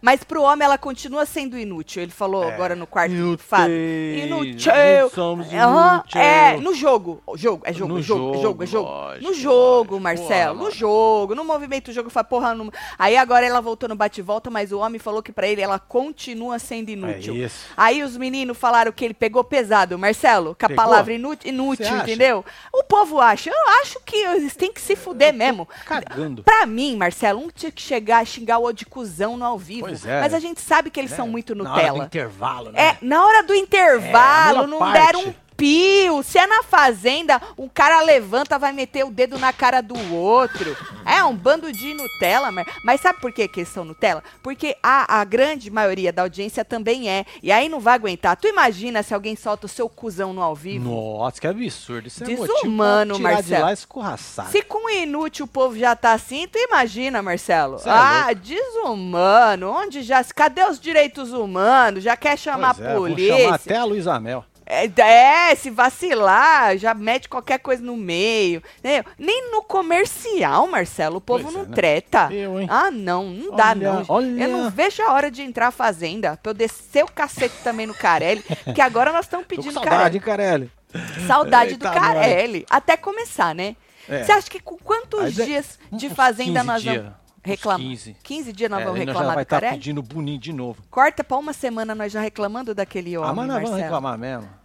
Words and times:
mas 0.00 0.22
pro 0.24 0.42
homem 0.42 0.64
ela 0.64 0.78
continua 0.78 1.24
sendo 1.26 1.58
inútil. 1.58 2.02
Ele 2.02 2.12
falou 2.12 2.44
É. 2.44 2.54
agora 2.54 2.74
no 2.76 2.86
quarto 2.86 3.12
Inútil. 3.12 3.46
fado. 3.46 3.70
Inútil. 3.72 4.72
Somos 5.14 5.52
Aham, 5.52 5.94
inútil. 5.96 6.20
é, 6.20 6.56
no 6.58 6.74
jogo. 6.74 7.22
Jogo, 7.36 7.62
é 7.66 7.72
jogo, 7.72 7.92
No 7.94 7.98
é 7.98 8.02
jogo, 8.02 8.34
é 8.36 8.42
jogo, 8.42 8.62
é 8.62 8.66
jogo, 8.66 8.88
lógico, 8.88 9.28
no 9.28 9.34
jogo, 9.34 9.74
lógico. 9.94 10.00
Marcelo, 10.00 10.58
Porra, 10.58 10.68
no 10.70 10.74
jogo, 10.74 11.34
no 11.34 11.44
movimento 11.44 11.86
do 11.86 11.92
jogo, 11.92 12.10
fala, 12.10 12.24
porra, 12.24 12.54
no... 12.54 12.72
aí 12.98 13.16
agora 13.16 13.44
ela 13.46 13.60
voltou 13.60 13.88
no 13.88 13.94
bate-volta, 13.96 14.50
mas 14.50 14.72
o 14.72 14.78
homem 14.78 14.98
falou 14.98 15.22
que 15.22 15.32
pra 15.32 15.46
ele 15.46 15.60
ela 15.60 15.78
continua 15.78 16.58
sendo 16.58 16.90
inútil. 16.90 17.34
É 17.34 17.38
isso. 17.38 17.66
Aí 17.76 18.02
os 18.02 18.16
meninos 18.16 18.56
falaram 18.56 18.92
que 18.92 19.04
ele 19.04 19.14
pegou 19.14 19.42
pesado, 19.44 19.98
Marcelo, 19.98 20.56
com 20.58 20.66
a 20.66 20.68
Pegou? 20.68 20.84
palavra 20.84 21.12
inútil, 21.12 21.48
inútil 21.50 21.96
entendeu? 21.98 22.44
O 22.72 22.82
povo 22.84 23.20
acha, 23.20 23.50
eu 23.50 23.68
acho 23.82 23.98
que 24.04 24.16
eles 24.16 24.54
têm 24.56 24.72
que 24.72 24.80
se 24.80 24.96
fuder 24.96 25.32
mesmo. 25.32 25.68
Cagando. 25.86 26.42
Pra 26.42 26.66
mim, 26.66 26.96
Marcelo, 26.96 27.40
um 27.40 27.48
tinha 27.50 27.70
que 27.72 27.82
chegar 27.82 28.22
e 28.22 28.26
xingar 28.26 28.58
o 28.58 28.62
outro 28.62 28.78
de 28.78 28.86
cuzão 28.86 29.36
no 29.36 29.44
ao 29.44 29.58
vivo. 29.58 29.79
Pois 29.80 30.06
é. 30.06 30.20
Mas 30.20 30.34
a 30.34 30.38
gente 30.38 30.60
sabe 30.60 30.90
que 30.90 31.00
eles 31.00 31.10
são 31.12 31.26
É, 31.26 31.30
muito 31.30 31.54
Na 31.54 31.64
hora 31.72 31.72
do 31.72 31.86
Nutella. 31.86 32.04
intervalo, 32.04 32.72
né? 32.72 32.80
É, 32.82 32.96
na 33.02 33.24
hora 33.24 33.42
do 33.42 33.54
intervalo, 33.54 34.64
É, 34.64 34.66
não 34.66 34.78
melhor 34.80 34.92
deram 34.92 35.22
parte. 35.24 35.28
um 35.28 35.49
pio. 35.60 36.22
Se 36.22 36.38
é 36.38 36.46
na 36.46 36.62
fazenda, 36.62 37.40
um 37.58 37.68
cara 37.68 38.00
levanta, 38.00 38.58
vai 38.58 38.72
meter 38.72 39.04
o 39.04 39.10
dedo 39.10 39.38
na 39.38 39.52
cara 39.52 39.82
do 39.82 39.94
outro. 40.14 40.74
É 41.04 41.22
um 41.22 41.36
bando 41.36 41.70
de 41.70 41.92
Nutella, 41.92 42.50
mas, 42.50 42.66
mas 42.82 43.00
sabe 43.02 43.20
por 43.20 43.30
que 43.30 43.46
que 43.46 43.60
eles 43.60 43.68
são 43.68 43.84
Nutella? 43.84 44.24
Porque 44.42 44.76
a, 44.82 45.20
a 45.20 45.24
grande 45.24 45.70
maioria 45.70 46.12
da 46.12 46.22
audiência 46.22 46.64
também 46.64 47.10
é. 47.10 47.26
E 47.42 47.52
aí 47.52 47.68
não 47.68 47.78
vai 47.78 47.94
aguentar. 47.94 48.36
Tu 48.36 48.48
imagina 48.48 49.02
se 49.02 49.12
alguém 49.12 49.36
solta 49.36 49.66
o 49.66 49.68
seu 49.68 49.88
cuzão 49.88 50.32
no 50.32 50.40
ao 50.40 50.54
vivo? 50.54 50.88
Nossa, 50.88 51.40
que 51.40 51.46
absurdo. 51.46 52.08
Isso 52.08 52.24
é 52.24 52.26
Desumano, 52.26 53.14
motivo 53.14 53.28
Marcelo. 53.28 53.56
de 53.56 53.62
lá 53.62 53.72
escorraçado. 53.72 54.50
Se 54.50 54.62
com 54.62 54.88
inútil 54.88 55.44
o 55.44 55.48
povo 55.48 55.76
já 55.76 55.94
tá 55.94 56.12
assim, 56.12 56.48
tu 56.48 56.58
imagina, 56.58 57.20
Marcelo. 57.20 57.78
Cê 57.78 57.88
é 57.88 57.92
ah, 57.92 58.32
desumano. 58.32 59.70
Onde 59.70 60.02
já. 60.02 60.24
Cadê 60.24 60.64
os 60.64 60.80
direitos 60.80 61.32
humanos? 61.32 62.02
Já 62.02 62.16
quer 62.16 62.38
chamar 62.38 62.74
Pois 62.74 62.86
a 62.86 62.90
é, 62.90 62.94
vão 62.94 63.02
polícia? 63.02 63.38
chamar 63.38 63.54
até 63.56 63.76
a 63.76 63.84
Luísa 63.84 64.18
Mel. 64.20 64.44
É, 64.72 65.50
é, 65.50 65.54
se 65.56 65.68
vacilar, 65.68 66.76
já 66.78 66.94
mete 66.94 67.28
qualquer 67.28 67.58
coisa 67.58 67.82
no 67.82 67.96
meio. 67.96 68.62
entendeu? 68.78 69.04
Nem 69.18 69.50
no 69.50 69.62
comercial, 69.62 70.66
Marcelo, 70.68 71.16
o 71.16 71.20
povo 71.20 71.42
Pois 71.44 71.54
não 71.54 71.62
é, 71.62 71.66
né? 71.66 71.74
treta. 71.74 72.28
Eu, 72.32 72.60
hein? 72.60 72.68
Ah, 72.70 72.90
não, 72.90 73.24
não 73.30 73.56
dá 73.56 73.70
Olha, 73.70 73.92
não. 73.92 74.04
olha. 74.08 74.42
Eu 74.44 74.48
não 74.48 74.70
vejo 74.70 75.02
a 75.02 75.12
hora 75.12 75.30
de 75.30 75.42
entrar 75.42 75.68
a 75.68 75.72
fazenda, 75.72 76.36
pra 76.40 76.50
eu 76.50 76.54
descer 76.54 77.02
o 77.04 77.10
cacete 77.10 77.56
também 77.64 77.84
no 77.86 77.94
Carelli, 77.94 78.44
que 78.74 78.80
agora 78.80 79.12
nós 79.12 79.26
estamos 79.26 79.44
Tô 79.46 79.56
com 79.56 79.56
pedindo 79.62 79.74
saudade, 79.74 80.20
Carelli? 80.20 80.70
Carelli. 80.92 81.26
Saudade 81.26 81.76
do 81.76 81.84
Carelli. 81.90 82.66
Até 82.70 82.96
começar, 82.96 83.54
né? 83.54 83.74
É. 84.08 84.24
Você 84.24 84.32
acha 84.32 84.50
que 84.50 84.60
com 84.60 84.76
quantos 84.76 85.38
é- 85.38 85.44
dias 85.44 85.78
de 85.92 86.08
fazenda 86.10 86.60
15 86.60 86.66
nós 86.66 86.82
dia, 86.82 86.92
vamos 86.94 87.08
uns 87.10 87.20
reclamar? 87.44 87.80
15. 87.86 88.16
15 88.22 88.52
dias 88.52 88.70
nós 88.70 88.80
É, 88.80 88.84
vamos 88.84 89.00
aí 89.00 89.06
nós 89.06 89.14
já 89.14 89.20
reclamar 89.20 89.34
vai 89.36 89.44
do 89.44 89.46
estar 89.46 89.56
Carelli? 89.60 89.76
pedindo 89.78 90.02
boninho 90.02 90.38
de 90.38 90.52
novo. 90.52 90.82
Corta 90.90 91.22
pra 91.24 91.36
uma 91.38 91.52
semana 91.52 91.94
nós 91.94 92.12
já 92.12 92.20
reclamando 92.20 92.74
daquele 92.74 93.16
homem, 93.16 93.30
ah, 93.30 93.34
mas 93.34 93.46
nós 93.46 93.54
vamos 93.56 93.70
Marcelo. 93.70 93.82
reclamar 93.84 94.18
mesmo. 94.18 94.59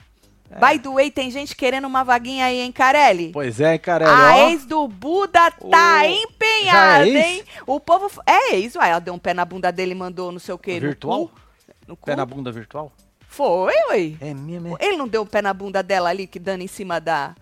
By 0.50 0.80
the 0.80 0.90
way, 0.90 1.12
tem 1.12 1.30
gente 1.32 1.56
querendo 1.56 1.86
uma 1.86 2.04
vaguinha 2.04 2.46
aí, 2.46 2.60
hein, 2.60 2.72
Carelli? 2.72 3.32
Pois 3.34 3.60
é, 3.60 3.78
Carelli. 3.78 4.12
A 4.12 4.36
ó. 4.36 4.50
ex 4.50 4.66
do 4.66 4.88
Buda 4.88 5.52
tá 5.52 6.02
Ô, 6.04 6.06
empenhada, 6.06 7.06
já 7.12 7.20
é 7.20 7.32
hein? 7.34 7.44
O 7.66 7.80
povo. 7.80 8.10
É 8.26 8.56
ex, 8.56 8.76
uai. 8.76 8.92
Ela 8.92 9.00
deu 9.00 9.14
um 9.14 9.20
pé 9.20 9.34
na 9.34 9.44
bunda 9.44 9.72
dele 9.72 9.92
e 9.92 9.96
mandou 9.96 10.32
não 10.32 10.40
sei 10.40 10.54
o 10.54 10.58
quê. 10.58 10.76
no 10.76 10.82
Virtual? 10.82 11.28
cu. 11.28 11.32
No 11.88 11.98
cu? 11.98 12.06
Pé 12.06 12.16
na 12.16 12.26
bunda 12.26 12.52
virtual? 12.52 12.92
Foi, 13.28 13.74
uai. 13.90 14.18
É 14.22 14.34
mesmo, 14.34 14.78
é. 14.80 14.86
Ele 14.86 14.96
não 14.98 15.08
deu 15.08 15.24
um 15.24 15.26
pé 15.26 15.42
na 15.42 15.54
bunda 15.54 15.82
dela 15.84 16.10
ali, 16.10 16.26
que 16.28 16.40
dando 16.40 16.62
em 16.62 16.68
cima 16.68 17.02
da. 17.02 17.36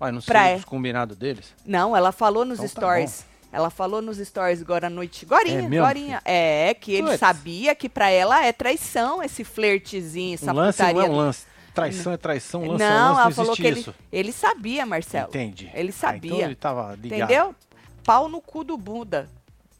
Ué, 0.00 0.12
não 0.12 0.20
sei 0.20 0.32
Praia. 0.32 0.56
os 0.58 0.64
combinados 0.64 1.16
deles. 1.16 1.52
Não, 1.64 1.96
ela 1.96 2.12
falou 2.12 2.44
nos 2.44 2.58
Então 2.58 2.68
tá 2.68 2.80
stories. 2.80 3.24
ela 3.52 3.70
falou 3.70 4.00
nos 4.02 4.18
stories 4.18 4.60
agora 4.60 4.86
à 4.86 4.90
noite. 4.90 5.24
Gorinha, 5.26 5.60
É 5.66 5.68
Gorinha. 5.80 6.22
É, 6.24 6.74
que 6.74 6.92
ele 6.92 7.08
Puts. 7.08 7.18
sabia 7.20 7.74
que 7.74 7.88
pra 7.88 8.10
ela 8.10 8.44
é 8.44 8.52
traição 8.52 9.22
esse 9.22 9.42
flertezinho, 9.44 10.34
essa 10.34 10.52
Um 10.52 10.56
lance 10.56 10.80
não 10.82 10.88
putaria. 10.90 11.08
é 11.08 11.10
um 11.10 11.16
lance. 11.16 11.51
Traição 11.74 12.12
é 12.12 12.16
traição, 12.16 12.64
lance 12.66 12.84
não, 12.84 12.86
é 12.86 12.90
um 12.90 13.08
lance, 13.08 13.20
ela 13.20 13.24
não 13.24 13.32
falou 13.32 13.56
que 13.56 13.66
ele, 13.66 13.80
isso. 13.80 13.94
ele 14.12 14.32
sabia, 14.32 14.84
Marcelo. 14.84 15.28
Entendi. 15.28 15.70
Ele 15.74 15.88
Ah, 15.88 15.92
sabia. 15.92 16.30
então 16.34 16.44
ele 16.46 16.54
tava 16.54 16.94
ligado. 16.94 17.22
Entendeu? 17.30 17.54
Pau 18.04 18.28
no 18.28 18.40
cu 18.40 18.62
do 18.64 18.76
Buda. 18.76 19.28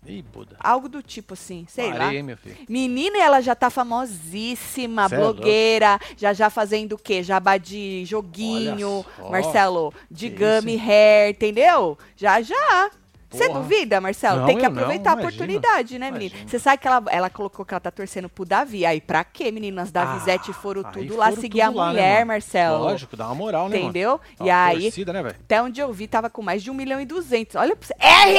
Ih, 0.05 0.21
Buda. 0.23 0.57
Algo 0.59 0.89
do 0.89 1.01
tipo 1.01 1.35
assim, 1.35 1.65
sei 1.69 1.91
lá. 1.93 1.99
Parei, 2.07 2.23
meu 2.25 2.37
filho. 2.37 2.57
Menina, 2.69 3.19
ela 3.19 3.41
já 3.41 3.55
tá 3.55 3.71
famosíssima, 3.71 5.09
Cê 5.09 5.15
é 5.15 5.19
blogueira, 5.19 6.01
já 6.17 6.33
já 6.33 6.51
fazendo 6.51 6.95
o 6.95 6.99
quê? 6.99 7.23
Jabá 7.23 7.57
de 7.57 8.05
joguinho. 8.05 9.05
Marcelo, 9.31 9.95
de 10.11 10.29
gummy 10.29 10.77
hair, 10.77 11.31
entendeu? 11.31 11.97
Já 12.17 12.41
já. 12.43 12.91
Você 13.33 13.49
duvida, 13.49 14.01
Marcelo? 14.01 14.41
Não, 14.41 14.47
Tem 14.47 14.59
que 14.59 14.65
eu 14.65 14.71
não, 14.71 14.77
aproveitar 14.77 15.13
a 15.13 15.15
oportunidade, 15.15 15.99
né, 15.99 16.11
menina? 16.11 16.31
imagina. 16.33 16.51
Você 16.51 16.59
sabe 16.59 16.79
que 16.79 16.87
ela, 16.89 17.03
ela 17.09 17.31
colocou 17.31 17.65
que 17.65 17.73
ela 17.75 17.81
tá 17.81 17.91
torcendo 17.91 18.29
pro 18.29 18.45
Davi. 18.45 18.85
Aí, 18.87 19.01
pra 19.01 19.25
quê, 19.25 19.51
meninas? 19.51 19.91
Da 19.91 20.03
Ah, 20.03 20.19
foram 20.53 20.83
tudo 20.85 21.17
lá 21.17 21.29
foram 21.29 21.41
seguir 21.41 21.63
a 21.63 21.67
tudo 21.67 21.79
lá, 21.79 21.87
né, 21.87 21.93
mulher, 21.93 22.15
mano? 22.19 22.27
Marcelo. 22.29 22.79
Lógico, 22.79 23.17
dá 23.17 23.27
uma 23.27 23.35
moral, 23.35 23.69
né, 23.69 23.77
mano? 23.77 23.89
Entendeu? 23.91 24.21
Ó, 24.39 24.45
E 24.45 24.51
aí, 24.51 24.83
Torcida, 24.83 25.13
né, 25.13 25.21
até 25.29 25.63
onde 25.63 25.81
eu 25.81 25.93
vi, 25.93 26.07
tava 26.07 26.29
com 26.31 26.43
mais 26.43 26.63
de 26.63 26.71
1 26.71 26.75
milhão 26.75 27.01
e 27.01 27.05
200. 27.05 27.57
Olha 27.57 27.75
pra 27.77 27.87
você. 27.87 27.95
É 27.99 28.33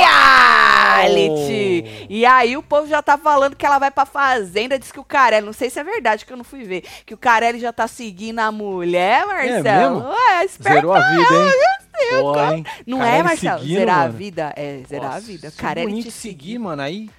reality! 1.04 1.84
Oh. 2.04 2.06
E 2.10 2.26
aí 2.26 2.58
o 2.58 2.64
povo 2.64 2.88
já 2.88 3.02
tá 3.02 3.18
falando 3.18 3.56
que 3.56 3.66
ela 3.66 3.80
vai 3.80 3.92
pra 3.92 4.06
fazenda, 4.06 4.78
diz 4.80 4.92
que 4.92 5.00
o 5.00 5.04
Carelli, 5.04 5.46
não 5.46 5.54
sei 5.54 5.70
se 5.70 5.80
é 5.80 5.84
verdade, 5.84 6.26
que 6.26 6.34
eu 6.34 6.38
não 6.38 6.44
fui 6.44 6.64
ver, 6.64 6.84
que 7.06 7.14
o 7.14 7.18
Carelli 7.18 7.60
já 7.60 7.72
tá 7.74 7.88
seguindo 7.88 8.40
a 8.40 8.52
mulher, 8.52 9.26
Marcelo. 9.26 9.64
mesmo? 9.96 10.10
Ué, 10.10 10.46
esperta 10.46 10.76
Zerou 10.80 10.94
a 10.94 11.00
vida, 11.00 11.24
ela, 11.34 11.52
Porra, 12.22 12.56
hein? 12.56 12.66
Não 12.86 13.04
é, 13.04 13.22
Marcelo? 13.24 13.60
seguindo, 13.60 13.78
zerar 13.78 13.96
a 14.00 14.04
mano. 14.04 14.14
vida? 14.14 14.54
É, 14.56 14.84
zerar 14.88 15.12
a 15.12 15.14
Nossa, 15.16 15.28
vida. 15.28 15.50
se 15.50 15.58
o 15.58 15.60
Carelli 15.60 15.88
Boninho 15.88 16.04
te 16.04 16.12
seguir. 16.12 16.58
mano, 16.60 16.82
aí... 16.82 17.10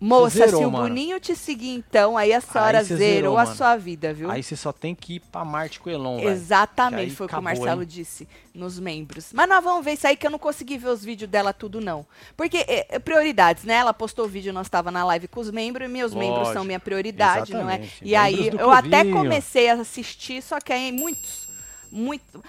Moça, 0.00 0.46
zerou, 0.46 0.60
se 0.60 0.66
o 0.66 0.70
mano. 0.70 0.86
Boninho 0.86 1.18
te 1.18 1.34
seguir, 1.34 1.70
então, 1.70 2.16
aí 2.16 2.32
a 2.32 2.40
senhora 2.40 2.78
Aí 2.78 2.84
zerou, 2.84 2.98
zerou, 3.00 3.36
a 3.38 3.46
sua 3.46 3.76
vida, 3.76 4.14
viu? 4.14 4.30
Aí 4.30 4.44
você 4.44 4.54
só 4.54 4.72
tem 4.72 4.94
que 4.94 5.14
ir 5.14 5.20
pra 5.20 5.44
Marte 5.44 5.80
com 5.80 5.90
o 5.90 5.92
Elon. 5.92 6.20
Exatamente, 6.20 7.02
aí 7.02 7.10
foi 7.10 7.26
o 7.26 7.28
que 7.28 7.34
o 7.34 7.42
Marcelo 7.42 7.82
hein? 7.82 7.88
disse 7.88 8.28
nos 8.54 8.78
membros. 8.78 9.32
Mas 9.32 9.48
nós 9.48 9.62
vamos 9.64 9.84
ver 9.84 9.94
isso 9.94 10.06
aí 10.06 10.16
que 10.16 10.24
eu 10.24 10.30
não 10.30 10.38
consegui 10.38 10.78
ver 10.78 10.90
os 10.90 11.04
vídeos 11.04 11.28
dela 11.28 11.52
tudo, 11.52 11.80
não. 11.80 12.06
Porque 12.36 12.58
é, 12.58 12.86
é 12.90 12.98
prioridades, 13.00 13.64
né? 13.64 13.74
Ela 13.74 13.92
postou 13.92 14.26
o 14.26 14.28
vídeo, 14.28 14.52
nós 14.52 14.68
estava 14.68 14.92
na 14.92 15.04
live 15.04 15.26
com 15.26 15.40
os 15.40 15.50
membros, 15.50 15.88
e 15.88 15.90
meus 15.90 16.14
membros 16.14 16.44
são 16.44 16.46
Lógico. 16.46 16.64
minha 16.66 16.78
prioridade, 16.80 17.52
não 17.52 17.68
é? 17.68 17.82
E 18.00 18.14
aí 18.14 18.36
Membros 18.36 18.52
do 18.52 18.60
eu 18.60 18.70
até 18.70 19.00
clubinho. 19.00 19.16
comecei 19.16 19.68
a 19.68 19.74
assistir, 19.74 20.40
só 20.42 20.60
que 20.60 20.72
aí 20.72 20.92
muitos, 20.92 21.48
muito. 21.90 22.40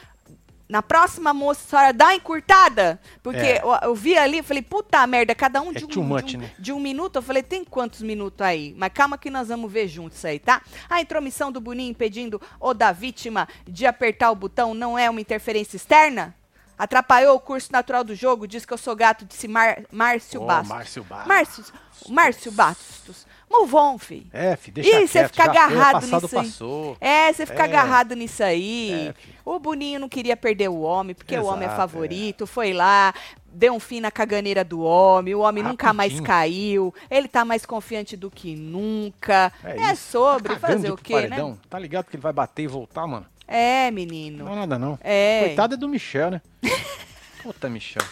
Na 0.69 0.83
próxima, 0.83 1.33
moça, 1.33 1.61
a 1.65 1.69
senhora 1.69 1.93
dá 1.93 2.13
encurtada? 2.13 3.01
Porque 3.23 3.39
É. 3.39 3.61
eu, 3.63 3.89
eu 3.89 3.95
vi 3.95 4.15
ali, 4.15 4.43
falei, 4.43 4.61
puta 4.61 5.05
merda, 5.07 5.33
cada 5.33 5.59
um 5.61 5.71
É 5.71 5.73
de 5.73 5.99
um, 5.99 6.03
much, 6.03 6.25
de, 6.25 6.37
um, 6.37 6.41
né? 6.41 6.51
de 6.59 6.71
um 6.71 6.79
minuto. 6.79 7.15
Eu 7.15 7.21
falei, 7.23 7.41
tem 7.41 7.65
quantos 7.65 8.03
minutos 8.03 8.39
aí? 8.45 8.75
Mas 8.77 8.91
calma 8.93 9.17
que 9.17 9.31
nós 9.31 9.47
vamos 9.47 9.71
ver 9.71 9.87
juntos 9.87 10.19
isso 10.19 10.27
aí, 10.27 10.37
tá? 10.37 10.61
A 10.87 11.01
intromissão 11.01 11.51
do 11.51 11.59
Boninho 11.59 11.89
impedindo 11.89 12.39
o 12.59 12.73
da 12.75 12.91
vítima 12.91 13.47
de 13.67 13.87
apertar 13.87 14.29
o 14.29 14.35
botão 14.35 14.75
não 14.75 14.95
é 14.97 15.09
uma 15.09 15.19
interferência 15.19 15.75
externa? 15.75 16.35
Atrapalhou 16.77 17.35
o 17.35 17.39
curso 17.39 17.71
natural 17.73 18.03
do 18.05 18.15
jogo? 18.15 18.47
Diz 18.47 18.63
que 18.65 18.71
eu 18.71 18.77
sou 18.77 18.95
gato, 18.95 19.25
disse 19.25 19.47
Mar 19.49 19.81
Márcio 19.91 20.41
Ô, 20.41 20.45
Bastos. 20.45 20.69
Márcio 20.69 21.03
Bastos. 21.03 21.27
Márcio, 21.27 21.63
Márcio 22.09 22.51
Bastos. 22.53 23.27
Move 23.51 23.75
on, 23.75 23.97
fi. 23.97 24.27
É, 24.31 24.55
fi, 24.55 24.69
deixa 24.71 25.01
Ih, 25.01 25.07
você 25.07 25.27
fica 25.27 25.43
foi, 25.45 25.51
agarrado 25.57 25.93
passado 26.01 26.21
nisso 26.21 26.39
aí. 26.39 26.45
passou. 26.45 26.97
É, 27.01 27.33
você 27.33 27.45
fica 27.47 27.63
É. 27.63 27.65
agarrado 27.65 28.15
nisso 28.15 28.43
aí. 28.43 28.91
É, 29.09 29.13
filho. 29.13 29.35
O 29.55 29.59
Boninho 29.59 29.99
não 29.99 30.09
queria 30.09 30.35
perder 30.37 30.69
o 30.69 30.81
homem, 30.81 31.13
porque 31.15 31.37
o 31.37 31.45
homem 31.45 31.63
é 31.63 31.65
Exato, 31.65 31.77
favorito, 31.77 32.47
foi 32.47 32.73
lá, 32.73 33.13
deu 33.45 33.73
um 33.73 33.79
fim 33.79 33.99
na 33.99 34.11
caganeira 34.11 34.63
do 34.63 34.81
homem, 34.81 35.33
o 35.35 35.39
homem 35.39 35.63
nunca 35.63 35.91
mais 35.93 36.11
Rapidinho. 36.13 36.27
caiu, 36.27 36.93
ele 37.09 37.27
tá 37.27 37.43
mais 37.43 37.65
confiante 37.65 38.15
do 38.15 38.29
que 38.29 38.55
nunca. 38.55 39.51
É, 39.63 39.91
isso. 39.93 40.11
sobre 40.11 40.53
Tá 40.53 40.59
fazer 40.59 40.91
o 40.91 40.97
quê, 40.97 41.13
né? 41.13 41.21
paredão. 41.29 41.59
Tá 41.69 41.79
ligado 41.79 42.05
que 42.05 42.15
ele 42.15 42.21
vai 42.23 42.33
bater 42.33 42.63
e 42.63 42.67
voltar, 42.67 43.05
mano? 43.07 43.25
É, 43.47 43.85
Não 43.89 43.95
menino. 43.95 44.47
é 44.47 44.55
nada, 44.55 44.77
não. 44.77 44.97
É. 45.01 45.45
Coitado 45.47 45.73
é 45.73 45.77
do 45.77 45.89
Michel, 45.89 46.31
né? 46.31 46.41
Puta, 47.41 47.67
Michel. 47.69 48.03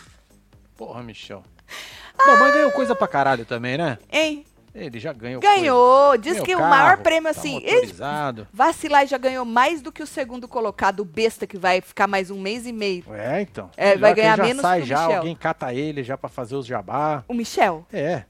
Porra, 0.76 1.04
Michel. 1.04 1.44
Bom, 2.18 2.38
mas 2.40 2.54
ganhou 2.54 2.72
coisa 2.72 2.96
pra 2.96 3.08
caralho 3.08 3.46
também, 3.46 3.78
né? 3.78 4.00
Hein? 4.12 4.46
Ele 4.80 5.00
já 5.00 5.12
ganhou 5.12 5.42
coisa. 5.42 5.56
Ganhou. 5.56 6.18
Diz 6.18 6.34
Ganhou 6.34 6.46
que 6.46 6.56
o 6.56 6.60
carro, 6.60 6.70
maior 6.70 6.98
prêmio, 6.98 7.24
tá 7.34 7.40
assim. 7.40 7.58
esse- 7.58 7.74
motorizado. 7.76 8.48
Vacilar 8.54 9.04
e 9.04 9.08
já 9.08 9.18
ganhou 9.18 9.44
mais 9.44 9.82
do 9.82 9.92
que 9.92 10.04
o 10.04 10.08
segundo 10.08 10.48
colocado, 10.48 11.00
o 11.00 11.06
besta, 11.06 11.48
que 11.48 11.58
vai 11.58 11.82
ficar 11.82 12.08
mais 12.08 12.30
um 12.30 12.40
mês 12.40 12.66
e 12.68 12.72
meio. 12.72 13.04
É, 13.14 13.42
então. 13.42 13.70
É, 13.76 13.98
vai 13.98 14.14
ganhar 14.14 14.38
já 14.38 14.44
menos 14.44 14.62
sai 14.62 14.80
que 14.80 14.86
o 14.86 14.88
já, 14.88 15.02
Michel. 15.02 15.18
alguém 15.18 15.36
cata 15.36 15.74
ele 15.74 16.04
já 16.04 16.18
pra 16.18 16.30
fazer 16.30 16.56
os 16.56 16.66
jabá. 16.66 17.24
O 17.28 17.34
Michel? 17.34 17.86
É. 17.92 18.24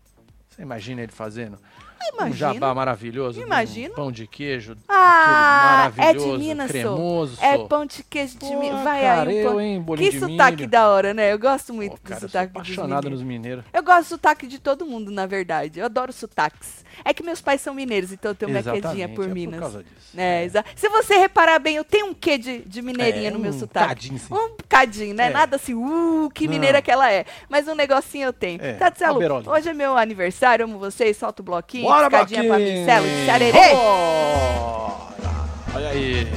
Você 0.50 0.62
imagina 0.62 1.02
ele 1.04 1.12
fazendo 1.12 1.60
um 2.02 2.16
Imagino. 2.16 2.36
jabá 2.36 2.74
maravilhoso, 2.74 3.42
Imagino. 3.42 3.94
um 3.94 3.96
pão 3.96 4.12
de 4.12 4.26
queijo, 4.28 4.76
Ah, 4.90 5.92
é 5.98 6.14
de 6.14 6.26
Minas, 6.38 6.72
sou. 6.72 6.80
cremoso. 6.82 7.38
É 7.42 7.58
pão 7.68 7.86
de 7.86 8.04
queijo 8.04 8.38
de 8.38 8.56
Minas. 8.56 8.84
Vai 8.84 9.02
cara, 9.02 9.30
aí, 9.30 9.36
um 9.36 9.40
eu, 9.40 9.50
pão- 9.52 9.62
hein, 9.62 9.86
Que 9.98 10.10
de 10.12 10.20
sotaque 10.20 10.58
milho. 10.58 10.70
da 10.70 10.90
hora, 10.90 11.14
né? 11.14 11.32
Eu 11.34 11.40
gosto 11.40 11.74
muito 11.74 11.92
Pô, 11.92 11.98
do 11.98 12.02
cara, 12.04 12.16
eu 12.16 12.20
sou 12.22 12.30
sotaque 12.30 12.52
apaixonado 12.52 13.04
mineiros. 13.06 13.12
nos 13.20 13.22
mineiros. 13.28 13.66
Eu 13.74 13.84
gosto 13.84 14.02
do 14.02 14.08
sotaque 14.10 14.48
de 14.48 14.60
todo 14.60 14.86
mundo, 14.86 15.12
na 15.12 15.26
verdade. 15.26 15.80
Eu 15.80 15.86
adoro 15.86 16.12
sotaques. 16.14 16.86
É 17.06 17.14
que 17.14 17.24
meus 17.24 17.42
pais 17.42 17.62
são 17.62 17.74
mineiros, 17.74 18.12
então 18.12 18.32
eu 18.32 18.36
tenho 18.36 18.52
minha 18.52 18.64
quedinha 18.64 19.10
por 19.10 19.26
é 19.26 19.28
Minas. 19.28 19.56
por 19.56 19.62
causa 19.62 19.84
disso. 19.84 19.96
É, 20.18 20.44
exa- 20.46 20.66
Se 20.76 20.90
você 20.90 21.16
reparar 21.18 21.60
bem, 21.60 21.76
eu 21.76 21.84
tenho 21.84 22.08
um 22.08 22.14
quê 22.14 22.38
de, 22.38 22.60
de 22.60 22.82
mineirinha 22.82 23.28
É, 23.30 23.32
no 23.32 23.40
meu 23.40 23.52
um 23.52 23.60
sotaque. 23.60 23.88
cadinho, 23.88 24.20
sim. 24.20 24.34
Um 24.34 24.56
cadinho, 24.68 25.16
né? 25.16 25.28
É. 25.28 25.30
Nada 25.30 25.56
assim, 25.58 25.74
uh, 25.74 26.30
que 26.34 26.46
Não. 26.46 26.54
mineira 26.54 26.82
que 26.82 26.90
ela 26.92 27.12
é. 27.12 27.26
Mas 27.50 27.68
um 27.68 27.76
negocinho 27.76 28.26
eu 28.28 28.34
tenho. 28.34 28.60
É, 28.62 28.78
uma 29.12 29.20
berolinha. 29.20 29.52
hoje 29.52 29.70
é 29.70 29.74
meu 29.74 29.98
aniversário, 29.98 30.66
amo 30.66 30.80
vocês, 30.80 31.18
solta 31.18 31.42
o 31.42 31.46
bloquinho. 31.46 31.84
Bora, 31.86 32.10
piscadinha 32.10 32.44
pra 32.46 32.58
mim, 32.60 32.86
Celo! 32.86 33.06
Olha 35.76 35.90
aí. 35.90 36.28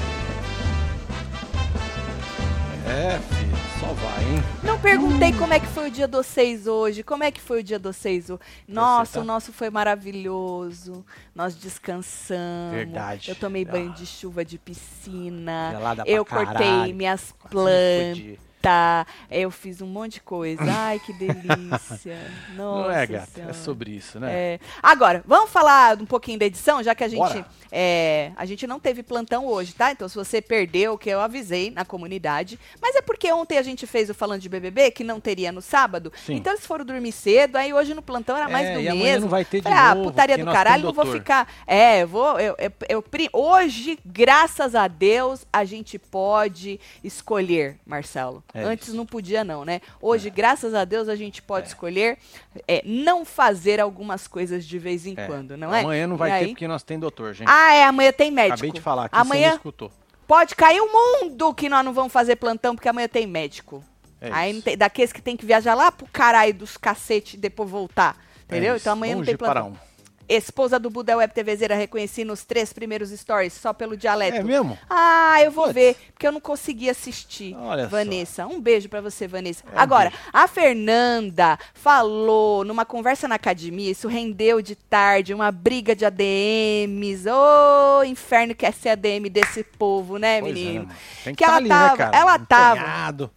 É, 2.86 3.18
filho, 3.18 3.49
só 3.90 3.94
vai, 3.94 4.22
hein? 4.24 4.42
Não 4.62 4.78
perguntei 4.80 5.32
como 5.32 5.52
é 5.52 5.58
que 5.58 5.66
foi 5.66 5.88
o 5.88 5.90
dia 5.90 6.06
dos 6.06 6.24
seis 6.26 6.66
hoje. 6.68 7.02
Como 7.02 7.24
é 7.24 7.30
que 7.30 7.40
foi 7.40 7.60
o 7.60 7.62
dia 7.62 7.78
dos 7.78 7.96
seis 7.96 8.30
hoje? 8.30 8.40
Nossa, 8.68 9.14
tá- 9.14 9.20
o 9.20 9.24
nosso 9.24 9.52
foi 9.52 9.68
maravilhoso. 9.70 11.04
Nós 11.34 11.56
descansamos. 11.56 12.72
Verdade. 12.74 13.30
Eu 13.30 13.34
tomei 13.34 13.66
Ah. 13.68 13.72
banho 13.72 13.90
de 13.92 14.06
chuva 14.06 14.44
de 14.44 14.58
piscina. 14.58 15.70
Gelada 15.72 16.04
Eu 16.06 16.24
cortei 16.24 16.66
caralho. 16.68 16.94
minhas 16.94 17.34
plantas. 17.50 18.38
Fudi. 18.60 19.10
Eu 19.30 19.50
fiz 19.50 19.80
um 19.80 19.86
monte 19.86 20.14
de 20.14 20.20
coisa. 20.20 20.62
Ai, 20.62 20.98
que 20.98 21.12
delícia. 21.12 21.50
Nossa 21.56 22.10
Não 22.56 22.90
é, 22.90 23.06
gata? 23.06 23.26
Senhora. 23.26 23.50
É 23.50 23.54
sobre 23.54 23.90
isso, 23.92 24.20
né? 24.20 24.32
É. 24.32 24.60
Agora, 24.82 25.22
vamos 25.26 25.50
falar 25.50 26.00
um 26.00 26.06
pouquinho 26.06 26.38
da 26.38 26.46
edição, 26.46 26.82
já 26.82 26.94
que 26.94 27.04
a 27.04 27.08
gente, 27.08 27.44
é, 27.70 28.32
a 28.36 28.44
gente 28.44 28.66
não 28.66 28.78
teve 28.78 29.02
plantão 29.02 29.46
hoje, 29.46 29.72
tá? 29.72 29.92
Então, 29.92 30.08
se 30.08 30.14
você 30.14 30.42
perdeu, 30.42 30.98
que 30.98 31.08
eu 31.08 31.20
avisei 31.20 31.70
na 31.70 31.84
comunidade. 31.84 32.58
Mas 32.80 32.96
é 32.96 33.02
porque 33.02 33.32
ontem 33.32 33.58
a 33.58 33.62
gente 33.62 33.86
fez 33.86 34.10
o 34.10 34.14
Falando 34.14 34.40
de 34.40 34.48
BBB, 34.48 34.90
que 34.90 35.04
não 35.04 35.20
teria 35.20 35.52
no 35.52 35.62
sábado. 35.62 36.12
Sim. 36.26 36.34
Então, 36.34 36.52
eles 36.52 36.66
foram 36.66 36.84
dormir 36.84 37.12
cedo, 37.12 37.56
aí 37.56 37.72
hoje 37.72 37.94
no 37.94 38.02
plantão 38.02 38.36
era 38.36 38.48
mais 38.48 38.66
É, 38.68 38.74
do 38.74 38.80
e 38.80 38.92
mesmo. 38.92 39.22
não 39.22 39.28
vai 39.28 39.44
ter 39.44 39.58
de 39.58 39.62
Falei, 39.62 39.78
ah, 39.78 39.94
novo, 39.94 40.10
putaria 40.10 40.38
do 40.38 40.44
caralho, 40.44 40.84
não 40.84 40.92
vou 40.92 41.06
ficar. 41.06 41.48
É, 41.66 42.02
eu 42.02 42.08
vou. 42.08 42.38
Eu, 42.38 42.56
eu, 42.58 42.72
eu 42.88 43.04
hoje, 43.32 43.98
graças 44.04 44.74
a 44.74 44.88
Deus, 44.88 45.46
a 45.52 45.64
gente 45.64 45.98
pode 45.98 46.80
escolher, 47.02 47.78
Marcelo. 47.86 48.42
É 48.52 48.62
Antes 48.64 48.88
isso. 48.88 48.96
não 48.96 49.06
podia, 49.06 49.44
não, 49.44 49.64
né? 49.64 49.80
Hoje, 50.00 50.28
graças 50.30 50.74
a 50.74 50.84
Deus, 50.84 51.08
a 51.08 51.14
gente 51.16 51.40
pode 51.40 51.68
escolher 51.68 52.18
é, 52.66 52.82
não 52.84 53.24
fazer 53.24 53.80
algumas 53.80 54.26
coisas 54.26 54.64
de 54.64 54.78
vez 54.78 55.06
em 55.06 55.14
É. 55.16 55.26
quando, 55.26 55.56
não 55.56 55.74
é? 55.74 55.80
Amanhã 55.80 56.06
não 56.06 56.16
E 56.16 56.18
vai 56.18 56.30
ter 56.30 56.36
aí? 56.36 56.48
porque 56.48 56.66
nós 56.68 56.82
tem 56.82 56.98
doutor, 56.98 57.32
gente. 57.34 57.48
Ah, 57.48 57.72
é, 57.74 57.84
amanhã 57.84 58.12
tem 58.12 58.30
médico. 58.30 58.54
Acabei 58.54 58.72
de 58.72 58.80
falar 58.80 59.08
você 59.08 59.16
amanhã 59.20 59.48
não 59.50 59.56
escutou. 59.56 59.92
pode 60.26 60.54
cair 60.56 60.80
o 60.80 60.92
mundo 60.92 61.54
que 61.54 61.68
nós 61.68 61.84
não 61.84 61.92
vamos 61.92 62.12
fazer 62.12 62.36
plantão, 62.36 62.74
porque 62.74 62.88
amanhã 62.88 63.08
tem 63.08 63.26
médico. 63.26 63.84
É 64.20 64.30
aí 64.32 64.60
tem, 64.60 64.76
daqueles 64.76 65.12
que 65.12 65.22
tem 65.22 65.36
que 65.36 65.46
viajar 65.46 65.74
lá 65.74 65.90
pro 65.90 66.06
caralho 66.12 66.52
dos 66.52 66.76
cacete 66.76 67.36
e 67.36 67.40
depois 67.40 67.70
voltar. 67.70 68.16
Entendeu? 68.44 68.74
É 68.74 68.76
então 68.76 68.92
amanhã 68.92 69.12
Vamos 69.14 69.26
não 69.28 69.32
tem 69.32 69.34
de 69.34 69.38
para 69.38 69.62
plantão. 69.62 69.80
um. 69.86 69.89
Esposa 70.32 70.78
do 70.78 70.88
Buda 70.88 71.16
Web 71.16 71.34
TVzeira 71.34 71.74
reconheci 71.74 72.24
nos 72.24 72.44
três 72.44 72.72
primeiros 72.72 73.10
stories, 73.10 73.52
só 73.52 73.72
pelo 73.72 73.96
dialeto. 73.96 74.36
É 74.38 74.42
mesmo? 74.44 74.78
Ah, 74.88 75.38
eu 75.42 75.50
vou 75.50 75.64
Putz. 75.64 75.74
ver, 75.74 75.96
porque 76.12 76.26
eu 76.26 76.30
não 76.32 76.40
consegui 76.40 76.88
assistir. 76.88 77.56
Olha 77.56 77.84
só. 77.84 77.88
Vanessa, 77.90 78.46
um 78.46 78.60
beijo 78.60 78.88
pra 78.88 79.00
você, 79.00 79.26
Vanessa. 79.26 79.64
É, 79.66 79.78
Agora, 79.78 80.10
beijo. 80.10 80.24
a 80.32 80.46
Fernanda 80.46 81.58
falou 81.74 82.64
numa 82.64 82.84
conversa 82.84 83.26
na 83.26 83.34
academia, 83.34 83.90
isso 83.90 84.06
rendeu 84.06 84.62
de 84.62 84.76
tarde, 84.76 85.34
uma 85.34 85.50
briga 85.50 85.96
de 85.96 86.04
ADMs. 86.04 87.26
Ô, 87.28 88.04
inferno 88.04 88.54
que 88.54 88.64
é 88.64 88.70
ser 88.70 88.90
ADM 88.90 89.28
desse 89.28 89.64
povo, 89.64 90.16
né, 90.16 90.40
Pois 90.40 90.52
é, 90.52 90.54
menino? 90.54 90.84
mano. 90.86 90.98
Tem 91.24 91.34
que 91.34 91.38
Que 91.42 91.44
tá 91.44 91.50
ela 91.50 91.56
ali, 91.58 91.68
tava- 91.68 91.90
né, 91.90 91.96
cara? 91.96 92.16
ela 92.16 92.38
tava-. 92.38 93.30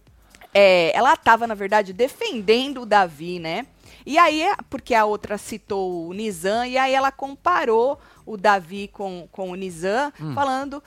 É, 0.54 0.96
ela 0.96 1.14
estava, 1.14 1.46
na 1.48 1.54
verdade, 1.54 1.92
defendendo 1.92 2.82
o 2.82 2.86
Davi, 2.86 3.40
né? 3.40 3.66
E 4.06 4.18
aí, 4.18 4.42
porque 4.68 4.94
a 4.94 5.04
outra 5.06 5.38
citou 5.38 6.08
o 6.08 6.12
Nizam, 6.12 6.64
e 6.66 6.76
aí 6.76 6.92
ela 6.92 7.10
comparou 7.10 7.98
o 8.26 8.36
Davi 8.36 8.88
com, 8.88 9.26
com 9.32 9.50
o 9.50 9.54
Nizam, 9.54 10.12
Hum. 10.20 10.34
falando, 10.34 10.82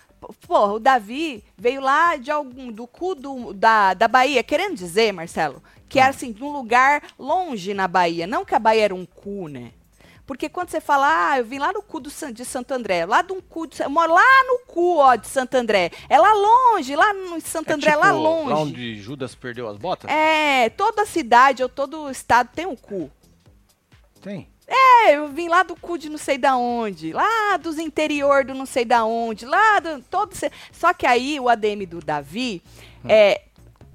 pô, 0.48 0.74
o 0.74 0.80
Davi 0.80 1.44
veio 1.58 1.82
lá 1.82 2.16
de 2.16 2.30
algum, 2.30 2.72
do 2.72 2.86
cu 2.86 3.16
do- 3.16 3.54
da, 3.54 3.94
da 3.94 4.08
Bahia, 4.08 4.44
querendo 4.44 4.76
dizer, 4.76 5.12
Marcelo, 5.12 5.62
que 5.90 5.98
Hum. 6.00 6.02
era 6.04 6.10
assim, 6.12 6.32
de 6.32 6.44
um 6.44 6.52
lugar 6.52 7.02
longe 7.18 7.74
na 7.74 7.88
Bahia, 7.88 8.28
não 8.28 8.46
que 8.46 8.54
a 8.54 8.60
Bahia 8.60 8.86
era 8.86 8.96
um 8.96 9.06
cu, 9.06 9.48
né? 9.48 9.72
Porque 10.28 10.50
quando 10.50 10.70
você 10.70 10.82
fala, 10.82 11.32
ah, 11.32 11.40
eu 11.40 11.46
vim 11.46 11.58
lá 11.58 11.72
no 11.72 11.82
cu 11.82 12.02
do 12.02 12.12
de 12.34 12.44
Santo 12.46 12.74
André, 12.74 13.06
lá 13.06 13.22
de 13.22 13.32
um 13.32 13.40
cu, 13.40 13.66
de, 13.66 13.82
eu 13.82 13.90
moro 13.90 14.14
lá 14.14 14.44
no 14.46 14.60
cu, 14.68 14.98
ó, 14.98 15.16
de 15.16 15.26
Santo 15.26 15.56
André. 15.56 15.90
É 16.10 16.20
lá 16.20 16.34
longe, 16.34 16.96
lá 16.98 17.14
no 17.14 17.40
Santo 17.40 17.70
É 17.70 17.74
André, 17.74 17.92
tipo 17.92 18.04
lá 18.04 18.12
longe. 18.12 18.50
Lá 18.50 18.60
onde 18.60 19.02
Judas 19.02 19.34
perdeu 19.34 19.70
as 19.70 19.78
botas? 19.78 20.12
É, 20.12 20.70
toda 20.72 21.06
cidade 21.06 21.64
ou 21.64 21.70
todo 21.70 22.12
estado 22.12 22.50
tem 22.54 22.66
um 22.66 22.76
cu. 22.76 23.10
Tem. 24.22 24.50
É, 24.68 25.16
eu 25.16 25.30
vim 25.30 25.48
lá 25.48 25.64
do 25.64 25.78
cu 25.78 25.98
de 25.98 26.10
não 26.10 26.18
sei 26.18 26.38
da 26.38 26.58
onde, 26.58 27.14
lá 27.14 27.56
dos 27.56 27.80
interior 27.80 28.44
do 28.44 28.54
não 28.54 28.66
sei 28.66 28.84
da 28.84 29.06
onde, 29.06 29.46
lá 29.46 29.80
do 29.80 30.02
todo. 30.04 30.34
Só 30.74 30.94
que 30.94 31.06
aí 31.08 31.40
o 31.40 31.48
ADM 31.48 31.86
do 31.88 32.02
Davi 32.02 32.62
Hum. 33.04 33.10
é, 33.10 33.42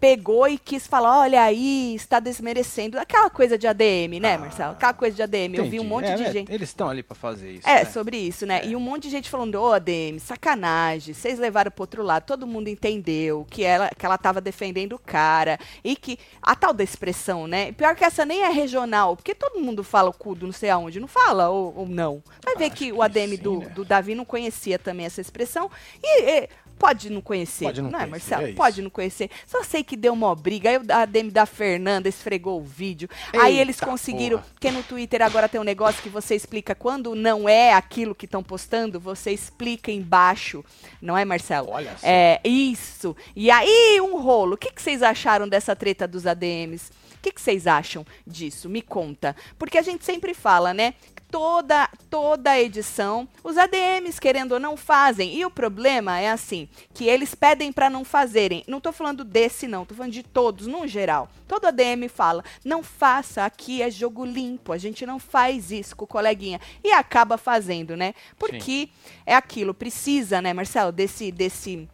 pegou 0.03 0.49
e 0.49 0.59
quis 0.59 0.85
falar, 0.85 1.21
olha 1.21 1.41
aí, 1.41 1.95
está 1.95 2.19
desmerecendo. 2.19 2.99
Aquela 2.99 3.31
coisa 3.31 3.57
de 3.57 3.69
ADM, 3.69 4.19
né, 4.21 4.35
Ah, 4.35 4.39
Marcelo? 4.39 4.73
Aquela 4.73 4.93
coisa 4.93 5.15
de 5.15 5.23
ADM. 5.23 5.55
Eu 5.55 5.65
vi 5.67 5.79
um 5.79 5.85
Entendi. 5.85 5.87
monte 5.87 6.07
É, 6.07 6.15
de 6.17 6.23
é, 6.25 6.33
gente. 6.33 6.53
Eles 6.53 6.71
estão 6.71 6.89
ali 6.89 7.05
pra 7.05 7.15
fazer 7.15 7.53
isso. 7.53 7.69
É, 7.69 7.85
né? 7.85 7.85
sobre 7.85 8.17
isso, 8.17 8.45
né? 8.45 8.67
E 8.67 8.75
um 8.75 8.81
monte 8.81 9.05
de 9.05 9.11
gente 9.11 9.31
falando, 9.31 9.55
ô 9.55 9.73
ADM, 9.73 10.19
sacanagem, 10.19 11.15
vocês 11.15 11.39
levaram 11.39 11.71
pro 11.71 11.85
outro 11.85 12.03
lado, 12.03 12.25
todo 12.25 12.49
mundo 12.49 12.67
entendeu 12.67 13.47
que 13.49 13.63
ela, 13.63 13.91
que 13.97 14.05
ela 14.05 14.19
tava 14.19 14.41
defendendo 14.41 14.95
o 14.95 14.99
cara, 14.99 15.57
e 15.85 15.95
que 15.95 16.19
a 16.43 16.57
tal 16.57 16.73
da 16.73 16.83
expressão, 16.83 17.47
né? 17.47 17.71
Pior 17.71 17.95
que 17.95 18.05
essa 18.05 18.27
nem 18.27 18.43
é 18.43 18.49
regional, 18.49 19.15
porque 19.15 19.37
todo 19.37 19.61
mundo 19.61 19.85
fala 19.85 20.11
o 20.11 20.13
cu 20.13 20.35
do 20.35 20.47
não 20.47 20.53
sei 20.53 20.71
aonde, 20.71 20.99
não 20.99 21.07
fala 21.07 21.49
ou, 21.49 21.73
ou 21.77 21.87
não. 21.87 22.21
Vai 22.45 22.57
ver 22.57 22.65
Acho 22.65 22.75
que 22.75 22.87
que 22.87 22.93
o 22.93 23.03
ADM 23.03 23.37
sim, 23.37 23.37
do, 23.37 23.61
né? 23.61 23.67
do 23.67 23.85
Davi 23.85 24.17
não 24.17 24.25
conhecia 24.25 24.81
também 24.81 25.07
essa 25.07 25.21
expressão, 25.21 25.71
e... 26.03 26.23
e 26.23 26.49
Pode 26.83 27.11
não 27.11 27.21
conhecer, 27.21 27.67
Pode 27.67 27.81
não 27.81 27.89
é, 27.91 27.93
conhecer, 27.93 28.11
Marcelo? 28.11 28.47
é. 28.49 28.53
Pode 28.55 28.83
não 28.83 28.91
conhecer. 28.91 29.31
Só 29.47 29.63
sei 29.63 29.85
que 29.85 29.97
deu 29.97 30.13
uma 30.13 30.35
briga. 30.35 30.69
Aí 30.69 30.79
o 30.79 30.83
ADM 30.93 31.31
da 31.31 31.47
Fernanda 31.47 32.09
esfregou 32.09 32.61
o 32.61 32.65
vídeo. 32.65 33.09
aí 33.33 33.57
eles 33.57 33.77
Eita 33.77 33.87
conseguiram. 33.87 34.39
porra. 34.39 34.51
Porque 34.53 34.71
no 34.73 34.83
Twitter 34.83 35.23
agora 35.23 35.49
tem 35.49 35.61
um 35.61 35.65
negócio 35.65 36.03
que 36.03 36.09
você 36.09 36.35
explica 36.35 36.75
quando 36.75 37.15
não 37.15 37.49
é 37.49 37.73
aquilo 37.73 38.17
que 38.17 38.25
estão 38.25 38.43
postando, 38.43 38.99
você 38.99 39.31
explica 39.31 39.93
embaixo. 39.93 40.65
Não 41.01 41.17
é, 41.17 41.25
Marcelo? 41.25 41.71
Olha 41.71 41.97
só. 41.97 42.05
É, 42.05 42.41
isso. 42.45 43.15
E 43.37 43.49
aí, 43.49 44.01
um 44.01 44.21
rolo. 44.21 44.55
O 44.55 44.59
que, 44.59 44.73
que 44.73 44.83
vocês 44.83 45.05
acharam 45.05 45.49
dessa 45.49 45.77
treta 45.77 46.09
dos 46.09 46.27
ADMs? 46.27 46.91
O 47.15 47.23
que, 47.23 47.31
que 47.31 47.41
vocês 47.41 47.69
acham 47.69 48.05
disso? 48.27 48.69
Me 48.69 48.83
conta. 48.83 49.37
Porque 49.57 49.79
a 49.79 49.83
gente 49.83 50.05
sempre 50.05 50.35
fala, 50.35 50.75
né? 50.75 50.95
Toda, 51.33 51.89
toda 52.11 52.61
edição, 52.61 53.27
os 53.43 53.57
ADMs, 53.57 54.21
querendo 54.21 54.53
ou 54.53 54.61
não, 54.61 54.77
fazem. 54.77 55.35
E 55.35 55.47
o 55.47 55.51
problema 55.51 56.21
é 56.21 56.31
assim, 56.31 56.69
que 56.93 57.07
eles 57.07 57.35
pedem 57.35 57.73
para 57.73 57.89
não 57.89 58.05
fazerem. 58.05 58.63
Não 58.69 58.83
tô 58.83 58.93
falando 58.93 59.25
desse, 59.25 59.67
não. 59.67 59.87
Tô 59.87 59.95
falando 59.95 60.13
de 60.13 60.23
todos, 60.23 60.67
no 60.67 60.87
geral. 60.87 61.31
Todo 61.49 61.65
ADM 61.65 62.07
fala, 62.09 62.45
não 62.63 62.83
faça, 62.83 63.47
aqui 63.47 63.81
é 63.81 63.91
jogo 63.91 64.27
limpo. 64.27 64.75
A 64.75 64.79
gente 64.79 65.07
não 65.07 65.19
faz 65.19 65.73
isso 65.73 65.97
com 65.97 66.05
o 66.05 66.07
coleguinha. 66.09 66.61
E 66.85 66.93
acaba 66.93 67.39
fazendo, 67.39 67.97
né? 67.97 68.15
Porque 68.39 68.91
é 69.25 69.35
aquilo, 69.35 69.73
precisa, 69.73 70.43
né, 70.43 70.53
Marcelo, 70.53 70.93
desse, 70.93 71.33
desse, 71.33 71.89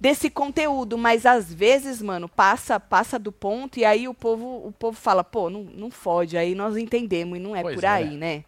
desse 0.00 0.30
conteúdo, 0.30 0.96
mas 0.96 1.26
às 1.26 1.52
vezes, 1.52 2.00
mano, 2.00 2.30
passa 2.30 2.80
passa 2.80 3.18
do 3.18 3.30
ponto 3.30 3.78
e 3.78 3.84
aí 3.84 4.08
o 4.08 4.14
povo 4.14 4.66
o 4.66 4.72
povo 4.72 4.96
fala, 4.96 5.22
pô, 5.22 5.50
não, 5.50 5.64
não 5.64 5.90
fode, 5.90 6.38
aí 6.38 6.54
nós 6.54 6.76
entendemos 6.76 7.38
e 7.38 7.40
não 7.40 7.54
é 7.54 7.62
Pois 7.62 7.74
por 7.74 7.84
é. 7.84 7.88
aí, 7.88 8.16
né? 8.16 8.44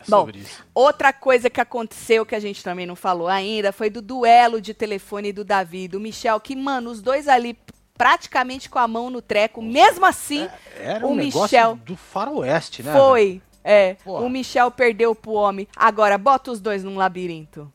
É 0.00 0.10
Bom, 0.10 0.20
sobre 0.20 0.38
isso. 0.38 0.64
Outra 0.74 1.12
coisa 1.12 1.50
que 1.50 1.60
aconteceu 1.60 2.24
que 2.24 2.34
a 2.34 2.40
gente 2.40 2.62
também 2.64 2.86
não 2.86 2.96
falou 2.96 3.28
ainda 3.28 3.72
foi 3.72 3.90
do 3.90 4.00
duelo 4.00 4.60
de 4.60 4.72
telefone 4.74 5.32
do 5.32 5.44
Davi 5.44 5.84
e 5.84 5.88
do 5.88 6.00
Michel, 6.00 6.40
que, 6.40 6.56
mano, 6.56 6.90
os 6.90 7.02
dois 7.02 7.28
ali 7.28 7.56
praticamente 7.96 8.70
com 8.70 8.78
a 8.78 8.88
mão 8.88 9.10
no 9.10 9.20
treco, 9.20 9.60
mesmo 9.60 10.06
assim, 10.06 10.48
Era 10.78 11.06
o 11.06 11.10
um 11.10 11.14
Michel 11.14 11.76
do 11.84 11.96
faroeste, 11.96 12.82
né? 12.82 12.92
foi. 12.94 13.42
É, 13.62 13.92
Porra. 14.02 14.24
o 14.24 14.30
Michel 14.30 14.70
perdeu 14.70 15.14
pro 15.14 15.32
homem. 15.32 15.68
Agora, 15.76 16.16
bota 16.16 16.50
os 16.50 16.60
dois 16.60 16.82
num 16.82 16.96
labirinto. 16.96 17.70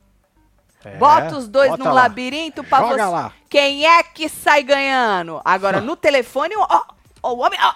É, 0.83 0.97
Bota 0.97 1.37
os 1.37 1.47
dois 1.47 1.69
bota 1.71 1.83
num 1.83 1.89
lá. 1.89 2.01
labirinto 2.03 2.63
pra 2.63 2.79
Joga 2.79 2.95
você. 3.05 3.11
lá. 3.11 3.33
Quem 3.49 3.85
é 3.87 4.03
que 4.03 4.27
sai 4.29 4.61
ganhando? 4.63 5.41
Agora, 5.45 5.79
no 5.81 5.95
telefone, 5.95 6.55
ó, 6.57 6.81
ó, 7.23 7.33
o 7.33 7.39
homem, 7.39 7.59
ó, 7.61 7.73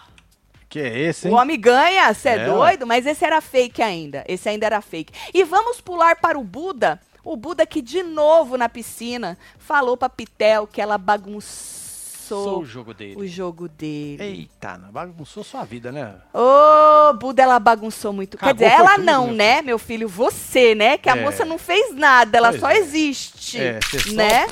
Que 0.69 0.79
é 0.79 0.99
esse, 0.99 1.27
o 1.27 1.31
hein? 1.31 1.35
homem 1.35 1.59
ganha, 1.59 2.13
você 2.13 2.29
é, 2.29 2.35
É, 2.35 2.45
doido? 2.45 2.85
Mas 2.85 3.05
esse 3.05 3.25
era 3.25 3.41
fake 3.41 3.81
ainda. 3.81 4.23
Esse 4.27 4.47
ainda 4.49 4.65
era 4.67 4.79
fake. 4.81 5.11
E 5.33 5.43
vamos 5.43 5.81
pular 5.81 6.15
para 6.17 6.37
o 6.37 6.43
Buda. 6.43 7.01
O 7.23 7.35
Buda 7.35 7.65
que, 7.65 7.81
de 7.81 8.03
novo, 8.03 8.55
na 8.57 8.69
piscina, 8.69 9.37
falou 9.57 9.97
pra 9.97 10.07
Pitel 10.09 10.67
que 10.67 10.79
ela 10.81 10.93
Sou 10.97 11.05
bagunçou 11.05 12.59
o 12.59 12.65
jogo 12.65 12.93
dele. 12.93 13.15
o 13.19 13.27
jogo 13.27 13.67
dele. 13.67 14.21
Eita, 14.23 14.77
bagunçou 14.91 15.43
sua 15.43 15.63
vida, 15.65 15.91
né? 15.91 16.13
Ô, 16.33 17.11
Buda, 17.13 17.41
ela 17.41 17.59
bagunçou 17.59 18.13
muito. 18.13 18.37
Quer 18.37 18.53
dizer, 18.53 18.65
ela 18.67 18.91
tudo, 18.95 19.03
não, 19.03 19.25
meu 19.27 19.35
né, 19.35 19.61
meu 19.63 19.79
filho? 19.79 20.07
Você, 20.07 20.75
né? 20.75 20.97
Que 20.99 21.09
a 21.09 21.17
É. 21.17 21.21
moça 21.23 21.43
não 21.43 21.57
fez 21.57 21.93
nada, 21.95 22.37
ela 22.37 22.49
Pois 22.49 22.61
só 22.61 22.69
é. 22.69 22.77
existe. 22.77 23.59
É, 23.59 23.79
você 23.81 23.99
só- 23.99 24.13
né? 24.13 24.45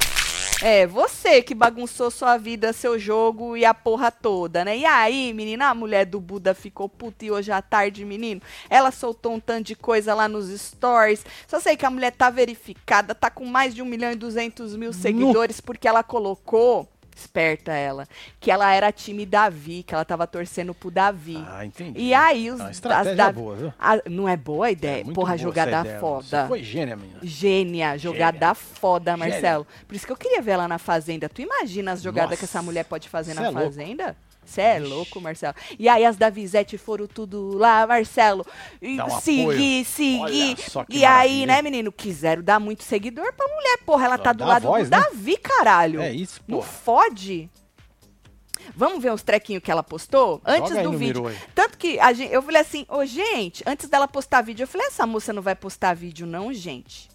É, 0.62 0.88
você 0.88 1.42
que 1.44 1.54
bagunçou 1.54 2.10
sua 2.10 2.36
vida, 2.38 2.74
seu 2.74 2.98
jogo 2.98 3.56
e 3.56 3.64
a 3.64 3.76
porra 3.76 4.12
toda, 4.12 4.66
né? 4.66 4.78
E 4.78 4.86
aí, 4.86 5.32
menina, 5.32 5.68
a 5.68 5.76
mulher 5.76 6.06
do 6.06 6.20
Buda 6.20 6.56
ficou 6.56 6.90
puta 6.90 7.26
e 7.26 7.32
hoje 7.32 7.52
à 7.52 7.62
tarde, 7.62 8.04
menino, 8.04 8.42
ela 8.68 8.90
soltou 8.92 9.34
um 9.34 9.40
tanto 9.40 9.68
de 9.68 9.76
coisa 9.76 10.16
lá 10.16 10.28
nos 10.28 10.50
stories. 10.50 11.24
Só 11.48 11.60
sei 11.60 11.78
que 11.78 11.86
a 11.86 11.92
mulher 11.92 12.12
tá 12.12 12.32
verificada, 12.32 13.14
tá 13.14 13.30
com 13.30 13.46
mais 13.46 13.76
de 13.76 13.84
1 13.84 13.86
milhão 13.86 14.12
e 14.12 14.16
200 14.16 14.76
mil 14.76 14.92
seguidores, 14.94 15.62
porque 15.62 15.88
ela 15.88 16.02
colocou 16.02 16.88
Esperta 17.18 17.74
ela. 17.74 18.08
Que 18.40 18.52
ela 18.52 18.72
era 18.74 18.92
time 18.92 19.26
Davi, 19.26 19.82
que 19.84 19.94
ela 19.94 20.06
tava 20.06 20.28
torcendo 20.28 20.74
pro 20.74 20.92
Davi. 20.92 21.44
Ah, 21.48 21.66
entendi. 21.66 22.00
E 22.00 22.14
aí 22.14 22.52
os 22.52 22.62
as 22.62 22.80
da- 23.16 23.32
boa, 23.32 23.56
viu? 23.56 23.74
a- 23.80 24.02
não 24.10 24.30
é 24.30 24.38
boa 24.38 24.68
a 24.68 24.72
ideia? 24.72 25.02
É 25.02 25.14
Porra, 25.14 25.38
jogada 25.38 25.84
foda. 26.00 26.44
Você 26.44 26.48
foi 26.48 26.64
gênia, 26.64 26.96
menina. 26.96 27.20
Gênia, 27.24 27.98
jogada 27.98 28.54
foda, 28.54 29.12
Gênia. 29.12 29.30
Marcelo. 29.30 29.68
Por 29.88 29.96
isso 29.96 30.06
que 30.06 30.12
eu 30.12 30.18
queria 30.18 30.42
ver 30.42 30.52
ela 30.52 30.68
na 30.68 30.78
Fazenda. 30.78 31.28
Tu 31.28 31.42
imagina 31.42 31.92
as 31.94 32.02
jogadas 32.04 32.32
Nossa. 32.32 32.40
que 32.40 32.46
essa 32.46 32.62
mulher 32.62 32.86
pode 32.86 33.10
fazer 33.10 33.34
Cê 33.34 33.40
na 33.40 33.48
é 33.48 33.50
louco. 33.50 33.66
Você 34.48 34.62
é 34.62 34.80
louco, 34.80 35.20
Marcelo. 35.20 35.54
E 35.78 35.90
aí 35.90 36.06
as 36.06 36.16
da 36.16 36.30
Vizete 36.30 36.78
foram 36.78 37.06
tudo 37.06 37.56
lá, 37.58 37.86
Marcelo. 37.86 38.46
E 38.82 39.02
um 39.02 39.10
seguir, 39.20 39.86
seguir. 39.86 40.58
E 40.90 41.06
aí, 41.06 41.46
né, 41.46 41.62
menino? 41.62 41.92
Quiseram 41.92 42.42
dar 42.42 42.60
muito 42.60 42.84
seguidor 42.84 43.34
pra 43.34 43.48
mulher. 43.48 43.80
Porra, 43.86 44.06
ela 44.06 44.18
tá 44.18 44.32
do 44.34 44.46
lado 44.46 44.64
voz, 44.64 44.90
do 44.90 44.96
né? 44.96 45.04
Davi, 45.04 45.38
caralho. 45.38 46.02
É 46.02 46.12
isso, 46.12 46.42
Não 46.48 46.60
pô. 46.60 46.64
fode. 46.64 47.50
Vamos 48.76 49.02
ver 49.02 49.12
os 49.14 49.24
trequinhos 49.24 49.64
que 49.64 49.72
ela 49.72 49.84
postou? 49.84 50.42
Antes 50.46 50.70
Joga 50.70 50.84
do 50.84 50.98
vídeo. 50.98 51.32
Tanto 51.54 51.78
que 51.78 51.98
gente, 52.14 52.34
eu 52.34 52.42
falei 52.42 52.62
assim, 52.62 52.86
ô 52.90 53.06
gente, 53.06 53.64
antes 53.66 53.88
dela 53.90 54.08
postar 54.08 54.42
vídeo, 54.42 54.64
eu 54.64 54.68
falei, 54.68 54.88
essa 54.88 55.06
moça 55.06 55.32
não 55.32 55.42
vai 55.42 55.56
postar 55.56 55.94
vídeo 55.94 56.26
não, 56.26 56.52
gente. 56.54 57.10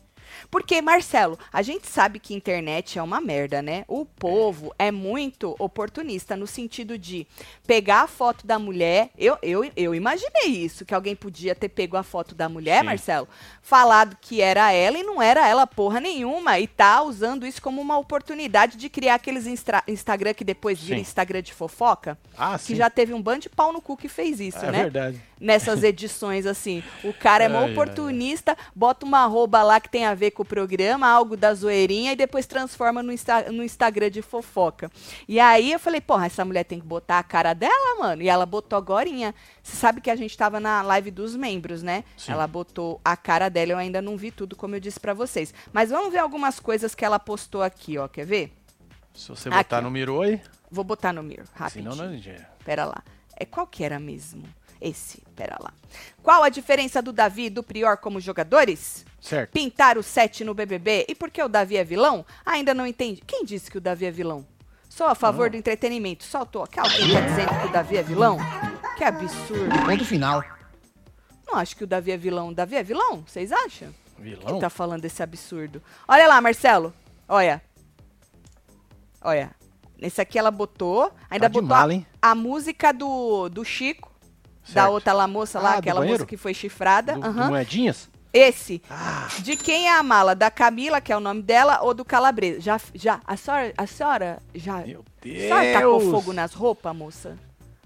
Porque, 0.52 0.82
Marcelo, 0.82 1.38
a 1.50 1.62
gente 1.62 1.88
sabe 1.88 2.18
que 2.18 2.34
internet 2.34 2.98
é 2.98 3.02
uma 3.02 3.22
merda, 3.22 3.62
né? 3.62 3.86
O 3.88 4.04
povo 4.04 4.74
é 4.78 4.90
muito 4.90 5.56
oportunista 5.58 6.36
no 6.36 6.46
sentido 6.46 6.98
de 6.98 7.26
pegar 7.66 8.02
a 8.02 8.06
foto 8.06 8.46
da 8.46 8.58
mulher. 8.58 9.08
Eu, 9.16 9.38
eu, 9.42 9.64
eu 9.74 9.94
imaginei 9.94 10.48
isso, 10.48 10.84
que 10.84 10.94
alguém 10.94 11.16
podia 11.16 11.54
ter 11.54 11.70
pego 11.70 11.96
a 11.96 12.02
foto 12.02 12.34
da 12.34 12.50
mulher, 12.50 12.80
Sim. 12.80 12.84
Marcelo, 12.86 13.26
falado 13.62 14.14
que 14.20 14.42
era 14.42 14.70
ela 14.72 14.98
e 14.98 15.02
não 15.02 15.22
era 15.22 15.48
ela 15.48 15.66
porra 15.66 16.00
nenhuma. 16.00 16.58
E 16.58 16.66
tá 16.66 17.02
usando 17.02 17.46
isso 17.46 17.62
como 17.62 17.80
uma 17.80 17.96
oportunidade 17.96 18.76
de 18.76 18.90
criar 18.90 19.14
aqueles 19.14 19.46
instra- 19.46 19.82
Instagram 19.88 20.34
que 20.34 20.44
depois 20.44 20.78
vira 20.78 20.96
Sim. 20.96 21.00
Instagram 21.00 21.40
de 21.40 21.54
fofoca. 21.54 22.18
Ah, 22.36 22.58
Que 22.58 22.64
sim. 22.66 22.74
já 22.76 22.90
teve 22.90 23.14
um 23.14 23.22
bando 23.22 23.40
de 23.40 23.48
pau 23.48 23.72
no 23.72 23.80
cu 23.80 23.96
que 23.96 24.06
fez 24.06 24.38
isso, 24.38 24.58
é 24.66 24.70
né? 24.70 24.82
verdade. 24.82 25.18
Nessas 25.40 25.82
edições, 25.82 26.44
assim. 26.46 26.84
O 27.02 27.12
cara 27.14 27.44
é 27.44 27.48
mó 27.48 27.60
Ai, 27.62 27.64
ai, 27.64 27.72
oportunista, 27.72 28.54
bota 28.76 29.06
uma 29.06 29.20
arroba 29.24 29.62
lá 29.62 29.80
que 29.80 29.88
tem 29.88 30.04
a 30.04 30.14
ver 30.14 30.30
com 30.32 30.41
o 30.42 30.44
programa, 30.44 31.08
algo 31.08 31.36
da 31.36 31.54
zoeirinha, 31.54 32.12
e 32.12 32.16
depois 32.16 32.46
transforma 32.46 33.02
no, 33.02 33.12
Insta- 33.12 33.50
no 33.50 33.62
Instagram 33.62 34.10
de 34.10 34.20
fofoca. 34.22 34.90
E 35.26 35.40
aí 35.40 35.72
eu 35.72 35.78
falei, 35.78 36.00
porra, 36.00 36.26
essa 36.26 36.44
mulher 36.44 36.64
tem 36.64 36.78
que 36.80 36.86
botar 36.86 37.18
a 37.18 37.22
cara 37.22 37.54
dela, 37.54 37.98
mano. 37.98 38.22
E 38.22 38.28
ela 38.28 38.44
botou 38.46 38.76
agorinha. 38.76 39.34
Você 39.62 39.76
sabe 39.76 40.00
que 40.00 40.10
a 40.10 40.16
gente 40.16 40.36
tava 40.36 40.60
na 40.60 40.82
live 40.82 41.10
dos 41.10 41.34
membros, 41.34 41.82
né? 41.82 42.04
Sim. 42.16 42.32
Ela 42.32 42.46
botou 42.46 43.00
a 43.04 43.16
cara 43.16 43.48
dela, 43.48 43.72
eu 43.72 43.78
ainda 43.78 44.02
não 44.02 44.16
vi 44.16 44.30
tudo, 44.30 44.54
como 44.56 44.74
eu 44.76 44.80
disse 44.80 45.00
pra 45.00 45.14
vocês. 45.14 45.52
Mas 45.72 45.90
vamos 45.90 46.12
ver 46.12 46.18
algumas 46.18 46.60
coisas 46.60 46.94
que 46.94 47.04
ela 47.04 47.18
postou 47.18 47.62
aqui, 47.62 47.96
ó. 47.98 48.08
Quer 48.08 48.26
ver? 48.26 48.52
Se 49.14 49.28
você 49.28 49.48
Aqui, 49.48 49.58
botar 49.58 49.80
no 49.82 49.90
Miru 49.90 50.22
aí, 50.22 50.40
Vou 50.70 50.84
botar 50.84 51.12
no 51.12 51.22
mirror, 51.22 51.46
rapidinho. 51.54 51.92
senão 51.92 52.08
não 52.08 52.14
é. 52.14 52.46
Pera 52.64 52.86
lá. 52.86 53.02
É 53.36 53.44
qual 53.44 53.66
que 53.66 53.84
era 53.84 53.98
mesmo? 54.00 54.42
Esse, 54.80 55.22
pera 55.36 55.56
lá. 55.60 55.70
Qual 56.22 56.42
a 56.42 56.48
diferença 56.48 57.02
do 57.02 57.12
Davi 57.12 57.44
e 57.44 57.50
do 57.50 57.62
Prior 57.62 57.98
como 57.98 58.18
jogadores? 58.18 59.04
Certo. 59.22 59.52
Pintar 59.52 59.96
o 59.96 60.02
7 60.02 60.42
no 60.44 60.52
BBB 60.52 61.06
e 61.08 61.14
por 61.14 61.30
que 61.30 61.40
o 61.42 61.48
Davi 61.48 61.76
é 61.76 61.84
vilão? 61.84 62.26
Ainda 62.44 62.74
não 62.74 62.84
entendi. 62.86 63.22
Quem 63.24 63.44
disse 63.44 63.70
que 63.70 63.78
o 63.78 63.80
Davi 63.80 64.04
é 64.04 64.10
vilão? 64.10 64.44
Sou 64.90 65.06
a 65.06 65.14
favor 65.14 65.48
do 65.48 65.56
entretenimento. 65.56 66.24
Só 66.24 66.44
tô. 66.44 66.66
Que 66.66 66.80
alguém 66.80 67.12
tá 67.14 67.20
dizendo 67.20 67.60
que 67.60 67.66
o 67.66 67.70
Davi 67.72 67.96
é 67.96 68.02
vilão? 68.02 68.36
Que 68.98 69.04
absurdo. 69.04 69.70
Ponto 69.86 70.04
final. 70.04 70.42
Não 71.46 71.56
acho 71.56 71.76
que 71.76 71.84
o 71.84 71.86
Davi 71.86 72.10
é 72.10 72.16
vilão. 72.16 72.48
O 72.48 72.54
Davi 72.54 72.74
é 72.76 72.82
vilão? 72.82 73.22
Vocês 73.26 73.52
acham? 73.52 73.94
Vilão? 74.18 74.44
Quem 74.46 74.58
tá 74.58 74.68
falando 74.68 75.02
desse 75.02 75.22
absurdo? 75.22 75.80
Olha 76.08 76.26
lá, 76.26 76.40
Marcelo. 76.40 76.92
Olha. 77.28 77.62
Olha. 79.22 79.50
Nesse 79.98 80.20
aqui 80.20 80.38
ela 80.38 80.50
botou. 80.50 81.12
Ainda 81.30 81.46
Tá 81.48 81.52
botou 81.52 81.68
mala, 81.68 81.94
a- 82.20 82.30
a, 82.32 82.34
música 82.34 82.92
do, 82.92 83.48
do 83.48 83.64
Chico. 83.64 84.10
Da 84.68 84.82
Certo. 84.82 84.90
outra 84.92 85.12
lá 85.12 85.26
moça 85.26 85.58
lá, 85.58 85.70
Ah, 85.70 85.74
do 85.74 85.78
aquela 85.78 86.04
moça 86.04 86.26
que 86.26 86.36
foi 86.36 86.52
chifrada. 86.54 87.14
Do, 87.14 87.20
do 87.20 87.26
aham. 87.26 87.48
Moedinhas? 87.50 88.08
Esse. 88.32 88.82
Ah, 88.90 89.28
De 89.40 89.56
quem 89.56 89.88
é 89.88 89.94
a 89.96 90.02
mala? 90.02 90.34
Da 90.34 90.50
Camila, 90.50 91.00
que 91.00 91.12
é 91.12 91.16
o 91.16 91.20
nome 91.20 91.42
dela, 91.42 91.80
ou 91.82 91.92
do 91.92 92.04
Calabresa? 92.04 92.60
Já, 92.60 92.80
já, 92.94 93.20
a 93.26 93.36
senhora, 93.36 93.74
a 93.76 93.86
senhora 93.86 94.38
já, 94.54 94.78
meu 94.78 95.00
a 95.00 95.20
Deus. 95.20 95.38
senhora 95.42 95.72
tacou 95.74 96.00
fogo 96.10 96.32
nas 96.32 96.54
roupas, 96.54 96.96
moça? 96.96 97.38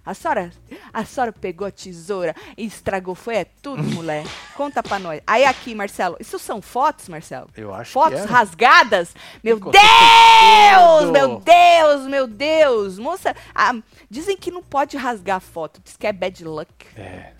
A 0.04 0.14
senhora, 0.14 0.52
a 0.92 1.04
senhora 1.04 1.32
pegou 1.32 1.66
a 1.66 1.70
tesoura 1.72 2.32
e 2.56 2.64
estragou, 2.64 3.16
foi 3.16 3.38
é 3.38 3.44
tudo, 3.60 3.82
mulher? 3.90 4.22
Conta 4.56 4.80
pra 4.80 5.00
nós. 5.00 5.20
Aí 5.26 5.44
aqui, 5.44 5.74
Marcelo, 5.74 6.16
isso 6.20 6.38
são 6.38 6.62
fotos, 6.62 7.08
Marcelo? 7.08 7.48
Eu 7.56 7.74
acho 7.74 7.90
Fotos 7.90 8.20
que 8.20 8.22
era. 8.22 8.30
rasgadas? 8.32 9.12
Meu 9.42 9.58
Deus, 9.58 9.72
tudo. 11.00 11.12
meu 11.12 11.40
Deus, 11.40 12.06
meu 12.06 12.26
Deus. 12.28 12.98
Moça, 13.00 13.34
ah, 13.52 13.74
dizem 14.08 14.36
que 14.36 14.52
não 14.52 14.62
pode 14.62 14.96
rasgar 14.96 15.40
foto, 15.40 15.80
diz 15.82 15.96
que 15.96 16.06
é 16.06 16.12
bad 16.12 16.44
luck. 16.44 16.70
É. 16.96 17.32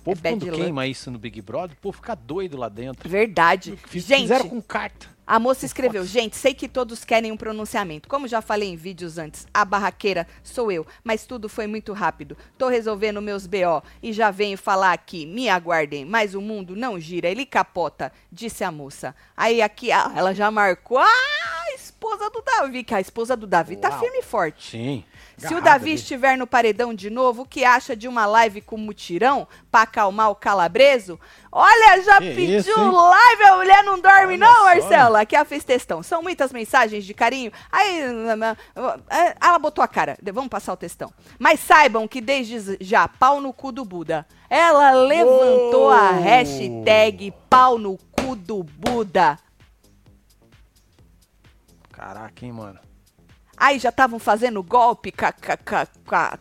O 0.00 0.04
povo 0.04 0.20
bad 0.20 0.36
quando 0.38 0.50
luck. 0.50 0.62
queima 0.62 0.86
isso 0.86 1.10
no 1.10 1.18
Big 1.18 1.40
Brother, 1.42 1.76
o 1.76 1.80
povo 1.80 1.96
fica 1.96 2.14
doido 2.14 2.56
lá 2.56 2.68
dentro. 2.68 3.08
Verdade. 3.08 3.78
Fiz- 3.86 4.04
Gente, 4.04 4.22
Fizeram 4.22 4.48
com 4.48 4.60
carta. 4.62 5.08
A 5.26 5.38
moça 5.38 5.64
escreveu: 5.64 6.04
Gente, 6.04 6.36
sei 6.36 6.52
que 6.52 6.68
todos 6.68 7.04
querem 7.04 7.30
um 7.30 7.36
pronunciamento. 7.36 8.08
Como 8.08 8.26
já 8.26 8.42
falei 8.42 8.68
em 8.70 8.74
vídeos 8.76 9.16
antes, 9.16 9.46
a 9.54 9.64
barraqueira 9.64 10.26
sou 10.42 10.72
eu, 10.72 10.84
mas 11.04 11.24
tudo 11.24 11.48
foi 11.48 11.68
muito 11.68 11.92
rápido. 11.92 12.36
Tô 12.58 12.66
resolvendo 12.68 13.22
meus 13.22 13.46
BO 13.46 13.80
e 14.02 14.12
já 14.12 14.30
venho 14.32 14.58
falar 14.58 14.92
aqui. 14.92 15.26
Me 15.26 15.48
aguardem, 15.48 16.04
mas 16.04 16.34
o 16.34 16.40
mundo 16.40 16.74
não 16.74 16.98
gira, 16.98 17.28
ele 17.28 17.46
capota, 17.46 18.10
disse 18.32 18.64
a 18.64 18.72
moça. 18.72 19.14
Aí 19.36 19.62
aqui, 19.62 19.92
ah, 19.92 20.12
ela 20.16 20.34
já 20.34 20.50
marcou 20.50 20.98
a 20.98 21.06
esposa 22.00 22.30
do 22.30 22.40
Davi, 22.42 22.82
que 22.82 22.94
a 22.94 23.00
esposa 23.00 23.36
do 23.36 23.46
Davi 23.46 23.76
tá 23.76 23.90
Uau. 23.90 24.00
firme 24.00 24.18
e 24.20 24.22
forte. 24.22 24.70
Sim. 24.70 25.04
Se 25.36 25.54
o 25.54 25.60
Davi 25.60 25.90
ali. 25.90 25.94
estiver 25.94 26.36
no 26.36 26.46
paredão 26.46 26.94
de 26.94 27.10
novo, 27.10 27.42
o 27.42 27.46
que 27.46 27.64
acha 27.64 27.94
de 27.94 28.08
uma 28.08 28.26
live 28.26 28.60
com 28.60 28.76
mutirão 28.76 29.46
pra 29.70 29.82
acalmar 29.82 30.30
o 30.30 30.34
calabreso? 30.34 31.18
Olha, 31.52 32.02
já 32.02 32.18
Que 32.18 32.34
pediu 32.34 32.58
isso, 32.58 32.90
live, 32.90 33.42
a 33.44 33.56
mulher 33.56 33.84
não 33.84 33.98
dorme 33.98 34.34
Olha 34.34 34.38
não, 34.38 34.54
só, 34.54 34.64
Marcela. 34.64 35.20
Aqui 35.20 35.36
é 35.36 35.38
a 35.38 35.44
fez 35.44 35.64
textão. 35.64 36.02
São 36.02 36.22
muitas 36.22 36.52
mensagens 36.52 37.04
de 37.04 37.14
carinho. 37.14 37.52
Aí, 37.70 38.02
ela 39.40 39.58
botou 39.58 39.82
a 39.82 39.88
cara. 39.88 40.18
Vamos 40.32 40.50
passar 40.50 40.72
o 40.72 40.76
textão. 40.76 41.12
Mas 41.38 41.60
saibam 41.60 42.08
que 42.08 42.20
desde 42.20 42.76
já, 42.80 43.08
pau 43.08 43.40
no 43.40 43.52
cu 43.52 43.72
do 43.72 43.84
Buda. 43.84 44.26
Ela 44.48 44.92
levantou 44.92 45.90
a 45.90 46.10
Uou. 46.12 46.22
hashtag 46.22 47.32
pau 47.48 47.78
no 47.78 47.98
cu 48.12 48.36
do 48.36 48.62
Buda. 48.62 49.38
Caraca, 52.00 52.46
hein, 52.46 52.52
mano. 52.52 52.78
Aí 53.58 53.78
já 53.78 53.90
estavam 53.90 54.18
fazendo 54.18 54.62
golpe 54.62 55.12
ca- 55.12 55.34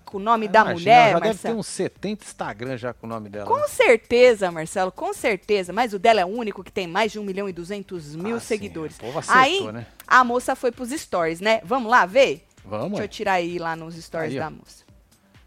com 0.06 0.16
o 0.16 0.20
nome 0.22 0.48
da 0.48 0.62
Imagina, 0.62 0.74
mulher, 0.80 1.10
ela 1.10 1.12
já 1.12 1.20
deve 1.20 1.22
ter 1.22 1.48
Marcelo. 1.50 1.60
uns 1.60 1.68
70 1.68 2.24
Instagram 2.24 2.78
já 2.78 2.94
com 2.94 3.06
o 3.06 3.10
nome 3.10 3.28
dela. 3.30 3.46
Com 3.46 3.58
né? 3.58 3.68
certeza, 3.68 4.50
Marcelo, 4.50 4.90
com 4.90 5.14
certeza. 5.14 5.74
Mas 5.74 5.94
o 5.94 6.00
dela 6.00 6.22
é 6.22 6.26
o 6.26 6.30
único 6.30 6.64
que 6.64 6.72
tem 6.72 6.88
mais 6.88 7.12
de 7.12 7.20
1 7.20 7.24
milhão 7.26 7.50
e 7.50 7.52
200 7.52 8.16
mil 8.16 8.38
Ah, 8.38 8.40
sim, 8.40 8.46
seguidores. 8.48 8.96
o 8.96 9.00
povo 9.02 9.20
acertou, 9.20 9.42
Aí, 9.42 9.72
né? 9.74 9.86
a 10.08 10.24
moça 10.24 10.56
foi 10.56 10.72
pros 10.72 10.92
stories, 10.92 11.42
né? 11.42 11.60
Vamos 11.66 11.92
lá 11.92 12.06
ver? 12.06 12.48
Vamos, 12.64 12.92
Deixa 12.92 13.04
eu 13.04 13.08
tirar 13.10 13.34
aí 13.34 13.60
lá 13.60 13.76
nos 13.76 13.96
stories 13.96 14.32
Aí, 14.32 14.40
ó. 14.40 14.44
da 14.44 14.50
moça. 14.50 14.86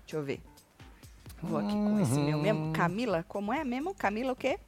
Deixa 0.05 0.17
eu 0.19 0.23
ver. 0.23 0.43
Vou 1.43 1.59
aqui 1.59 1.73
com 1.73 2.01
esse 2.01 2.13
meu 2.13 2.37
Uhum. 2.37 2.43
mesmo. 2.43 2.73
Camila, 2.75 3.25
como 3.27 3.51
é 3.51 3.65
mesmo? 3.65 3.95
Camila 3.95 4.33
o 4.33 4.37
quê? 4.37 4.59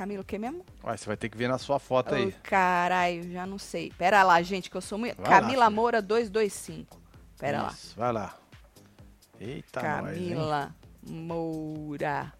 Camila 0.00 0.22
o 0.22 0.24
quê 0.24 0.38
mesmo? 0.38 0.64
Ué, 0.82 0.96
você 0.96 1.04
vai 1.04 1.14
ter 1.14 1.28
que 1.28 1.36
ver 1.36 1.46
na 1.46 1.58
sua 1.58 1.78
foto 1.78 2.14
aí. 2.14 2.28
Ô, 2.28 2.32
caralho, 2.42 3.30
já 3.30 3.44
não 3.44 3.58
sei. 3.58 3.92
Pera 3.98 4.22
lá, 4.22 4.40
gente, 4.40 4.70
que 4.70 4.76
eu 4.78 4.80
sou 4.80 4.96
muito. 4.96 5.14
Vai 5.20 5.30
lá, 5.30 5.40
Camila 5.42 5.66
filha. 5.66 5.70
Moura 5.76 6.00
225. 6.00 6.98
Pera 7.38 7.62
lá. 7.64 7.68
Isso, 7.68 7.94
vai 7.98 8.10
lá. 8.10 8.34
Eita, 9.38 9.82
nós? 9.82 10.14
Camila 10.14 10.74
Moura. 11.06 12.32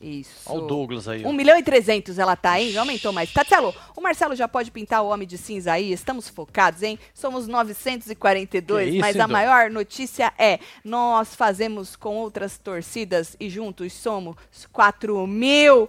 Isso. 0.00 0.50
Olha 0.52 0.64
o 0.64 0.66
Douglas 0.66 1.06
aí. 1.06 1.24
ó. 1.24 1.28
1 1.28 1.32
milhão 1.32 1.56
e 1.56 1.62
300 1.62 2.18
ela 2.18 2.34
tá, 2.34 2.60
hein? 2.60 2.72
Já 2.72 2.80
aumentou 2.80 3.12
mais. 3.12 3.32
Tatselo, 3.32 3.72
o 3.94 4.00
Marcelo 4.00 4.34
já 4.34 4.48
pode 4.48 4.72
pintar 4.72 5.00
o 5.00 5.10
Homem 5.10 5.28
de 5.28 5.38
Cinza 5.38 5.70
aí? 5.70 5.92
Estamos 5.92 6.28
focados, 6.28 6.82
hein? 6.82 6.98
Somos 7.14 7.46
942, 7.46 8.84
Que 8.84 8.90
isso, 8.96 9.00
mas 9.00 9.16
a 9.20 9.28
maior 9.28 9.70
notícia 9.70 10.32
é, 10.36 10.58
nós 10.84 11.36
fazemos 11.36 11.94
com 11.94 12.16
outras 12.16 12.58
torcidas 12.58 13.36
e 13.38 13.48
juntos 13.48 13.92
somos 13.92 14.34
4 14.72 15.24
mil. 15.24 15.88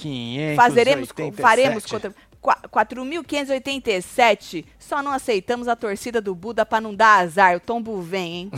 587. 0.00 0.56
Fazeremos, 0.56 1.08
faremos 1.40 1.86
contra... 1.86 2.14
qua- 2.40 2.60
4.587. 2.68 4.64
Só 4.78 5.02
não 5.02 5.12
aceitamos 5.12 5.68
a 5.68 5.76
torcida 5.76 6.20
do 6.20 6.34
Buda 6.34 6.64
pra 6.66 6.80
não 6.80 6.94
dar 6.94 7.20
azar. 7.20 7.56
O 7.56 7.60
tombo 7.60 8.00
vem, 8.02 8.34
hein? 8.34 8.50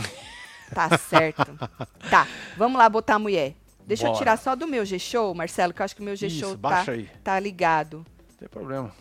Tá 0.73 0.95
certo. 0.97 1.57
Tá, 2.09 2.27
vamos 2.57 2.77
lá 2.77 2.89
botar 2.89 3.15
a 3.15 3.19
mulher. 3.19 3.53
Deixa 3.85 4.03
eu 4.05 4.11
Bora. 4.11 4.17
tirar 4.19 4.37
só 4.37 4.55
do 4.55 4.65
meu 4.65 4.85
G-Show, 4.85 5.33
Marcelo, 5.35 5.73
que 5.73 5.81
eu 5.81 5.85
acho 5.85 5.95
que 5.95 6.01
o 6.01 6.05
meu 6.05 6.15
G-Show 6.15 6.57
tá, 6.57 6.85
aí. 6.89 7.09
tá 7.23 7.37
ligado. 7.39 7.97
Não 8.29 8.37
tem 8.37 8.47
problema. 8.47 8.91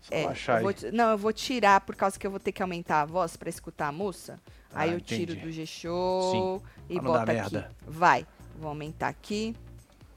Só 0.00 0.14
É, 0.14 0.24
baixar 0.24 0.62
eu 0.62 0.68
aí. 0.68 0.74
vou 0.80 0.92
não, 0.92 1.10
eu 1.10 1.18
vou 1.18 1.32
tirar 1.32 1.80
por 1.82 1.94
causa 1.94 2.18
que 2.18 2.26
eu 2.26 2.30
vou 2.30 2.40
ter 2.40 2.50
que 2.52 2.62
aumentar 2.62 3.02
a 3.02 3.04
voz 3.04 3.36
pra 3.36 3.48
escutar 3.50 3.88
a 3.88 3.92
moça. 3.92 4.40
Aí 4.74 4.90
Ah, 4.90 4.92
eu 4.94 5.00
tiro 5.00 5.32
entendi. 5.32 5.46
do 5.46 5.52
G-Show 5.52 6.62
e 6.88 6.98
boto 6.98 7.18
aqui. 7.18 7.32
merda. 7.32 7.70
Vai. 7.86 8.26
Vou 8.58 8.68
aumentar 8.70 9.08
aqui. 9.08 9.54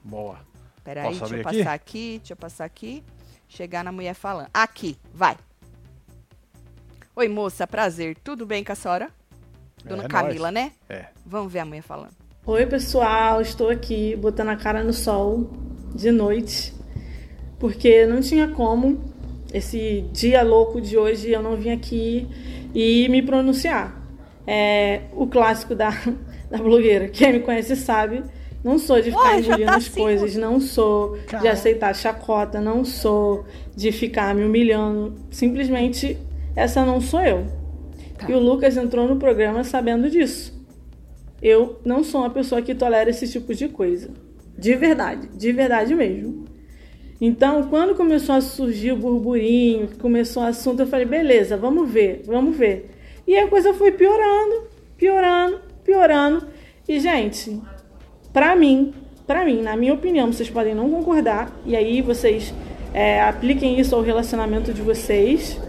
Boa. 0.02 0.38
Peraí, 0.88 1.04
Posso 1.04 1.18
deixa 1.20 1.34
eu 1.34 1.40
aqui? 1.40 1.58
passar 1.58 1.74
aqui? 1.74 2.16
Deixa 2.18 2.32
eu 2.32 2.36
passar 2.38 2.64
aqui. 2.64 3.04
Chegar 3.46 3.84
na 3.84 3.92
mulher 3.92 4.14
falando. 4.14 4.48
Aqui, 4.54 4.96
vai. 5.12 5.36
Oi, 7.14 7.28
moça, 7.28 7.66
prazer. 7.66 8.16
Tudo 8.24 8.46
bem 8.46 8.64
com 8.64 8.72
a 8.72 8.74
senhora? 8.74 9.10
Dona 9.84 10.04
É 10.04 10.08
Camila, 10.08 10.50
nóis. 10.50 10.64
né? 10.64 10.72
É. 10.88 11.04
Vamos 11.26 11.52
ver 11.52 11.58
a 11.58 11.66
mulher 11.66 11.82
falando. 11.82 12.14
Oi, 12.46 12.64
pessoal, 12.64 13.42
estou 13.42 13.68
aqui 13.68 14.16
botando 14.16 14.48
a 14.48 14.56
cara 14.56 14.82
no 14.82 14.94
sol 14.94 15.50
de 15.94 16.10
noite, 16.10 16.72
porque 17.58 18.06
não 18.06 18.22
tinha 18.22 18.48
como 18.48 19.12
esse 19.52 20.06
dia 20.10 20.42
louco 20.42 20.80
de 20.80 20.96
hoje 20.96 21.30
eu 21.30 21.42
não 21.42 21.54
vim 21.54 21.68
aqui 21.68 22.26
e 22.74 23.06
me 23.10 23.20
pronunciar. 23.20 23.94
É 24.46 25.02
o 25.12 25.26
clássico 25.26 25.74
da, 25.74 25.90
da 26.50 26.56
blogueira. 26.56 27.08
Quem 27.08 27.34
me 27.34 27.40
conhece 27.40 27.76
sabe, 27.76 28.24
não 28.64 28.78
sou 28.78 29.00
de 29.00 29.10
ficar 29.10 29.36
Ué, 29.36 29.42
já 29.42 29.54
engolindo 29.54 29.70
tá 29.70 29.76
as 29.76 29.86
assim, 29.86 30.00
coisas, 30.00 30.36
não 30.36 30.60
sou 30.60 31.16
de 31.16 31.26
Caramba. 31.26 31.50
aceitar 31.50 31.94
chacota, 31.94 32.60
não 32.60 32.84
sou 32.84 33.44
de 33.74 33.92
ficar 33.92 34.34
me 34.34 34.44
humilhando. 34.44 35.14
Simplesmente 35.30 36.18
essa 36.56 36.84
não 36.84 37.00
sou 37.00 37.20
eu. 37.20 37.46
Tá. 38.18 38.28
E 38.28 38.34
o 38.34 38.38
Lucas 38.40 38.76
entrou 38.76 39.06
no 39.06 39.16
programa 39.16 39.62
sabendo 39.62 40.10
disso. 40.10 40.58
Eu 41.40 41.78
não 41.84 42.02
sou 42.02 42.22
uma 42.22 42.30
pessoa 42.30 42.60
que 42.60 42.74
tolera 42.74 43.10
esse 43.10 43.28
tipo 43.28 43.54
de 43.54 43.68
coisa. 43.68 44.10
De 44.58 44.74
verdade, 44.74 45.28
de 45.28 45.52
verdade 45.52 45.94
mesmo. 45.94 46.46
Então, 47.20 47.64
quando 47.64 47.94
começou 47.94 48.34
a 48.34 48.40
surgir 48.40 48.92
o 48.92 48.96
burburinho, 48.96 49.88
que 49.88 49.98
começou 49.98 50.42
o 50.42 50.46
assunto, 50.46 50.80
eu 50.80 50.86
falei, 50.86 51.06
beleza, 51.06 51.56
vamos 51.56 51.88
ver, 51.88 52.22
vamos 52.26 52.56
ver. 52.56 52.90
E 53.26 53.36
a 53.36 53.46
coisa 53.46 53.72
foi 53.74 53.92
piorando, 53.92 54.68
piorando, 54.96 55.60
piorando. 55.84 56.46
E, 56.88 56.98
gente, 57.00 57.60
pra 58.38 58.54
mim, 58.54 58.94
pra 59.26 59.44
mim, 59.44 59.62
na 59.62 59.76
minha 59.76 59.92
opinião, 59.92 60.32
vocês 60.32 60.48
podem 60.48 60.72
não 60.72 60.88
concordar, 60.88 61.50
e 61.66 61.74
aí 61.74 62.00
vocês 62.00 62.54
é, 62.94 63.20
apliquem 63.20 63.80
isso 63.80 63.96
ao 63.96 64.00
relacionamento 64.00 64.72
de 64.72 64.80
vocês. 64.80 65.60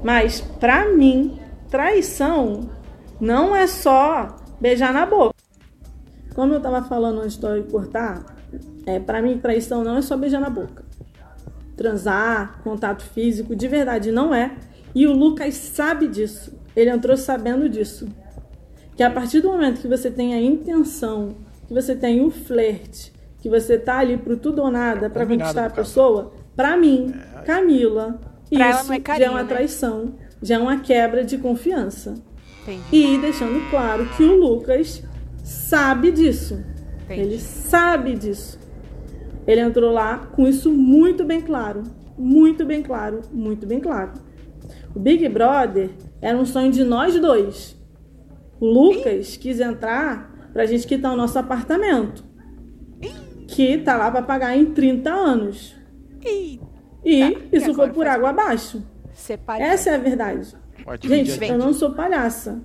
Mas, 0.00 0.40
pra 0.40 0.92
mim, 0.92 1.36
traição 1.68 2.70
não 3.20 3.56
é 3.56 3.66
só 3.66 4.36
beijar 4.60 4.92
na 4.92 5.04
boca. 5.04 5.34
Como 6.36 6.54
eu 6.54 6.60
tava 6.60 6.82
falando 6.82 7.20
antes 7.20 7.36
de 7.36 7.44
eu 7.44 7.64
cortar, 7.64 8.24
é, 8.86 9.00
para 9.00 9.20
mim, 9.20 9.38
traição 9.38 9.82
não 9.82 9.96
é 9.96 10.02
só 10.02 10.16
beijar 10.16 10.40
na 10.40 10.48
boca. 10.48 10.84
Transar, 11.76 12.60
contato 12.62 13.02
físico, 13.02 13.56
de 13.56 13.66
verdade 13.66 14.12
não 14.12 14.32
é. 14.32 14.54
E 14.94 15.04
o 15.04 15.12
Lucas 15.12 15.54
sabe 15.56 16.06
disso. 16.06 16.56
Ele 16.76 16.90
entrou 16.90 17.16
sabendo 17.16 17.68
disso. 17.68 18.06
Que 18.94 19.02
a 19.02 19.10
partir 19.10 19.40
do 19.40 19.48
momento 19.48 19.80
que 19.80 19.88
você 19.88 20.08
tem 20.12 20.32
a 20.32 20.40
intenção, 20.40 21.34
que 21.66 21.74
você 21.74 21.94
tem 21.94 22.20
o 22.24 22.30
flerte, 22.30 23.12
que 23.40 23.48
você 23.48 23.78
tá 23.78 23.98
ali 23.98 24.16
pro 24.16 24.36
tudo 24.36 24.62
ou 24.62 24.70
nada 24.70 25.10
pra 25.10 25.22
Combinado 25.24 25.54
conquistar 25.54 25.66
a 25.66 25.70
pessoa, 25.70 26.32
pra 26.56 26.76
mim, 26.76 27.14
Camila, 27.44 28.20
Pra 28.50 28.70
isso 28.70 28.80
é 28.80 28.86
já 28.86 28.94
é 28.94 29.00
carinho, 29.00 29.30
uma 29.30 29.42
né? 29.42 29.48
traição, 29.48 30.14
já 30.42 30.54
é 30.56 30.58
uma 30.58 30.78
quebra 30.80 31.24
de 31.24 31.38
confiança. 31.38 32.14
Entendi. 32.62 32.82
E 32.92 33.18
deixando 33.18 33.68
claro 33.70 34.06
que 34.16 34.22
o 34.22 34.36
Lucas 34.36 35.02
sabe 35.42 36.12
disso. 36.12 36.62
Entendi. 37.04 37.20
Ele 37.20 37.38
sabe 37.38 38.14
disso. 38.14 38.58
Ele 39.46 39.60
entrou 39.60 39.92
lá 39.92 40.18
com 40.18 40.46
isso 40.46 40.70
muito 40.70 41.24
bem 41.24 41.40
claro. 41.40 41.82
Muito 42.16 42.64
bem 42.64 42.82
claro, 42.82 43.20
muito 43.32 43.66
bem 43.66 43.80
claro. 43.80 44.12
O 44.94 45.00
Big 45.00 45.28
Brother 45.28 45.90
era 46.22 46.38
um 46.38 46.46
sonho 46.46 46.70
de 46.70 46.84
nós 46.84 47.18
dois. 47.20 47.76
O 48.60 48.66
Lucas 48.66 49.36
quis 49.36 49.58
entrar 49.60 50.33
pra 50.54 50.64
gente 50.64 50.86
quitar 50.86 51.12
o 51.12 51.16
nosso 51.16 51.38
apartamento. 51.38 52.24
Que 53.46 53.76
tá 53.78 53.96
lá 53.96 54.10
pra 54.10 54.22
pagar 54.22 54.56
em 54.56 54.72
30 54.72 55.10
anos. 55.10 55.76
E 57.04 57.20
Tá, 57.20 57.40
e 57.52 57.56
isso 57.56 57.74
foi 57.74 57.92
por 57.92 58.06
água 58.06 58.30
abaixo. 58.30 58.82
separe. 59.12 59.62
Essa 59.62 59.90
é 59.90 59.94
a 59.96 59.98
verdade. 59.98 60.56
Pode 60.82 61.06
Gente, 61.06 61.44
eu 61.44 61.58
não 61.58 61.74
sou 61.74 61.92
palhaça. 61.92 62.62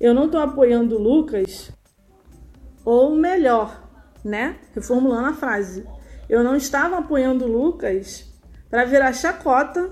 Eu 0.00 0.14
não 0.14 0.28
tô 0.28 0.38
apoiando 0.38 0.96
o 0.96 1.02
Lucas. 1.02 1.70
Ou 2.84 3.14
melhor, 3.14 3.88
né? 4.24 4.56
Reformulando 4.74 5.28
a 5.28 5.34
frase. 5.34 5.84
Eu 6.28 6.42
não 6.42 6.56
estava 6.56 6.98
apoiando 6.98 7.44
o 7.44 7.48
Lucas 7.48 8.24
pra 8.70 8.84
virar 8.84 9.12
chacota, 9.12 9.90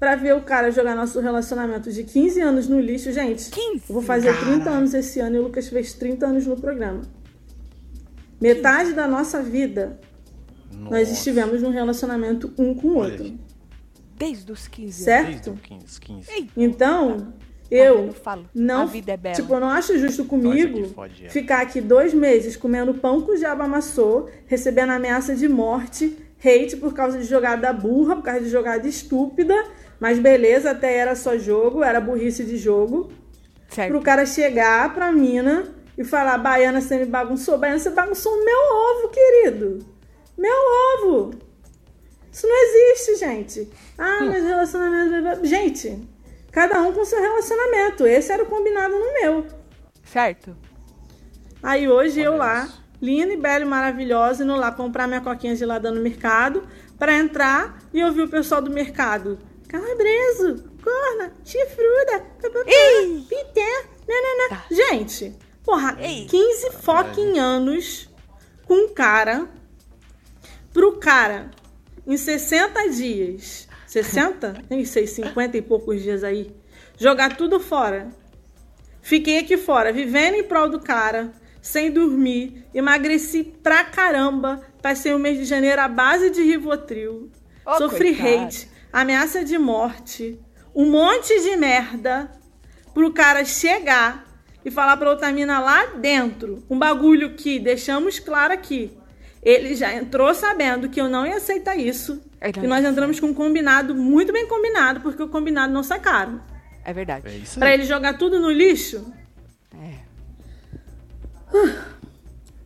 pra 0.00 0.16
ver 0.16 0.34
o 0.34 0.40
cara 0.40 0.70
jogar 0.70 0.96
nosso 0.96 1.20
relacionamento 1.20 1.92
de 1.92 2.02
15 2.02 2.40
anos 2.40 2.66
no 2.66 2.80
lixo. 2.80 3.12
Gente, 3.12 3.50
15? 3.50 3.82
eu 3.88 3.94
vou 3.94 4.02
fazer 4.02 4.32
30 4.36 4.58
Caralho. 4.58 4.76
anos 4.78 4.94
esse 4.94 5.20
ano 5.20 5.36
e 5.36 5.38
o 5.38 5.42
Lucas 5.42 5.68
fez 5.68 5.92
30 5.92 6.26
anos 6.26 6.46
no 6.46 6.56
programa. 6.56 7.02
Metade 8.40 8.94
da 8.94 9.06
nossa 9.06 9.42
vida 9.42 10.00
nós 10.72 11.08
Nossa. 11.08 11.12
estivemos 11.12 11.60
num 11.60 11.70
relacionamento 11.70 12.50
um 12.56 12.74
com 12.74 12.88
o 12.88 12.96
outro. 12.96 13.38
Desde 14.16 14.50
os 14.50 14.66
15 14.66 15.02
Certo? 15.04 15.26
Desde 15.28 15.50
o 15.50 15.54
15, 15.54 16.00
15. 16.00 16.30
Ei, 16.32 16.50
Então, 16.56 17.32
Tá 17.70 17.76
eu 17.76 18.14
não, 18.54 18.82
a 18.82 18.84
vida 18.86 19.12
é 19.12 19.16
bela. 19.16 19.34
tipo, 19.36 19.52
eu 19.54 19.60
não 19.60 19.68
acho 19.68 19.96
justo 19.98 20.24
comigo 20.24 20.88
fode, 20.88 21.26
é. 21.26 21.28
ficar 21.28 21.60
aqui 21.60 21.80
dois 21.80 22.12
meses 22.12 22.56
comendo 22.56 22.94
pão 22.94 23.20
que 23.22 23.30
o 23.30 23.36
diabo 23.36 23.62
amassou, 23.62 24.28
recebendo 24.46 24.90
ameaça 24.90 25.36
de 25.36 25.48
morte, 25.48 26.16
hate 26.44 26.76
por 26.78 26.92
causa 26.92 27.18
de 27.18 27.24
jogada 27.24 27.72
burra, 27.72 28.16
por 28.16 28.22
causa 28.24 28.40
de 28.40 28.48
jogada 28.50 28.88
estúpida, 28.88 29.54
mas 30.00 30.18
beleza, 30.18 30.70
até 30.70 30.96
era 30.96 31.14
só 31.14 31.36
jogo, 31.36 31.84
era 31.84 32.00
burrice 32.00 32.44
de 32.44 32.56
jogo, 32.56 33.12
certo. 33.68 33.90
pro 33.90 34.00
cara 34.00 34.24
chegar 34.24 34.94
pra 34.94 35.12
mina 35.12 35.68
e 35.96 36.02
falar, 36.02 36.38
Baiana, 36.38 36.80
você 36.80 36.96
me 36.96 37.04
bagunçou, 37.04 37.58
Baiana, 37.58 37.78
você 37.78 37.90
bagunçou 37.90 38.32
o 38.32 38.44
meu 38.44 38.58
ovo, 38.72 39.08
querido, 39.10 39.86
meu 40.38 40.56
ovo. 40.96 41.34
Isso 42.32 42.46
não 42.46 42.56
existe, 42.56 43.16
gente. 43.16 43.68
Ah, 43.98 44.20
mas 44.22 44.44
relacionamento... 44.44 45.44
Gente, 45.44 46.08
cada 46.52 46.80
um 46.80 46.92
com 46.92 47.04
seu 47.04 47.20
relacionamento. 47.20 48.06
Esse 48.06 48.32
era 48.32 48.42
o 48.42 48.46
combinado 48.46 48.94
no 48.96 49.12
meu. 49.14 49.46
Certo. 50.04 50.56
Aí 51.62 51.88
hoje 51.88 52.20
eu 52.20 52.36
lá, 52.36 52.64
isso. 52.64 52.84
linda 53.02 53.32
e 53.32 53.36
bela 53.36 53.64
e 53.64 53.68
maravilhosa, 53.68 54.44
indo 54.44 54.54
lá 54.54 54.70
comprar 54.70 55.06
minha 55.08 55.20
coquinha 55.20 55.56
gelada 55.56 55.90
no 55.90 56.00
mercado, 56.00 56.62
pra 56.98 57.12
entrar 57.14 57.82
e 57.92 58.02
ouvir 58.02 58.22
o 58.22 58.28
pessoal 58.28 58.62
do 58.62 58.70
mercado. 58.70 59.38
Calabreso, 59.70 60.64
corna, 60.82 61.32
chifruda, 61.44 62.26
papapá, 62.42 62.70
Ih! 62.70 63.24
pité, 63.28 63.84
nananã. 64.08 64.48
Tá. 64.48 64.64
Gente, 64.68 65.32
porra, 65.64 65.96
Ei. 66.00 66.26
15 66.26 66.70
fucking 66.82 67.38
anos 67.38 68.10
com 68.66 68.74
um 68.74 68.88
cara, 68.92 69.48
pro 70.72 70.98
cara, 70.98 71.52
em 72.04 72.16
60 72.16 72.88
dias, 72.88 73.68
60? 73.86 74.64
Nem 74.68 74.84
sei, 74.84 75.06
50 75.06 75.56
e 75.58 75.62
poucos 75.62 76.02
dias 76.02 76.24
aí, 76.24 76.52
jogar 76.98 77.36
tudo 77.36 77.60
fora. 77.60 78.08
Fiquei 79.00 79.38
aqui 79.38 79.56
fora, 79.56 79.92
vivendo 79.92 80.34
em 80.34 80.42
prol 80.42 80.68
do 80.68 80.80
cara, 80.80 81.30
sem 81.62 81.92
dormir, 81.92 82.66
emagreci 82.74 83.44
pra 83.44 83.84
caramba, 83.84 84.60
passei 84.82 85.14
o 85.14 85.18
mês 85.18 85.38
de 85.38 85.44
janeiro 85.44 85.80
à 85.80 85.86
base 85.86 86.28
de 86.30 86.42
Rivotril, 86.42 87.30
Ô, 87.64 87.74
sofri 87.76 88.16
coitada. 88.16 88.46
hate, 88.46 88.70
ameaça 88.92 89.44
de 89.44 89.58
morte, 89.58 90.38
um 90.74 90.90
monte 90.90 91.40
de 91.42 91.56
merda 91.56 92.30
pro 92.92 93.12
cara 93.12 93.44
chegar 93.44 94.26
e 94.64 94.70
falar 94.70 94.96
pra 94.96 95.10
outra 95.10 95.32
mina 95.32 95.58
lá 95.60 95.86
dentro, 95.86 96.62
um 96.68 96.78
bagulho 96.78 97.34
que 97.34 97.58
deixamos 97.58 98.18
claro 98.18 98.52
aqui. 98.52 98.96
Ele 99.42 99.74
já 99.74 99.94
entrou 99.94 100.34
sabendo 100.34 100.88
que 100.88 101.00
eu 101.00 101.08
não 101.08 101.26
ia 101.26 101.36
aceitar 101.36 101.76
isso. 101.76 102.22
Não 102.56 102.64
E 102.64 102.66
nós 102.66 102.84
entramos 102.84 103.18
com 103.18 103.28
um 103.28 103.34
combinado, 103.34 103.94
muito 103.94 104.32
bem 104.32 104.46
combinado, 104.46 105.00
porque 105.00 105.22
o 105.22 105.28
combinado 105.28 105.72
não 105.72 105.82
sai 105.82 105.98
caro. 106.00 106.40
É 106.84 106.92
verdade. 106.92 107.26
É 107.28 107.36
isso 107.36 107.58
Pra 107.58 107.72
ele 107.72 107.84
jogar 107.84 108.18
tudo 108.18 108.38
no 108.38 108.50
lixo? 108.50 109.12
É. 109.74 110.00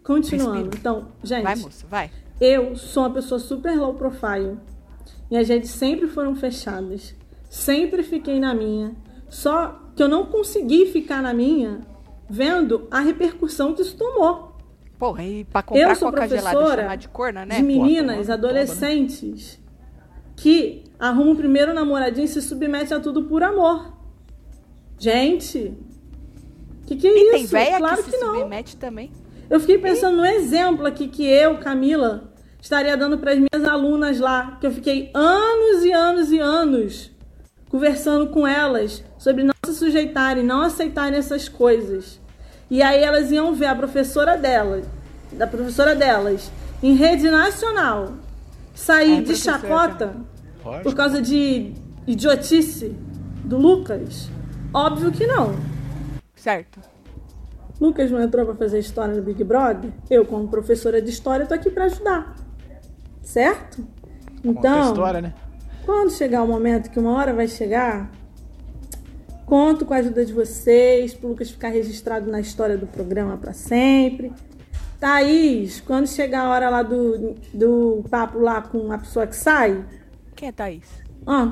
Continuando. 0.02 0.52
Respira. 0.52 0.78
Então, 0.78 1.12
gente, 1.22 1.42
Vai, 1.42 1.56
moça, 1.56 1.87
vai. 1.88 2.10
eu 2.40 2.76
sou 2.76 3.04
uma 3.04 3.12
pessoa 3.14 3.38
super 3.38 3.76
low 3.76 3.94
profile. 3.94 4.58
E 5.35 5.37
as 5.37 5.49
redes 5.49 5.70
sempre 5.70 6.07
foram 6.07 6.37
fechadas. 6.37 7.12
Sempre 7.51 8.05
fiquei 8.05 8.38
na 8.38 8.55
minha. 8.55 8.94
Só 9.29 9.81
que 9.97 10.01
eu 10.01 10.07
não 10.07 10.27
consegui 10.27 10.87
ficar 10.87 11.20
na 11.20 11.35
minha 11.35 11.81
vendo 12.31 12.87
a 12.88 13.01
repercussão 13.01 13.75
que 13.75 13.83
isso 13.83 13.97
tomou. 13.97 14.53
Porra, 14.97 15.25
e 15.25 15.42
pra 15.42 15.61
comprar 15.61 15.90
eu 15.90 15.97
sou 15.97 16.12
coca 16.12 16.29
gelada 16.29 16.51
e 16.51 16.53
professora 16.53 16.83
chamar 16.83 16.97
de 16.97 17.09
corna, 17.09 17.44
né? 17.44 17.57
de 17.57 17.62
meninas, 17.64 18.29
tomando 18.29 18.31
adolescentes, 18.31 19.59
que 20.37 20.85
arrumam 21.01 21.33
o 21.33 21.37
primeiro 21.37 21.75
namoradinho 21.75 22.27
e 22.27 22.29
se 22.29 22.40
submetem 22.40 22.97
a 22.97 23.01
tudo 23.01 23.25
por 23.25 23.42
amor. 23.42 23.92
Gente, 24.97 25.77
que 26.87 26.94
que 26.94 27.09
é 27.09 27.11
E 27.11 27.23
isso? 27.23 27.31
tem 27.33 27.47
véia 27.47 27.79
claro 27.79 28.05
que 28.05 28.05
que, 28.05 28.16
se 28.16 28.25
não. 28.25 28.35
submete 28.37 28.77
também. 28.77 29.11
Eu 29.51 29.59
fiquei 29.59 29.79
pensando 29.79 30.16
no 30.18 30.25
exemplo 30.25 30.87
aqui 30.87 31.09
que 31.09 31.27
eu, 31.27 31.59
Camila, 31.59 32.33
estaria 32.64 32.96
dando 32.96 33.18
para 33.18 33.33
as 33.33 33.37
minhas 33.38 33.68
alunas 33.68 34.18
lá, 34.18 34.57
que 34.59 34.66
eu 34.66 34.70
fiquei 34.70 35.11
anos 35.12 35.85
e 35.85 35.92
anos 35.92 36.33
e 36.33 36.38
anos 36.38 37.11
conversando 37.68 38.29
com 38.29 38.46
elas 38.46 39.05
sobre 39.18 39.42
não 39.44 39.53
se 39.66 39.74
sujeitarem, 39.74 40.42
não 40.42 40.62
aceitarem 40.62 41.18
essas 41.18 41.46
coisas. 41.46 42.18
E 42.70 42.81
aí 42.83 43.03
elas 43.03 43.31
iam 43.31 43.53
ver 43.53 43.66
a 43.66 43.74
professora 43.74 44.38
delas, 44.38 44.87
da 45.33 45.46
professora 45.46 45.94
delas, 45.94 46.50
em 46.83 46.94
rede 46.94 47.29
nacional, 47.31 48.14
sair 48.74 49.18
É, 49.18 49.20
de 49.20 49.37
chacota 49.37 50.16
Lógico. 50.64 50.85
por 50.85 50.94
causa 50.94 51.20
de 51.20 51.74
idiotice 52.07 52.96
do 53.44 53.59
Lucas. 53.59 54.31
Óbvio 54.72 55.12
que 55.12 55.27
não. 55.27 55.55
Certo. 56.35 56.81
Lucas 57.79 58.11
não 58.11 58.22
entrou 58.22 58.46
para 58.46 58.55
fazer 58.55 58.79
história 58.79 59.14
no 59.14 59.20
Big 59.22 59.44
Brother? 59.44 59.90
Eu, 60.09 60.24
como 60.24 60.48
professora 60.48 61.03
de 61.03 61.11
história, 61.11 61.44
tô 61.44 61.53
aqui 61.53 61.68
para 61.68 61.85
ajudar. 61.85 62.43
Certo? 63.24 63.84
Conta 64.42 64.48
a 64.48 64.50
Então, 64.50 64.88
história, 64.92 65.20
né? 65.20 65.34
quando 65.84 66.10
chegar 66.12 66.42
o 66.42 66.46
momento 66.46 66.90
que 66.90 66.98
uma 66.98 67.12
hora 67.12 67.32
vai 67.32 67.48
chegar, 67.48 68.10
conto 69.46 69.84
com 69.84 69.94
a 69.94 69.98
ajuda 69.98 70.24
de 70.24 70.32
vocês, 70.32 71.14
pro 71.14 71.28
Lucas 71.28 71.50
ficar 71.50 71.68
registrado 71.70 72.30
na 72.30 72.40
história 72.40 72.76
do 72.76 72.87
programa 72.87 73.37
para 73.37 73.52
sempre. 73.52 74.32
Thaís, 75.00 75.80
quando 75.80 76.06
chegar 76.06 76.42
a 76.46 76.50
hora 76.50 76.70
lá 76.70 76.82
do, 76.82 77.34
do 77.52 78.04
papo 78.08 78.38
lá 78.38 78.62
com 78.62 78.90
a 78.92 78.98
pessoa 78.98 79.26
que 79.26 79.37
sai, 79.37 79.84
Quem 80.34 80.48
é 80.48 80.52
Thaís? 80.52 80.87
ó, 81.26 81.48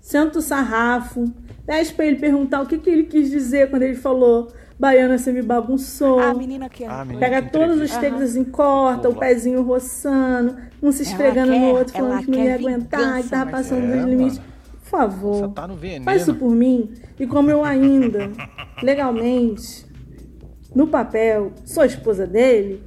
senta 0.00 0.38
o 0.38 0.42
sarrafo, 0.42 1.24
pede 1.66 1.92
pra 1.94 2.06
ele 2.06 2.16
perguntar 2.16 2.60
o 2.62 2.66
que, 2.66 2.78
que 2.78 2.90
ele 2.90 3.04
quis 3.04 3.30
dizer 3.30 3.70
quando 3.70 3.82
ele 3.82 3.96
falou 3.96 4.52
Baiana, 4.80 5.18
você 5.18 5.30
me 5.30 5.42
bagunçou. 5.42 6.18
A 6.18 6.32
menina 6.32 6.66
que 6.70 6.84
é. 6.84 6.88
Ah, 6.88 7.04
menina. 7.04 7.20
Pega 7.20 7.42
que 7.42 7.52
todos 7.52 7.76
os 7.76 7.90
entrevista. 7.92 8.00
tegos 8.00 8.22
assim, 8.22 8.44
corta, 8.44 9.10
o 9.10 9.14
pezinho 9.14 9.62
roçando, 9.62 10.56
um 10.82 10.90
se 10.90 11.02
esfregando 11.02 11.52
quer- 11.52 11.60
no 11.60 11.66
outro, 11.76 11.92
falando 11.92 12.24
que 12.24 12.30
não 12.30 12.38
ia 12.38 12.54
aguentar, 12.54 13.22
que 13.22 13.28
tava 13.28 13.50
passando 13.50 13.84
É, 13.84 13.96
dos 13.98 14.04
limites. 14.06 14.38
mano. 14.38 14.50
Por 14.82 14.88
favor. 14.88 15.34
Você 15.34 15.48
tá 15.54 15.68
no 15.68 15.76
veneno. 15.76 16.04
Faz 16.06 16.22
isso 16.22 16.34
por 16.34 16.50
mim. 16.50 16.92
E 17.18 17.26
como 17.26 17.50
eu 17.50 17.62
ainda, 17.62 18.30
legalmente, 18.82 19.86
no 20.74 20.86
papel, 20.86 21.52
sou 21.66 21.84
esposa 21.84 22.26
dele, 22.26 22.82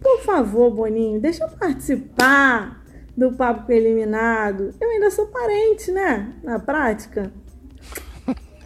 por 0.00 0.20
favor, 0.20 0.70
Boninho, 0.70 1.20
deixa 1.20 1.44
eu 1.44 1.48
participar 1.50 2.80
do 3.16 3.32
papo 3.32 3.66
com 3.66 3.72
o 3.72 3.74
eliminado. 3.74 4.70
Eu 4.80 4.88
ainda 4.88 5.10
sou 5.10 5.26
parente, 5.26 5.90
né? 5.90 6.32
Na 6.44 6.58
prática. 6.60 7.32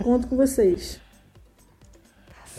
Conto 0.02 0.26
com 0.28 0.36
vocês. 0.36 1.00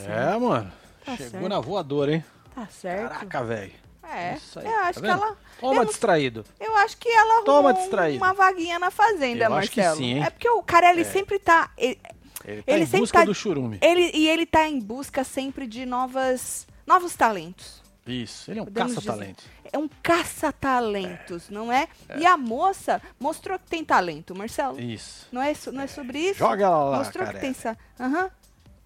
É, 0.05 0.37
mano. 0.37 0.71
Tá 1.05 1.15
Chegou 1.15 1.31
certo. 1.31 1.49
na 1.49 1.59
voadora, 1.59 2.13
hein? 2.13 2.25
Tá 2.53 2.67
certo. 2.67 3.09
Caraca, 3.11 3.43
velho. 3.43 3.71
É. 4.09 4.35
Isso 4.35 4.59
aí, 4.59 4.65
Eu 4.65 4.79
acho 4.79 5.01
tá 5.01 5.05
que 5.05 5.11
ela. 5.11 5.37
Toma 5.59 5.81
eu 5.81 5.85
distraído. 5.85 6.45
Eu 6.59 6.77
acho 6.77 6.97
que 6.97 7.09
ela 7.09 7.43
Toma 7.43 7.73
distraído. 7.73 8.17
uma 8.23 8.33
vaguinha 8.33 8.79
na 8.79 8.89
fazenda, 8.91 9.45
Eu 9.45 9.53
acho 9.55 9.69
que 9.71 9.79
Marcelo. 9.81 9.97
sim, 9.97 10.13
hein? 10.17 10.23
É 10.23 10.29
porque 10.29 10.47
o 10.49 10.63
cara 10.63 10.89
ele 10.91 11.03
sempre 11.03 11.39
tá. 11.39 11.69
Ele, 11.77 11.99
Ele 12.45 12.61
tá 12.63 12.71
Ele 12.73 12.83
em 12.85 12.99
busca 12.99 13.19
tá- 13.19 13.25
do 13.25 13.33
churume. 13.35 13.77
ele- 13.81 14.11
e 14.13 14.29
ele 14.29 14.45
tá 14.45 14.65
em 14.67 14.79
busca 14.79 15.23
sempre 15.25 15.67
de 15.67 15.85
novas, 15.85 16.65
novos 16.85 17.13
talentos. 17.15 17.81
Isso, 18.05 18.49
ele 18.49 18.59
é 18.59 18.61
um 18.61 18.65
Podemos 18.65 18.95
caça-talento. 18.95 19.43
É 19.73 19.77
um 19.77 19.89
caça-talentos, 20.01 21.49
não 21.49 21.69
é? 21.71 21.87
E 22.17 22.25
a 22.25 22.37
moça 22.37 23.01
mostrou 23.19 23.59
que 23.59 23.65
tem 23.67 23.83
talento, 23.83 24.33
Marcelo. 24.33 24.79
Isso. 24.79 25.27
Não 25.31 25.41
é, 25.41 25.53
não 25.73 25.81
é 25.81 25.87
sobre 25.87 26.19
isso? 26.19 26.39
Joga 26.39 26.63
ela 26.65 26.83
lá, 26.85 26.97
Mostrou 26.99 27.25
que 27.25 27.33
Carelli. 27.33 27.41
tem 27.41 27.49
essa. 27.49 27.77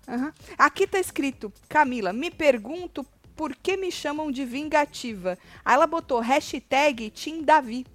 Aham. 0.08 0.34
Aqui 0.58 0.86
tá 0.88 1.00
escrito, 1.00 1.52
Camila, 1.70 2.12
me 2.12 2.30
pergunto 2.32 3.06
por 3.36 3.56
que 3.56 3.78
me 3.78 3.92
chamam 3.92 4.32
de 4.32 4.44
vingativa. 4.46 5.38
Aí 5.64 5.74
ela 5.74 5.88
botou 5.88 6.20
hashtag 6.20 7.10
Team 7.12 7.44
Davi. 7.44 7.86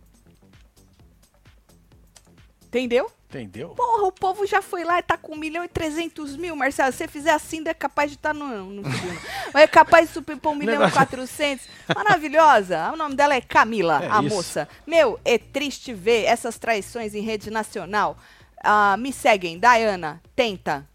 Entendeu? 2.67 3.11
Entendeu? 3.29 3.71
Porra, 3.71 4.05
o 4.05 4.13
povo 4.13 4.47
já 4.47 4.63
foi 4.63 4.85
lá 4.85 4.99
e 4.99 5.03
tá 5.03 5.17
com 5.17 5.35
1 5.35 5.37
milhão 5.37 5.65
e 5.65 5.69
300 5.69 6.37
mil, 6.37 6.55
Marcelo. 6.57 6.93
Se 6.93 6.99
você 6.99 7.09
fizer 7.09 7.31
assim, 7.33 7.63
é 7.67 7.75
capaz 7.75 8.11
de 8.11 8.17
estar 8.17 8.33
no, 8.33 8.47
no 8.71 8.85
segundo. 8.91 9.21
Mas 9.53 9.63
é 9.63 9.67
capaz 9.67 10.13
de 10.13 10.21
pra 10.23 10.51
1 10.51 10.55
milhão 10.55 10.75
e 10.75 10.79
Negócio- 10.79 10.95
400. 10.97 11.67
Maravilhosa. 11.95 12.91
O 12.93 12.97
nome 12.97 13.15
dela 13.15 13.35
é 13.35 13.41
Camila, 13.41 14.03
É 14.03 14.09
a 14.11 14.23
isso. 14.23 14.35
moça. 14.35 14.69
Meu, 14.87 15.19
é 15.25 15.39
triste 15.39 15.93
ver 15.93 16.25
essas 16.25 16.59
traições 16.59 17.15
em 17.15 17.21
rede 17.21 17.51
nacional. 17.51 18.17
Ah, 18.63 18.97
me 18.97 19.13
seguem, 19.13 19.59
Diana, 19.59 20.21
tenta. 20.35 20.87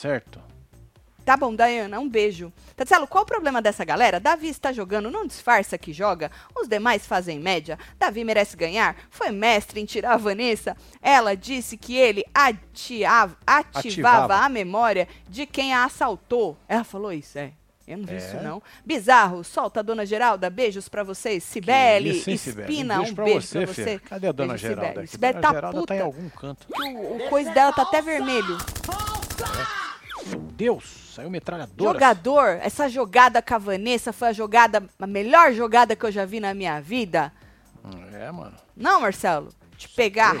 Certo. 0.00 0.40
Tá 1.26 1.36
bom, 1.36 1.54
Dayana, 1.54 2.00
um 2.00 2.08
beijo. 2.08 2.50
Tatselo, 2.74 3.06
qual 3.06 3.22
o 3.22 3.26
problema 3.26 3.60
dessa 3.60 3.84
galera? 3.84 4.18
Davi 4.18 4.48
está 4.48 4.72
jogando, 4.72 5.10
não 5.10 5.26
disfarça 5.26 5.76
que 5.76 5.92
joga. 5.92 6.30
Os 6.58 6.66
demais 6.66 7.06
fazem 7.06 7.38
média. 7.38 7.78
Davi 7.98 8.24
merece 8.24 8.56
ganhar. 8.56 8.96
Foi 9.10 9.30
mestre 9.30 9.78
em 9.80 9.84
tirar 9.84 10.14
a 10.14 10.16
Vanessa. 10.16 10.74
Ela 11.02 11.36
disse 11.36 11.76
que 11.76 11.94
ele 11.94 12.24
atiava- 12.34 13.36
ativava, 13.46 13.78
Ativava. 13.78 14.34
a 14.36 14.48
memória 14.48 15.06
de 15.28 15.44
quem 15.44 15.74
a 15.74 15.84
assaltou. 15.84 16.56
Ela 16.66 16.82
falou 16.84 17.12
isso, 17.12 17.38
é. 17.38 17.52
Eu 17.86 17.98
não 17.98 18.06
vi 18.06 18.14
É. 18.14 18.16
isso, 18.16 18.36
não. 18.42 18.62
Bizarro, 18.84 19.44
solta 19.44 19.80
a 19.80 19.82
dona 19.82 20.06
Geralda. 20.06 20.48
Beijos 20.48 20.88
pra 20.88 21.02
vocês. 21.02 21.44
Cibele, 21.44 22.10
isso, 22.12 22.30
hein, 22.30 22.36
Cibele? 22.38 22.72
Espina, 22.72 22.96
beijo 22.96 23.12
um 23.12 23.14
pra 23.14 23.24
beijo 23.24 23.40
você, 23.46 23.64
pra 23.66 23.74
você. 23.74 23.98
Cadê 23.98 24.26
a 24.28 24.32
dona 24.32 24.54
Beijo, 24.54 24.66
Geralda? 24.68 25.04
Dona 25.18 25.40
tá 25.42 25.52
Geralda 25.52 25.78
puta. 25.80 25.86
tá 25.94 25.96
em 25.96 26.02
algum 26.02 26.28
canto. 26.30 26.66
O, 26.72 27.16
o 27.16 27.28
coisa 27.28 27.50
dela 27.52 27.72
tá 27.72 27.82
até 27.82 28.00
vermelho. 28.00 28.56
Meu 30.26 30.40
Deus, 30.40 31.12
saiu 31.14 31.30
metralhadora. 31.30 31.92
Jogador, 31.92 32.48
essa 32.62 32.88
jogada 32.88 33.40
com 33.42 33.54
a 33.54 33.58
Vanessa 33.58 34.12
foi 34.12 34.28
a 34.28 34.32
jogada, 34.32 34.82
a 34.98 35.06
melhor 35.06 35.52
jogada 35.52 35.96
que 35.96 36.04
eu 36.04 36.12
já 36.12 36.24
vi 36.24 36.40
na 36.40 36.54
minha 36.54 36.80
vida. 36.80 37.32
É, 38.12 38.30
mano. 38.30 38.56
Não, 38.76 39.00
Marcelo? 39.00 39.48
De 39.76 39.88
pegar 39.88 40.34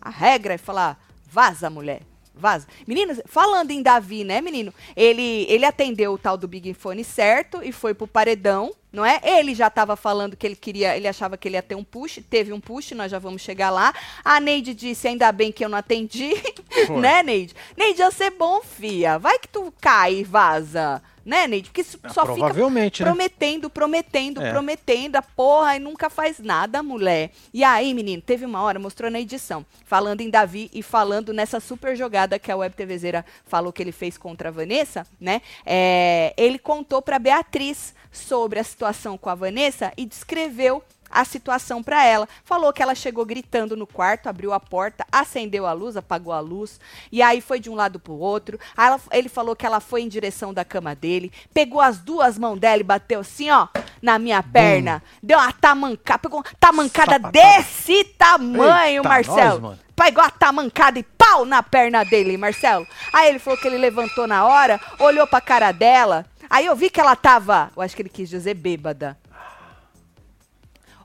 a 0.00 0.10
regra 0.10 0.54
e 0.54 0.58
falar, 0.58 0.98
vaza, 1.28 1.68
mulher. 1.68 2.02
Vaza. 2.34 2.66
Meninas, 2.86 3.20
falando 3.26 3.70
em 3.70 3.82
Davi, 3.82 4.22
né, 4.22 4.40
menino? 4.40 4.72
Ele, 4.94 5.46
ele 5.48 5.64
atendeu 5.64 6.12
o 6.12 6.18
tal 6.18 6.36
do 6.36 6.46
Big 6.46 6.74
Fone 6.74 7.02
certo 7.02 7.62
e 7.62 7.72
foi 7.72 7.94
pro 7.94 8.06
paredão, 8.06 8.72
não 8.96 9.04
é? 9.04 9.20
Ele 9.22 9.54
já 9.54 9.68
tava 9.68 9.94
falando 9.94 10.34
que 10.38 10.46
ele 10.46 10.56
queria, 10.56 10.96
ele 10.96 11.06
achava 11.06 11.36
que 11.36 11.46
ele 11.46 11.56
ia 11.56 11.62
ter 11.62 11.74
um 11.74 11.84
push, 11.84 12.18
teve 12.30 12.50
um 12.50 12.58
push, 12.58 12.92
nós 12.92 13.10
já 13.10 13.18
vamos 13.18 13.42
chegar 13.42 13.68
lá. 13.68 13.92
A 14.24 14.40
Neide 14.40 14.72
disse, 14.72 15.06
ainda 15.06 15.30
bem 15.30 15.52
que 15.52 15.62
eu 15.62 15.68
não 15.68 15.76
atendi, 15.76 16.32
Foi. 16.86 16.96
né, 16.98 17.22
Neide? 17.22 17.54
Neide, 17.76 18.00
ia 18.00 18.10
ser 18.10 18.30
bom, 18.30 18.62
fia. 18.62 19.18
Vai 19.18 19.38
que 19.38 19.48
tu 19.48 19.70
cai 19.82 20.14
e 20.14 20.24
vaza, 20.24 21.02
né, 21.26 21.46
Neide? 21.46 21.68
Porque 21.68 21.82
isso 21.82 21.98
Ah, 22.02 22.08
só 22.08 22.24
fica 22.34 22.48
né? 22.54 22.90
prometendo, 22.90 23.68
prometendo, 23.68 24.40
É. 24.42 24.50
prometendo 24.50 25.16
a 25.16 25.22
porra 25.22 25.76
e 25.76 25.78
nunca 25.78 26.08
faz 26.08 26.38
nada, 26.38 26.82
mulher. 26.82 27.32
E 27.52 27.62
aí, 27.62 27.92
menino, 27.92 28.22
teve 28.22 28.46
uma 28.46 28.62
hora, 28.62 28.78
mostrou 28.78 29.10
na 29.10 29.20
edição, 29.20 29.66
falando 29.84 30.22
em 30.22 30.30
Davi 30.30 30.70
e 30.72 30.82
falando 30.82 31.34
nessa 31.34 31.60
super 31.60 31.94
jogada 31.94 32.38
que 32.38 32.50
a 32.50 32.56
Web 32.56 32.74
TVzeira 32.74 33.26
falou 33.44 33.74
que 33.74 33.82
ele 33.82 33.92
fez 33.92 34.16
contra 34.16 34.48
a 34.48 34.52
Vanessa, 34.52 35.06
né? 35.20 35.42
É, 35.66 36.32
ele 36.34 36.58
contou 36.58 37.02
pra 37.02 37.18
Beatriz 37.18 37.94
sobre 38.16 38.58
a 38.58 38.64
situação 38.64 39.16
com 39.18 39.28
a 39.30 39.34
Vanessa 39.34 39.92
e 39.96 40.04
descreveu 40.04 40.82
a 41.08 41.24
situação 41.24 41.84
pra 41.84 42.04
ela. 42.04 42.28
Falou 42.44 42.72
que 42.72 42.82
ela 42.82 42.94
chegou 42.94 43.24
gritando 43.24 43.76
no 43.76 43.86
quarto, 43.86 44.28
abriu 44.28 44.52
a 44.52 44.58
porta, 44.58 45.06
acendeu 45.12 45.64
a 45.64 45.72
luz, 45.72 45.96
apagou 45.96 46.32
a 46.32 46.40
luz, 46.40 46.80
e 47.12 47.22
aí 47.22 47.40
foi 47.40 47.60
de 47.60 47.70
um 47.70 47.76
lado 47.76 48.00
pro 48.00 48.14
outro. 48.14 48.58
Aí 48.76 48.88
ela- 48.88 49.00
ele 49.12 49.28
falou 49.28 49.54
que 49.54 49.64
ela 49.64 49.78
foi 49.78 50.02
em 50.02 50.08
direção 50.08 50.52
da 50.52 50.64
cama 50.64 50.96
dele, 50.96 51.32
pegou 51.54 51.80
as 51.80 51.98
duas 51.98 52.36
mãos 52.36 52.58
dela 52.58 52.80
e 52.80 52.84
bateu 52.84 53.20
assim, 53.20 53.48
ó, 53.50 53.68
na 54.02 54.18
minha 54.18 54.42
perna. 54.42 55.00
Deu 55.22 55.38
uma 55.38 55.52
tamancada, 55.52 56.18
pegou 56.18 56.40
uma 56.40 56.44
tamancada 56.58 57.12
Sapatada. 57.12 57.32
desse 57.32 58.02
tamanho, 58.18 58.98
Eita, 59.00 59.08
Marcelo. 59.08 59.60
nós. 59.60 59.78
Pegou 59.94 60.22
a 60.22 60.28
tamancada 60.30 60.98
e 60.98 61.02
pau 61.02 61.46
na 61.46 61.62
perna 61.62 62.04
dele, 62.04 62.36
Marcelo. 62.36 62.86
Aí 63.12 63.28
ele 63.30 63.38
falou 63.38 63.58
que 63.58 63.66
ele 63.66 63.78
levantou 63.78 64.26
na 64.26 64.44
hora, 64.44 64.78
olhou 64.98 65.26
pra 65.26 65.40
cara 65.40 65.72
dela. 65.72 66.26
Aí 66.48 66.66
eu 66.66 66.76
vi 66.76 66.90
que 66.90 67.00
ela 67.00 67.16
tava, 67.16 67.70
eu 67.74 67.82
acho 67.82 67.94
que 67.94 68.02
ele 68.02 68.08
quis 68.08 68.28
dizer 68.28 68.54
bêbada. 68.54 69.18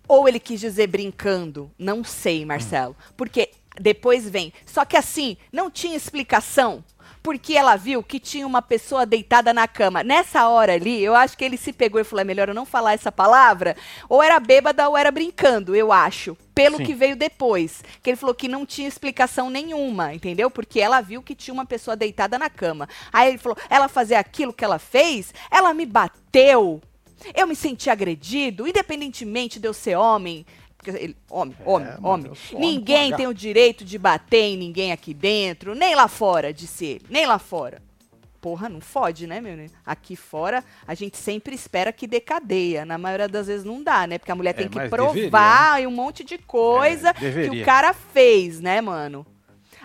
Ou 0.07 0.27
ele 0.27 0.39
quis 0.39 0.59
dizer 0.59 0.87
brincando, 0.87 1.71
não 1.79 2.03
sei, 2.03 2.45
Marcelo. 2.45 2.95
Porque 3.15 3.51
depois 3.79 4.27
vem. 4.29 4.51
Só 4.65 4.83
que 4.83 4.97
assim, 4.97 5.37
não 5.51 5.71
tinha 5.71 5.95
explicação. 5.95 6.83
Porque 7.23 7.53
ela 7.53 7.75
viu 7.75 8.01
que 8.01 8.19
tinha 8.19 8.47
uma 8.47 8.61
pessoa 8.61 9.05
deitada 9.05 9.53
na 9.53 9.67
cama. 9.67 10.03
Nessa 10.03 10.47
hora 10.47 10.73
ali, 10.73 11.03
eu 11.03 11.15
acho 11.15 11.37
que 11.37 11.45
ele 11.45 11.57
se 11.57 11.71
pegou 11.71 12.01
e 12.01 12.03
falou: 12.03 12.21
é 12.21 12.25
melhor 12.25 12.49
eu 12.49 12.55
não 12.55 12.65
falar 12.65 12.93
essa 12.93 13.11
palavra. 13.11 13.75
Ou 14.09 14.23
era 14.23 14.39
bêbada 14.39 14.89
ou 14.89 14.97
era 14.97 15.11
brincando, 15.11 15.75
eu 15.75 15.91
acho. 15.91 16.35
Pelo 16.55 16.77
Sim. 16.77 16.85
que 16.85 16.93
veio 16.93 17.15
depois. 17.15 17.83
Que 18.01 18.09
ele 18.09 18.17
falou 18.17 18.33
que 18.33 18.47
não 18.47 18.65
tinha 18.65 18.87
explicação 18.87 19.49
nenhuma, 19.49 20.13
entendeu? 20.13 20.49
Porque 20.49 20.79
ela 20.79 20.99
viu 20.99 21.21
que 21.21 21.35
tinha 21.35 21.53
uma 21.53 21.65
pessoa 21.65 21.95
deitada 21.95 22.39
na 22.39 22.49
cama. 22.49 22.89
Aí 23.13 23.29
ele 23.29 23.37
falou: 23.37 23.57
ela 23.69 23.87
fazer 23.87 24.15
aquilo 24.15 24.53
que 24.53 24.65
ela 24.65 24.79
fez, 24.79 25.33
ela 25.51 25.73
me 25.73 25.85
bateu. 25.85 26.81
Eu 27.35 27.45
me 27.45 27.55
senti 27.55 27.89
agredido, 27.89 28.67
independentemente 28.67 29.59
de 29.59 29.67
eu 29.67 29.73
ser 29.73 29.95
homem. 29.95 30.45
Porque 30.81 30.97
ele, 30.97 31.15
homem, 31.29 31.55
homem, 31.63 31.87
mano, 31.87 32.07
homem. 32.07 32.31
homem 32.53 32.69
Ninguém 32.71 33.15
tem 33.15 33.27
o 33.27 33.33
direito 33.33 33.85
de 33.85 33.99
bater 33.99 34.41
em 34.41 34.57
ninguém 34.57 34.91
aqui 34.91 35.13
dentro, 35.13 35.75
nem 35.75 35.93
lá 35.93 36.07
fora, 36.07 36.51
disse 36.51 36.85
ele. 36.85 37.05
Nem 37.07 37.27
lá 37.27 37.37
fora. 37.37 37.79
Porra, 38.41 38.67
não 38.67 38.81
fode, 38.81 39.27
né, 39.27 39.39
meu? 39.39 39.55
Aqui 39.85 40.15
fora, 40.15 40.63
a 40.87 40.95
gente 40.95 41.15
sempre 41.15 41.53
espera 41.53 41.93
que 41.93 42.07
dê 42.07 42.19
cadeia. 42.19 42.83
Na 42.83 42.97
maioria 42.97 43.27
das 43.27 43.45
vezes 43.45 43.63
não 43.63 43.83
dá, 43.83 44.07
né? 44.07 44.17
Porque 44.17 44.31
a 44.31 44.35
mulher 44.35 44.53
tem 44.53 44.67
que 44.67 44.89
provar 44.89 45.79
e 45.79 45.85
um 45.85 45.91
monte 45.91 46.23
de 46.23 46.39
coisa 46.39 47.09
É, 47.09 47.13
que 47.13 47.19
deveria. 47.19 47.61
o 47.61 47.65
cara 47.65 47.93
fez, 47.93 48.59
né, 48.59 48.81
mano? 48.81 49.23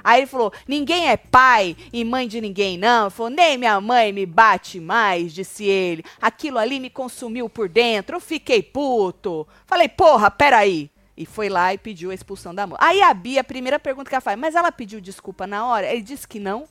Aí 0.06 0.20
ele 0.20 0.26
falou: 0.28 0.52
ninguém 0.68 1.08
é 1.08 1.16
pai 1.16 1.76
e 1.92 2.04
mãe 2.04 2.28
de 2.28 2.40
ninguém, 2.40 2.78
não. 2.78 3.06
Ele 3.06 3.10
falou: 3.10 3.28
nem 3.28 3.58
minha 3.58 3.80
mãe 3.80 4.12
me 4.12 4.24
bate 4.24 4.78
mais, 4.78 5.34
disse 5.34 5.64
ele. 5.64 6.04
Aquilo 6.22 6.58
ali 6.58 6.78
me 6.78 6.88
consumiu 6.88 7.50
por 7.50 7.68
dentro, 7.68 8.14
eu 8.14 8.20
fiquei 8.20 8.62
puto. 8.62 9.44
Falei: 9.66 9.88
porra, 9.88 10.30
peraí. 10.30 10.88
E 11.16 11.26
foi 11.26 11.48
lá 11.48 11.74
e 11.74 11.78
pediu 11.78 12.10
a 12.12 12.14
expulsão 12.14 12.54
da 12.54 12.66
moça. 12.68 12.78
Aí 12.84 13.02
a 13.02 13.12
Bia, 13.12 13.40
a 13.40 13.44
primeira 13.44 13.80
pergunta 13.80 14.08
que 14.08 14.14
ela 14.14 14.20
faz, 14.20 14.38
mas 14.38 14.54
ela 14.54 14.70
pediu 14.70 15.00
desculpa 15.00 15.44
na 15.44 15.66
hora? 15.66 15.90
Ele 15.90 16.02
disse 16.02 16.28
que 16.28 16.38
não. 16.38 16.68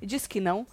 Ele 0.00 0.06
disse 0.06 0.28
que 0.28 0.38
não. 0.38 0.64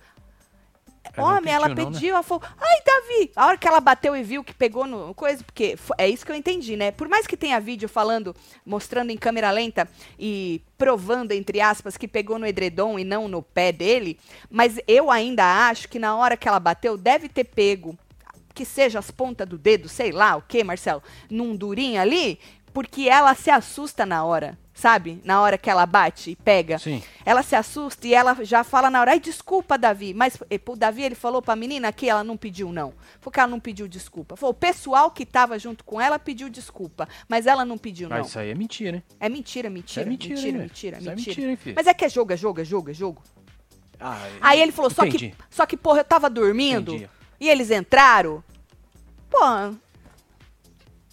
Ela 1.16 1.38
Homem, 1.38 1.54
ela 1.54 1.70
pediu, 1.70 1.84
não, 1.84 1.92
né? 1.92 1.98
pediu, 1.98 2.14
ela 2.14 2.24
falou, 2.24 2.44
ai, 2.60 2.82
Davi. 2.86 3.32
A 3.36 3.46
hora 3.48 3.58
que 3.58 3.68
ela 3.68 3.80
bateu 3.80 4.16
e 4.16 4.24
viu 4.24 4.44
que 4.44 4.54
pegou 4.54 4.86
no 4.86 5.14
coisa, 5.14 5.44
porque 5.44 5.78
é 5.98 6.08
isso 6.08 6.26
que 6.26 6.32
eu 6.32 6.36
entendi, 6.36 6.76
né? 6.76 6.92
Por 6.92 7.08
mais 7.08 7.28
que 7.28 7.38
tenha 7.38 7.60
vídeo 7.60 7.88
falando, 7.88 8.36
mostrando 8.66 9.12
em 9.12 9.18
câmera 9.18 9.52
lenta 9.52 9.88
e 10.20 10.62
provando, 10.78 11.32
entre 11.32 11.60
aspas, 11.62 11.98
que 11.98 12.08
pegou 12.08 12.38
no 12.38 12.46
edredom 12.46 13.00
e 13.00 13.04
não 13.04 13.28
no 13.28 13.42
pé 13.42 13.72
dele, 13.72 14.20
mas 14.50 14.80
eu 14.88 15.10
ainda 15.10 15.70
acho 15.70 15.90
que 15.90 16.00
na 16.00 16.16
hora 16.16 16.38
que 16.38 16.48
ela 16.48 16.60
bateu, 16.60 16.98
deve 16.98 17.28
ter 17.30 17.46
pego, 17.46 17.98
que 18.54 18.66
seja 18.66 19.00
as 19.00 19.12
pontas 19.12 19.48
do 19.48 19.58
dedo, 19.58 19.88
sei 19.88 20.12
lá 20.12 20.36
o 20.36 20.42
que, 20.42 20.64
Marcelo, 20.64 21.04
num 21.30 21.56
durinho 21.56 22.02
ali, 22.02 22.40
porque 22.74 23.08
ela 23.10 23.34
se 23.36 23.50
assusta 23.50 24.06
na 24.06 24.24
hora. 24.24 24.58
Sabe? 24.78 25.20
Na 25.24 25.42
hora 25.42 25.58
que 25.58 25.72
ela 25.72 25.88
bate 25.88 26.30
e 26.30 26.36
pega. 26.36 26.78
Sim. 26.78 27.02
Ela 27.26 27.42
se 27.42 27.56
assusta 27.56 28.06
e 28.06 28.14
ela 28.14 28.38
já 28.46 28.64
fala 28.64 28.92
na 28.92 29.02
hora, 29.02 29.10
ai, 29.10 29.20
desculpa, 29.20 29.76
Davi. 29.76 30.14
Mas 30.14 30.38
eh, 30.52 30.60
o 30.68 30.76
Davi, 30.76 31.02
ele 31.02 31.16
falou 31.16 31.42
pra 31.42 31.56
menina 31.56 31.92
que 31.92 32.08
ela 32.08 32.24
não 32.24 32.38
pediu, 32.38 32.72
não. 32.72 32.94
Foi 33.20 33.34
que 33.34 33.40
ela 33.40 33.50
não 33.50 33.60
pediu 33.60 33.88
desculpa. 33.88 34.36
Foi 34.36 34.50
o 34.50 34.54
pessoal 34.54 35.10
que 35.10 35.26
tava 35.26 35.58
junto 35.58 35.84
com 35.84 36.00
ela 36.00 36.20
pediu 36.20 36.48
desculpa. 36.48 37.10
Mas 37.28 37.48
ela 37.48 37.66
não 37.66 37.76
pediu, 37.76 38.08
não. 38.08 38.18
Mas 38.18 38.28
isso 38.28 38.38
aí 38.38 38.52
é 38.52 38.54
mentira, 38.54 38.98
hein? 38.98 39.04
É 39.20 39.28
mentira, 39.28 39.68
mentira, 39.68 39.90
Isso 39.90 40.00
é 40.00 40.06
mentira, 40.06 40.36
mentira, 40.36 40.48
hein, 40.50 40.62
mentira? 40.62 40.98
Isso 41.00 41.10
é 41.10 41.16
mentira. 41.16 41.48
mentira? 41.48 41.74
Mas 41.76 41.88
é 41.88 41.94
que 41.96 42.06
é 42.06 42.10
jogo, 42.10 42.34
é 42.34 42.38
jogo, 42.38 42.62
é 42.62 42.64
jogo, 42.64 42.92
é 42.92 42.94
jogo. 42.94 43.24
Ah, 44.00 44.28
Aí 44.42 44.62
ele 44.62 44.72
falou, 44.72 44.92
só 44.92 45.08
que, 45.10 45.34
só 45.50 45.66
que, 45.66 45.76
porra, 45.76 46.02
eu 46.02 46.06
tava 46.06 46.30
dormindo 46.30 46.94
Entendi. 46.94 47.10
e 47.40 47.50
eles 47.50 47.72
entraram. 47.72 48.44
Pô. 49.28 49.40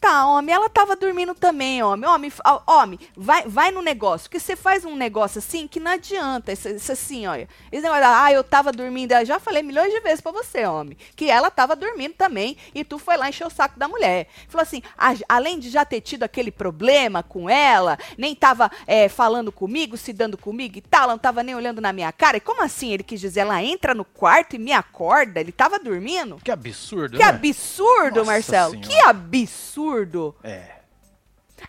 Tá, 0.05 0.27
homem, 0.27 0.55
ela 0.55 0.69
tava 0.69 0.95
dormindo 0.95 1.35
também, 1.35 1.83
homem. 1.83 2.09
Homem, 2.11 2.31
homem 2.67 2.99
vai, 3.17 3.45
vai 3.47 3.71
no 3.71 3.81
negócio. 3.81 4.29
Porque 4.29 4.39
você 4.39 4.55
faz 4.55 4.85
um 4.85 4.95
negócio 4.95 5.39
assim 5.39 5.67
que 5.67 5.81
não 5.81 5.93
adianta. 5.93 6.53
Isso, 6.53 6.69
isso 6.69 6.93
assim, 6.93 7.27
olha. 7.27 7.49
Esse 7.73 7.83
negócio, 7.83 8.05
ah, 8.07 8.31
eu 8.31 8.45
tava 8.45 8.71
dormindo. 8.71 9.13
Eu 9.13 9.25
já 9.25 9.41
falei 9.41 9.63
milhões 9.63 9.91
de 9.91 10.01
vezes 10.01 10.21
pra 10.21 10.31
você, 10.31 10.67
homem. 10.67 10.95
Que 11.17 11.31
ela 11.31 11.51
tava 11.51 11.75
dormindo 11.75 12.13
também. 12.13 12.55
E 12.75 12.85
tu 12.85 12.99
foi 12.99 13.17
lá 13.17 13.31
encher 13.31 13.47
o 13.47 13.51
saco 13.51 13.79
da 13.79 13.89
mulher. 13.89 14.29
Falou 14.47 14.63
assim: 14.63 14.83
a- 14.99 15.15
além 15.27 15.59
de 15.59 15.71
já 15.71 15.87
ter 15.87 16.03
tido 16.03 16.23
aquele 16.23 16.51
problema 16.51 17.23
com 17.23 17.49
ela, 17.49 17.97
nem 18.19 18.35
tava 18.35 18.71
é, 18.87 19.09
falando 19.09 19.51
comigo, 19.51 19.97
se 19.97 20.13
dando 20.13 20.37
comigo 20.37 20.77
e 20.77 20.83
tal, 20.83 21.09
não 21.09 21.17
tava 21.17 21.43
nem 21.43 21.55
olhando 21.55 21.81
na 21.81 21.95
minha 21.95 22.13
cara. 22.13 22.37
E 22.37 22.41
como 22.41 22.63
assim? 22.63 22.93
Ele 22.93 23.03
quis 23.03 23.23
dizer, 23.23 23.41
ela 23.41 23.63
entra 23.65 23.95
no 23.95 24.05
quarto 24.05 24.55
e 24.55 24.59
me 24.59 24.73
acorda? 24.73 25.41
Ele 25.41 25.51
tava 25.51 25.79
dormindo? 25.79 26.37
Que 26.45 26.51
absurdo, 26.51 27.17
Que 27.17 27.23
né? 27.23 27.31
absurdo, 27.31 28.17
Nossa 28.19 28.31
Marcelo. 28.33 28.71
Senhora. 28.73 28.87
Que 28.89 28.99
absurdo. 29.01 29.94
É. 30.43 30.77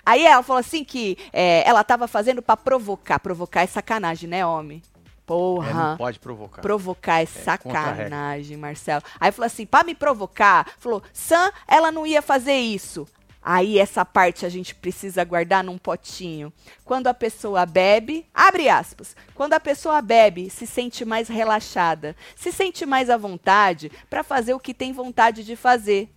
Aí 0.05 0.25
ela 0.25 0.43
falou 0.43 0.59
assim 0.59 0.83
que 0.83 1.17
é, 1.31 1.67
ela 1.67 1.83
tava 1.83 2.07
fazendo 2.07 2.41
pra 2.41 2.57
provocar. 2.57 3.19
Provocar 3.19 3.61
é 3.61 3.67
sacanagem, 3.67 4.29
né, 4.29 4.45
homem? 4.45 4.81
É, 4.85 4.99
Porra. 5.25 5.73
não 5.73 5.97
pode 5.97 6.19
provocar. 6.19 6.61
Provocar 6.61 7.21
é 7.21 7.25
regra. 7.25 7.43
sacanagem, 7.43 8.57
Marcelo. 8.57 9.03
Aí 9.19 9.31
falou 9.31 9.47
assim, 9.47 9.65
pra 9.65 9.83
me 9.83 9.95
provocar, 9.95 10.71
falou, 10.77 11.01
Sam, 11.11 11.51
ela 11.67 11.91
não 11.91 12.05
ia 12.05 12.21
fazer 12.21 12.55
isso. 12.55 13.07
Aí 13.41 13.77
essa 13.77 14.03
parte 14.03 14.43
a 14.43 14.49
gente 14.49 14.73
precisa 14.73 15.23
guardar 15.23 15.63
num 15.63 15.77
potinho. 15.77 16.51
Quando 16.83 17.05
a 17.05 17.13
pessoa 17.13 17.63
bebe, 17.63 18.25
abre 18.33 18.67
aspas. 18.67 19.15
Quando 19.35 19.53
a 19.53 19.59
pessoa 19.59 20.01
bebe, 20.01 20.49
se 20.49 20.65
sente 20.65 21.05
mais 21.05 21.27
relaxada, 21.27 22.15
se 22.35 22.51
sente 22.51 22.88
mais 22.88 23.07
à 23.07 23.17
vontade 23.17 23.91
pra 24.09 24.23
fazer 24.23 24.55
o 24.55 24.59
que 24.59 24.73
tem 24.73 24.91
vontade 24.91 25.43
de 25.43 25.55
fazer. 25.55 26.09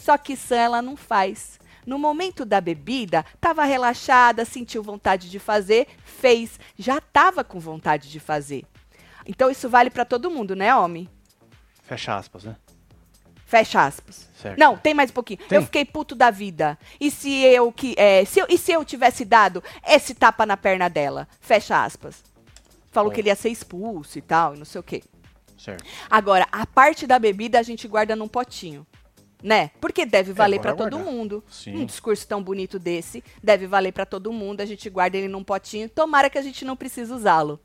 Só 0.00 0.16
que 0.16 0.34
Sam 0.34 0.56
ela 0.56 0.82
não 0.82 0.96
faz. 0.96 1.60
No 1.86 1.98
momento 1.98 2.44
da 2.44 2.60
bebida, 2.60 3.24
estava 3.34 3.64
relaxada, 3.64 4.44
sentiu 4.44 4.82
vontade 4.82 5.30
de 5.30 5.38
fazer, 5.38 5.86
fez, 6.04 6.58
já 6.78 6.98
estava 6.98 7.44
com 7.44 7.60
vontade 7.60 8.10
de 8.10 8.18
fazer. 8.18 8.64
Então 9.26 9.50
isso 9.50 9.68
vale 9.68 9.90
para 9.90 10.04
todo 10.04 10.30
mundo, 10.30 10.56
né, 10.56 10.74
homem? 10.74 11.08
Fecha 11.82 12.16
aspas, 12.16 12.44
né? 12.44 12.56
Fecha 13.44 13.84
aspas. 13.84 14.28
Certo. 14.34 14.58
Não, 14.58 14.76
tem 14.76 14.94
mais 14.94 15.10
um 15.10 15.14
pouquinho. 15.14 15.40
Tem? 15.48 15.56
Eu 15.56 15.62
fiquei 15.62 15.84
puto 15.84 16.14
da 16.14 16.30
vida. 16.30 16.78
E 17.00 17.10
se 17.10 17.42
eu 17.42 17.70
que 17.72 17.94
é, 17.98 18.24
se 18.24 18.38
eu, 18.38 18.46
e 18.48 18.56
se 18.56 18.72
eu 18.72 18.84
tivesse 18.84 19.24
dado 19.24 19.62
esse 19.86 20.14
tapa 20.14 20.46
na 20.46 20.56
perna 20.56 20.88
dela? 20.88 21.28
Fecha 21.40 21.84
aspas. 21.84 22.22
Falou 22.90 23.10
Bom. 23.10 23.14
que 23.14 23.20
ele 23.20 23.28
ia 23.28 23.36
ser 23.36 23.50
expulso 23.50 24.18
e 24.18 24.22
tal, 24.22 24.54
e 24.54 24.58
não 24.58 24.64
sei 24.64 24.80
o 24.80 24.84
quê. 24.84 25.02
Certo. 25.58 25.84
Agora, 26.08 26.46
a 26.50 26.64
parte 26.64 27.06
da 27.06 27.18
bebida 27.18 27.58
a 27.58 27.62
gente 27.62 27.86
guarda 27.86 28.16
num 28.16 28.28
potinho. 28.28 28.86
Né? 29.42 29.70
Porque 29.80 30.04
deve 30.04 30.32
valer 30.32 30.58
bora 30.58 30.74
pra 30.74 30.84
todo 30.88 30.98
mundo. 30.98 31.42
Sim. 31.48 31.76
Um 31.76 31.84
discurso 31.84 32.26
tão 32.26 32.42
bonito 32.42 32.78
desse 32.78 33.24
deve 33.42 33.66
valer 33.66 33.92
pra 33.92 34.04
todo 34.04 34.32
mundo. 34.32 34.60
A 34.60 34.66
gente 34.66 34.88
guarda 34.90 35.16
ele 35.16 35.28
num 35.28 35.42
potinho. 35.44 35.88
Tomara 35.88 36.28
que 36.28 36.38
a 36.38 36.42
gente 36.42 36.64
não 36.64 36.76
precise 36.76 37.12
usá-lo. 37.12 37.58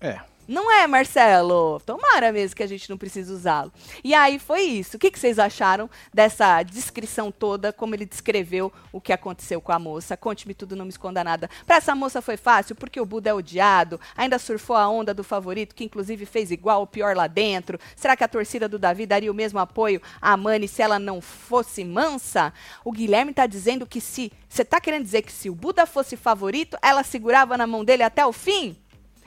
É. 0.00 0.20
Não 0.48 0.70
é, 0.72 0.88
Marcelo? 0.88 1.80
Tomara 1.86 2.32
mesmo 2.32 2.56
que 2.56 2.62
a 2.64 2.66
gente 2.66 2.90
não 2.90 2.98
precise 2.98 3.32
usá-lo. 3.32 3.72
E 4.02 4.12
aí 4.12 4.40
foi 4.40 4.62
isso. 4.62 4.96
O 4.96 5.00
que, 5.00 5.10
que 5.10 5.18
vocês 5.18 5.38
acharam 5.38 5.88
dessa 6.12 6.62
descrição 6.64 7.30
toda, 7.30 7.72
como 7.72 7.94
ele 7.94 8.04
descreveu 8.04 8.72
o 8.90 9.00
que 9.00 9.12
aconteceu 9.12 9.60
com 9.60 9.70
a 9.70 9.78
moça? 9.78 10.16
Conte-me 10.16 10.52
tudo, 10.52 10.74
não 10.74 10.84
me 10.84 10.90
esconda 10.90 11.22
nada. 11.22 11.48
Pra 11.64 11.76
essa 11.76 11.94
moça 11.94 12.20
foi 12.20 12.36
fácil, 12.36 12.74
porque 12.74 13.00
o 13.00 13.06
Buda 13.06 13.30
é 13.30 13.34
odiado, 13.34 14.00
ainda 14.16 14.38
surfou 14.38 14.74
a 14.74 14.88
onda 14.88 15.14
do 15.14 15.22
favorito, 15.22 15.76
que 15.76 15.84
inclusive 15.84 16.26
fez 16.26 16.50
igual 16.50 16.80
ou 16.80 16.86
pior 16.88 17.16
lá 17.16 17.28
dentro. 17.28 17.78
Será 17.94 18.16
que 18.16 18.24
a 18.24 18.28
torcida 18.28 18.68
do 18.68 18.80
Davi 18.80 19.06
daria 19.06 19.30
o 19.30 19.34
mesmo 19.34 19.60
apoio 19.60 20.02
à 20.20 20.36
Mani 20.36 20.66
se 20.66 20.82
ela 20.82 20.98
não 20.98 21.20
fosse 21.20 21.84
mansa? 21.84 22.52
O 22.84 22.90
Guilherme 22.90 23.32
tá 23.32 23.46
dizendo 23.46 23.86
que 23.86 24.00
se. 24.00 24.32
Você 24.48 24.64
tá 24.64 24.80
querendo 24.80 25.04
dizer 25.04 25.22
que 25.22 25.32
se 25.32 25.48
o 25.48 25.54
Buda 25.54 25.86
fosse 25.86 26.16
favorito, 26.16 26.76
ela 26.82 27.04
segurava 27.04 27.56
na 27.56 27.66
mão 27.66 27.84
dele 27.84 28.02
até 28.02 28.26
o 28.26 28.32
fim? 28.32 28.76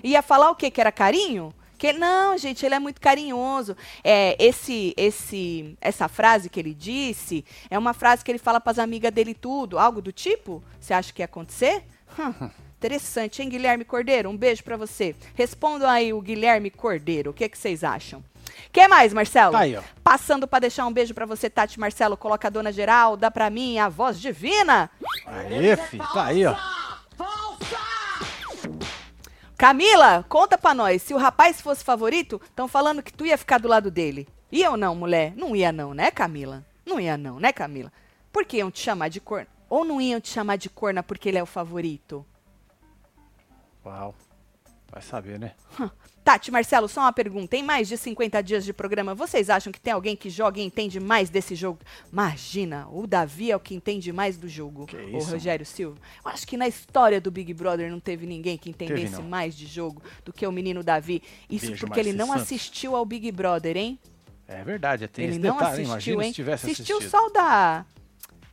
Ia 0.06 0.22
falar 0.22 0.52
o 0.52 0.56
quê? 0.56 0.70
Que 0.70 0.80
era 0.80 0.91
carinho? 0.91 1.52
Que 1.80 1.91
não, 1.91 2.38
gente, 2.38 2.63
ele 2.63 2.76
é 2.76 2.80
muito 2.80 3.02
carinhoso. 3.02 3.76
É, 4.04 4.36
esse, 4.39 4.94
esse, 4.96 5.76
essa 5.82 6.08
frase 6.08 6.48
que 6.48 6.60
ele 6.60 6.76
disse 6.76 7.44
é 7.72 7.78
uma 7.78 7.91
frase 7.91 8.24
que 8.24 8.32
ele 8.32 8.38
fala 8.38 8.62
para 8.62 8.72
as 8.72 8.80
amigas 8.80 9.12
dele 9.12 9.34
tudo, 9.34 9.80
algo 9.80 10.04
do 10.04 10.12
tipo. 10.12 10.63
Você 10.80 10.94
acha 10.94 11.12
que 11.12 11.24
ia 11.24 11.26
acontecer? 11.26 11.84
Hum, 12.20 12.50
interessante, 12.78 13.41
hein, 13.41 13.50
Guilherme 13.50 13.84
Cordeiro? 13.84 14.30
Um 14.30 14.38
beijo 14.38 14.63
para 14.63 14.78
você. 14.78 15.15
Respondam 15.34 15.89
aí 15.89 16.13
o 16.13 16.22
Guilherme 16.22 16.70
Cordeiro. 16.70 17.32
O 17.32 17.34
que, 17.34 17.50
que 17.50 17.58
vocês 17.58 17.84
acham? 17.84 18.24
que 18.72 18.88
mais, 18.88 19.12
Marcelo? 19.12 19.54
Tá 19.54 19.60
aí, 19.60 19.76
ó. 19.76 19.82
Passando 20.04 20.48
para 20.48 20.60
deixar 20.60 20.86
um 20.86 20.94
beijo 20.94 21.15
para 21.15 21.26
você, 21.26 21.50
Tati 21.50 21.80
Marcelo. 21.80 22.15
Coloca 22.15 22.48
a 22.48 22.52
dona 22.52 22.72
geral, 22.72 23.18
dá 23.18 23.32
para 23.32 23.50
mim 23.50 23.80
a 23.80 23.89
voz 23.89 24.20
divina. 24.20 24.89
Aê, 25.26 25.76
fi. 25.76 25.98
Tá 25.98 26.26
aí, 26.26 26.46
ó. 26.46 26.56
Camila, 29.58 30.26
conta 30.28 30.58
pra 30.58 30.74
nós. 30.74 31.02
Se 31.02 31.13
o 31.13 31.18
rapaz 31.18 31.62
fosse 31.62 31.84
favorito, 31.84 32.41
estão 32.44 32.68
falando 32.68 33.02
que 33.02 33.13
tu 33.13 33.26
ia 33.26 33.38
ficar 33.38 33.58
do 33.58 33.70
lado 33.70 33.89
dele. 33.89 34.28
Ia 34.52 34.72
ou 34.72 34.78
não, 34.78 34.94
mulher? 34.94 35.34
Não 35.36 35.56
ia 35.56 35.72
não, 35.72 35.94
né, 35.94 36.12
Camila? 36.12 36.65
Não 36.86 37.00
ia 37.00 37.18
não, 37.18 37.39
né, 37.39 37.54
Camila? 37.54 37.91
Por 38.34 38.46
que 38.46 38.58
iam 38.58 38.70
te 38.70 38.80
chamar 38.80 39.08
de 39.08 39.22
corna? 39.22 39.48
Ou 39.70 39.86
não 39.86 40.02
iam 40.02 40.20
te 40.20 40.30
chamar 40.30 40.58
de 40.58 40.70
corna 40.70 41.02
porque 41.02 41.30
ele 41.30 41.38
é 41.38 41.44
o 41.44 41.48
favorito? 41.48 42.26
Uau. 43.86 44.13
Vai 44.96 45.04
saber, 45.04 45.38
né? 45.38 45.52
Tati, 46.24 46.50
Marcelo, 46.50 46.88
só 46.88 47.02
uma 47.02 47.12
pergunta. 47.12 47.58
Em 47.58 47.62
mais 47.62 47.86
de 47.90 47.98
50 47.98 48.42
dias 48.42 48.64
de 48.64 48.72
programa, 48.72 49.14
vocês 49.14 49.50
acham 49.50 49.70
que 49.70 49.80
tem 49.80 49.92
alguém 49.92 50.16
que 50.16 50.30
joga 50.30 50.58
e 50.58 50.64
entende 50.64 51.02
mais 51.02 51.30
desse 51.30 51.54
jogo? 51.54 51.80
Imagina, 52.10 52.88
o 52.90 53.06
Davi 53.06 53.52
é 53.52 53.56
o 53.58 53.60
que 53.60 53.76
entende 53.76 54.14
mais 54.14 54.38
do 54.38 54.48
jogo. 54.48 54.86
Que 54.86 54.96
o 54.96 55.18
isso, 55.18 55.32
Rogério 55.32 55.66
Silva. 55.66 55.98
Eu 56.24 56.32
acho 56.32 56.48
que 56.48 56.56
na 56.56 56.66
história 56.66 57.20
do 57.20 57.30
Big 57.30 57.54
Brother 57.54 57.92
não 57.92 58.00
teve 58.00 58.26
ninguém 58.26 58.58
que 58.58 58.70
entendesse 58.70 59.22
não. 59.22 59.24
mais 59.24 59.54
de 59.54 59.68
jogo 59.68 60.02
do 60.24 60.32
que 60.32 60.48
o 60.48 60.52
menino 60.52 60.82
Davi. 60.82 61.22
Isso 61.50 61.68
Beijo, 61.68 61.86
porque 61.86 62.00
ele 62.00 62.14
não 62.14 62.28
Santos. 62.28 62.44
assistiu 62.44 62.96
ao 62.96 63.06
Big 63.06 63.30
Brother, 63.34 63.76
hein? 63.76 64.00
É 64.48 64.64
verdade, 64.64 65.10
tem 65.10 65.26
ele 65.26 65.34
esse 65.34 65.42
não 65.42 65.58
detalhe, 65.58 65.84
hein? 65.84 65.92
assistiu, 65.92 66.14
Imagina 66.14 66.24
hein? 66.24 66.30
se 66.30 66.36
tivesse 66.36 66.66
assistiu 66.72 66.98
assistido. 67.00 67.12
só 67.20 67.28
o 67.28 67.30
da 67.32 67.86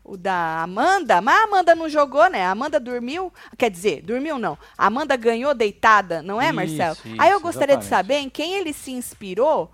o 0.05 0.17
da 0.17 0.63
Amanda, 0.63 1.21
mas 1.21 1.41
a 1.41 1.45
Amanda 1.45 1.75
não 1.75 1.89
jogou, 1.89 2.29
né? 2.29 2.45
A 2.45 2.51
Amanda 2.51 2.81
dormiu, 2.81 3.33
quer 3.57 3.71
dizer, 3.71 4.03
dormiu 4.03 4.39
não. 4.39 4.59
A 4.77 4.87
Amanda 4.87 5.17
ganhou 5.17 5.55
deitada, 5.55 6.21
não 6.23 6.41
é, 6.41 6.47
Isso, 6.47 6.55
Marcelo? 6.55 6.97
isso, 7.05 7.17
Aí 7.23 7.31
eu 7.31 7.41
gostaria 7.41 7.77
de 7.77 7.85
exatamente. 7.85 7.89
saber 7.89 8.27
em 8.27 8.31
quem 8.31 8.55
ele 8.55 8.73
se 8.73 8.91
inspirou 8.91 9.71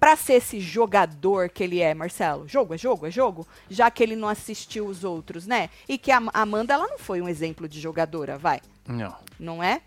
pra 0.00 0.14
ser 0.16 0.34
esse 0.34 0.60
jogador 0.60 1.48
que 1.48 1.62
ele 1.64 1.80
é, 1.80 1.94
Marcelo. 1.94 2.46
Jogo 2.46 2.74
é 2.74 2.78
jogo, 2.78 3.06
é 3.06 3.10
jogo, 3.10 3.46
já 3.70 3.90
que 3.90 4.02
ele 4.02 4.14
não 4.16 4.28
assistiu 4.28 4.86
os 4.86 5.04
outros, 5.04 5.46
né? 5.46 5.70
E 5.88 5.96
que 5.96 6.10
a 6.10 6.18
a 6.34 6.42
Amanda 6.42 6.74
ela 6.74 6.86
não 6.86 6.98
foi 6.98 7.20
um 7.22 7.28
exemplo 7.28 7.68
de 7.68 7.80
jogadora, 7.80 8.36
vai 8.36 8.60
Não. 8.86 9.14
não 9.38 9.62
é? 9.62 9.80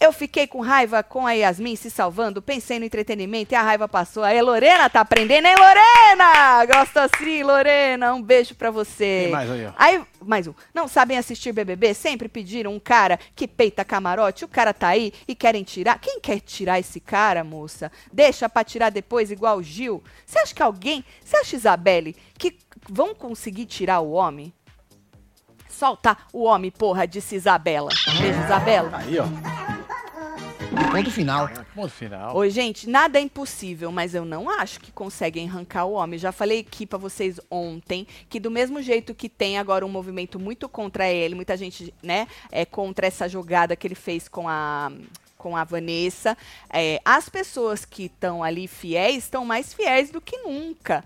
Eu 0.00 0.12
fiquei 0.12 0.46
com 0.46 0.60
raiva 0.60 1.02
com 1.02 1.26
a 1.26 1.32
Yasmin 1.32 1.74
se 1.74 1.90
salvando, 1.90 2.40
pensei 2.40 2.78
no 2.78 2.84
entretenimento 2.84 3.52
e 3.52 3.56
a 3.56 3.62
raiva 3.62 3.88
passou. 3.88 4.22
Aí, 4.22 4.40
Lorena, 4.40 4.88
tá 4.88 5.00
aprendendo, 5.00 5.46
hein, 5.46 5.56
Lorena? 5.58 6.66
Gosto 6.66 6.98
assim, 6.98 7.42
Lorena. 7.42 8.14
Um 8.14 8.22
beijo 8.22 8.54
pra 8.54 8.70
você. 8.70 9.22
Tem 9.24 9.32
mais 9.32 9.50
aí, 9.50 9.66
ó. 9.66 9.72
Aí, 9.76 10.00
mais 10.20 10.46
um. 10.46 10.54
Não 10.72 10.86
sabem 10.86 11.18
assistir 11.18 11.52
BBB? 11.52 11.94
Sempre 11.94 12.28
pediram 12.28 12.72
um 12.72 12.78
cara 12.78 13.18
que 13.34 13.48
peita 13.48 13.84
camarote. 13.84 14.44
O 14.44 14.48
cara 14.48 14.72
tá 14.72 14.86
aí 14.86 15.12
e 15.26 15.34
querem 15.34 15.64
tirar. 15.64 15.98
Quem 15.98 16.20
quer 16.20 16.38
tirar 16.38 16.78
esse 16.78 17.00
cara, 17.00 17.42
moça? 17.42 17.90
Deixa 18.12 18.48
pra 18.48 18.62
tirar 18.62 18.90
depois, 18.90 19.32
igual 19.32 19.58
o 19.58 19.62
Gil. 19.64 20.00
Você 20.24 20.38
acha 20.38 20.54
que 20.54 20.62
alguém. 20.62 21.04
Você 21.24 21.38
acha, 21.38 21.56
Isabelle, 21.56 22.14
que 22.38 22.56
vão 22.88 23.16
conseguir 23.16 23.66
tirar 23.66 23.98
o 23.98 24.12
homem? 24.12 24.52
Solta 25.68 26.16
o 26.32 26.44
homem, 26.44 26.70
porra, 26.70 27.04
disse 27.04 27.34
Isabela. 27.34 27.90
Beijo, 28.20 28.40
Isabela. 28.44 28.90
Aí, 28.96 29.18
ó. 29.18 29.77
Ponto 30.70 31.10
final. 31.10 31.50
Ponto 31.74 31.92
final. 31.92 32.36
Oi, 32.36 32.50
gente, 32.50 32.88
nada 32.88 33.18
é 33.18 33.22
impossível, 33.22 33.90
mas 33.90 34.14
eu 34.14 34.24
não 34.24 34.50
acho 34.50 34.80
que 34.80 34.92
conseguem 34.92 35.48
arrancar 35.48 35.84
o 35.86 35.92
homem. 35.92 36.18
Já 36.18 36.30
falei 36.32 36.60
aqui 36.60 36.86
pra 36.86 36.98
vocês 36.98 37.40
ontem 37.50 38.06
que 38.28 38.38
do 38.38 38.50
mesmo 38.50 38.82
jeito 38.82 39.14
que 39.14 39.28
tem 39.28 39.58
agora 39.58 39.86
um 39.86 39.88
movimento 39.88 40.38
muito 40.38 40.68
contra 40.68 41.08
ele, 41.08 41.34
muita 41.34 41.56
gente, 41.56 41.92
né, 42.02 42.26
é 42.50 42.64
contra 42.64 43.06
essa 43.06 43.28
jogada 43.28 43.76
que 43.76 43.86
ele 43.86 43.94
fez 43.94 44.28
com 44.28 44.48
a 44.48 44.92
com 45.38 45.56
a 45.56 45.62
Vanessa, 45.62 46.36
é, 46.68 47.00
as 47.04 47.28
pessoas 47.28 47.84
que 47.84 48.06
estão 48.06 48.42
ali 48.42 48.66
fiéis 48.66 49.24
estão 49.24 49.44
mais 49.44 49.72
fiéis 49.72 50.10
do 50.10 50.20
que 50.20 50.36
nunca. 50.38 51.04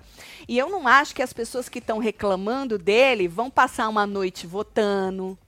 E 0.49 0.59
eu 0.59 0.71
não 0.71 0.89
acho 0.89 1.15
que 1.15 1.23
as 1.23 1.33
pessoas 1.33 1.69
que 1.69 1.79
estão 1.79 1.99
reclamando 1.99 2.79
dele 2.79 3.29
vão 3.29 3.51
passar 3.51 3.89
uma 3.89 4.07
noite 4.07 4.47
votando, 4.47 5.39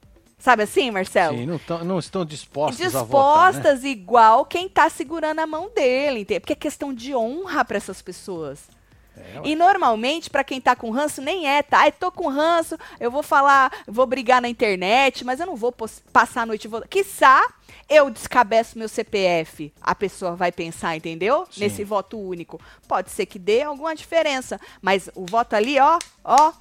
Sabe 0.45 0.65
assim, 0.65 0.91
Marcelo? 0.91 1.39
Sim, 1.39 1.47
não, 1.47 1.59
tão, 1.59 1.85
não 1.85 1.99
estão 1.99 2.23
dispostas, 2.23 2.95
a 2.95 3.03
votar, 3.03 3.55
né? 3.55 3.61
Dispostas 3.61 3.83
igual 3.83 4.45
quem 4.45 4.69
tá 4.69 4.91
segurando 4.91 5.39
a 5.39 5.47
mão 5.47 5.71
dele, 5.75 6.21
entende? 6.21 6.41
Porque 6.41 6.53
é 6.53 6.57
questão 6.57 6.93
de 6.93 7.15
honra 7.15 7.65
para 7.65 7.79
essas 7.79 8.03
pessoas. 8.03 8.69
É. 9.17 9.41
E 9.43 9.57
normalmente, 9.57 10.29
pra 10.29 10.45
quem 10.45 10.61
tá 10.61 10.77
com 10.77 10.91
ranço, 10.91 11.23
nem 11.23 11.49
é, 11.49 11.63
tá? 11.63 11.79
Ai, 11.79 11.93
tô 11.93 12.13
com 12.13 12.29
ranço, 12.29 12.77
eu 13.01 13.11
vou 13.11 13.23
falar, 13.23 13.73
vou 13.89 14.07
brigar 14.07 14.43
na 14.43 14.49
internet, 14.51 15.25
mas 15.25 15.41
eu 15.41 15.47
não 15.47 15.57
vou 15.57 15.75
passar 16.13 16.43
a 16.43 16.47
noite 16.47 16.69
votando. 16.69 16.91
Quiçá, 16.91 17.43
eu 17.89 18.11
descabeço 18.11 18.79
meu 18.79 18.87
CPF. 18.87 19.73
A 19.81 19.95
pessoa 19.95 20.37
vai 20.37 20.53
pensar, 20.53 20.95
entendeu? 20.95 21.47
Sim. 21.51 21.61
Nesse 21.61 21.85
voto 21.85 22.19
único. 22.19 22.61
Pode 22.87 23.11
ser 23.11 23.25
que 23.25 23.39
dê 23.39 23.63
alguma 23.63 23.97
diferença, 23.97 24.61
mas 24.83 25.09
o 25.15 25.25
voto 25.25 25.55
ali, 25.55 25.81
ó, 25.81 25.99
ó, 26.23 26.53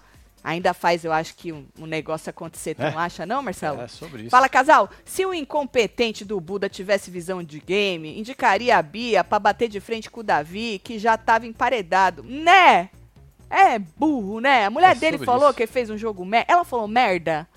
ainda 0.43 0.73
faz, 0.73 1.05
eu 1.05 1.13
acho 1.13 1.35
que 1.35 1.51
um, 1.53 1.65
um 1.79 1.85
negócio 1.85 2.29
acontecer. 2.29 2.75
Tu 2.75 2.81
É. 2.83 2.91
não 2.91 2.99
acha, 2.99 3.25
não, 3.25 3.41
Marcelo? 3.41 3.81
É 3.81 3.87
sobre 3.87 4.21
isso. 4.23 4.29
Fala, 4.29 4.49
casal. 4.49 4.89
Se 5.05 5.25
o 5.25 5.33
incompetente 5.33 6.25
do 6.25 6.39
Buda 6.41 6.67
tivesse 6.67 7.09
visão 7.09 7.41
de 7.41 7.59
game, 7.59 8.19
indicaria 8.19 8.77
a 8.77 8.81
Bia 8.81 9.23
pra 9.23 9.39
bater 9.39 9.69
de 9.69 9.79
frente 9.79 10.09
com 10.11 10.19
o 10.19 10.23
Davi, 10.23 10.79
que 10.83 10.99
já 10.99 11.17
tava 11.17 11.47
emparedado. 11.47 12.23
Né? 12.23 12.89
É 13.49 13.77
burro, 13.79 14.39
né? 14.39 14.65
A 14.65 14.69
mulher 14.69 14.91
É 14.91 14.95
dele 14.99 15.17
falou 15.19 15.49
isso. 15.49 15.57
que 15.57 15.67
fez 15.67 15.89
um 15.89 15.97
jogo 15.97 16.25
merda. 16.25 16.51
Ela 16.51 16.63
falou 16.65 16.87
merda. 16.87 17.47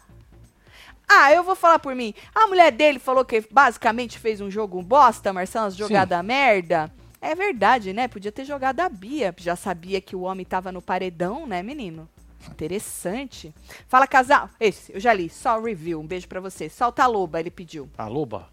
Ah, 1.08 1.32
eu 1.32 1.42
vou 1.44 1.54
falar 1.54 1.78
por 1.78 1.94
mim. 1.94 2.12
A 2.34 2.46
mulher 2.48 2.72
dele 2.72 2.98
falou 2.98 3.24
que 3.24 3.44
basicamente 3.50 4.18
fez 4.18 4.40
um 4.40 4.50
jogo 4.50 4.82
bosta, 4.82 5.32
Marcelo, 5.32 5.66
umas 5.66 5.76
jogadas 5.76 6.24
merda. 6.24 6.92
É 7.20 7.34
verdade, 7.34 7.92
né? 7.92 8.08
Podia 8.08 8.30
ter 8.32 8.44
jogado 8.44 8.80
a 8.80 8.88
Bia. 8.88 9.34
Já 9.38 9.56
sabia 9.56 10.00
que 10.00 10.14
o 10.16 10.22
homem 10.22 10.44
tava 10.44 10.70
no 10.72 10.82
paredão, 10.82 11.46
né, 11.46 11.62
menino? 11.62 12.08
Interessante. 12.50 13.54
Fala, 13.88 14.06
casal. 14.06 14.48
Esse, 14.58 14.92
eu 14.92 15.00
já 15.00 15.12
li. 15.12 15.28
Só 15.28 15.60
review. 15.60 16.00
Um 16.00 16.06
beijo 16.06 16.28
pra 16.28 16.40
você. 16.40 16.68
Solta 16.68 17.04
a 17.04 17.06
loba, 17.06 17.40
ele 17.40 17.50
pediu. 17.50 17.88
A 17.98 18.06
loba. 18.06 18.48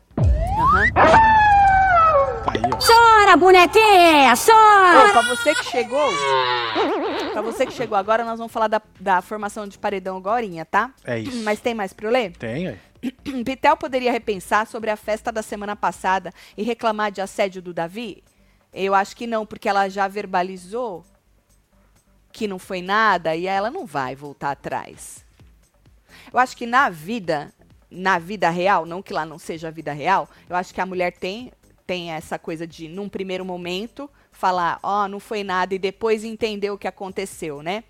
Aí, 2.47 2.62
ó. 2.71 2.77
Chora, 2.77 3.38
bonequinha, 3.38 4.34
chora! 4.36 5.10
Ô, 5.10 5.12
pra 5.12 5.21
você 5.21 5.56
que 5.56 5.65
chegou. 5.65 6.10
Pra 7.32 7.41
você 7.41 7.65
que 7.65 7.73
chegou 7.73 7.97
agora, 7.97 8.23
nós 8.25 8.38
vamos 8.38 8.51
falar 8.53 8.67
da, 8.67 8.82
da 8.99 9.21
formação 9.21 9.67
de 9.67 9.77
paredão 9.77 10.17
agorinha, 10.17 10.65
tá? 10.65 10.91
É 11.06 11.19
isso. 11.19 11.43
Mas 11.43 11.60
tem 11.60 11.73
mais 11.73 11.93
pra 11.93 12.08
eu 12.08 12.12
ler? 12.12 12.36
Tem 12.38 12.67
aí. 12.67 12.79
Pitel 13.43 13.75
poderia 13.77 14.12
repensar 14.12 14.67
sobre 14.67 14.89
a 14.89 14.95
festa 14.95 15.32
da 15.32 15.41
semana 15.41 15.75
passada 15.75 16.32
e 16.58 16.63
reclamar 16.63 17.12
de 17.12 17.21
assédio 17.21 17.62
do 17.62 17.73
Davi? 17.73 18.23
Eu 18.73 18.93
acho 18.95 19.15
que 19.15 19.27
não, 19.27 19.45
porque 19.45 19.69
ela 19.69 19.88
já 19.89 20.08
verbalizou 20.08 21.06
que 22.34 22.48
não 22.48 22.58
foi 22.60 22.82
nada 22.82 23.36
e 23.36 23.46
ela 23.46 23.69
não 23.69 23.86
vai 23.86 24.15
voltar 24.15 24.52
atrás. 24.52 25.24
Eu 26.34 26.39
acho 26.39 26.58
que 26.58 26.65
na 26.65 26.89
vida, 26.89 27.54
na 27.89 28.17
vida 28.17 28.50
real, 28.50 28.86
não 28.86 29.04
que 29.04 29.13
lá 29.13 29.26
não 29.26 29.38
seja 29.38 29.67
a 29.67 29.72
vida 29.72 29.93
real, 29.93 30.28
eu 30.50 30.56
acho 30.56 30.74
que 30.74 30.82
a 30.82 30.86
mulher 30.86 31.13
tem 31.13 31.54
tem 31.86 32.12
essa 32.12 32.39
coisa 32.39 32.65
de 32.65 32.88
num 32.88 33.10
primeiro 33.10 33.43
momento 33.43 34.10
falar, 34.32 34.80
ó, 34.82 35.06
não 35.06 35.19
foi 35.19 35.43
nada 35.43 35.76
e 35.76 35.80
depois 35.80 36.24
entender 36.24 36.72
o 36.72 36.78
que 36.78 36.88
aconteceu, 36.88 37.62
né? 37.62 37.84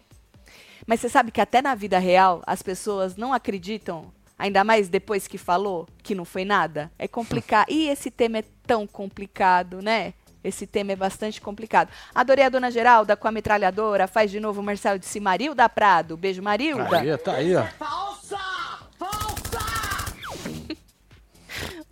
Mas 0.86 1.00
você 1.00 1.10
sabe 1.10 1.32
que 1.32 1.40
até 1.40 1.62
na 1.62 1.76
vida 1.76 2.00
real 2.00 2.42
as 2.46 2.64
pessoas 2.64 3.16
não 3.16 3.32
acreditam, 3.32 4.12
ainda 4.38 4.64
mais 4.64 4.90
depois 4.90 5.28
que 5.28 5.38
falou 5.38 5.88
que 6.02 6.16
não 6.16 6.26
foi 6.26 6.44
nada. 6.44 6.92
É 6.98 7.08
complicado. 7.08 7.70
E 7.72 7.88
esse 7.88 8.10
tema 8.10 8.40
é 8.40 8.44
tão 8.66 8.86
complicado, 8.86 9.80
né? 9.82 10.14
Esse 10.44 10.68
tema 10.68 10.92
é 10.92 10.96
bastante 10.96 11.40
complicado. 11.40 11.90
Adorei 12.14 12.46
a 12.46 12.50
dona 12.50 12.70
Geralda 12.70 13.16
com 13.16 13.28
a 13.28 13.32
metralhadora. 13.32 14.08
Faz 14.08 14.30
de 14.30 14.40
novo 14.40 14.62
o 14.62 14.64
Marcelo 14.64 15.00
de 15.00 15.20
Marilda 15.20 15.68
Prado. 15.70 16.18
Beijo, 16.18 16.42
Marilda. 16.42 17.00
Aí, 17.00 17.18
tá 17.18 17.34
aí, 17.34 17.56
ó. 17.56 17.64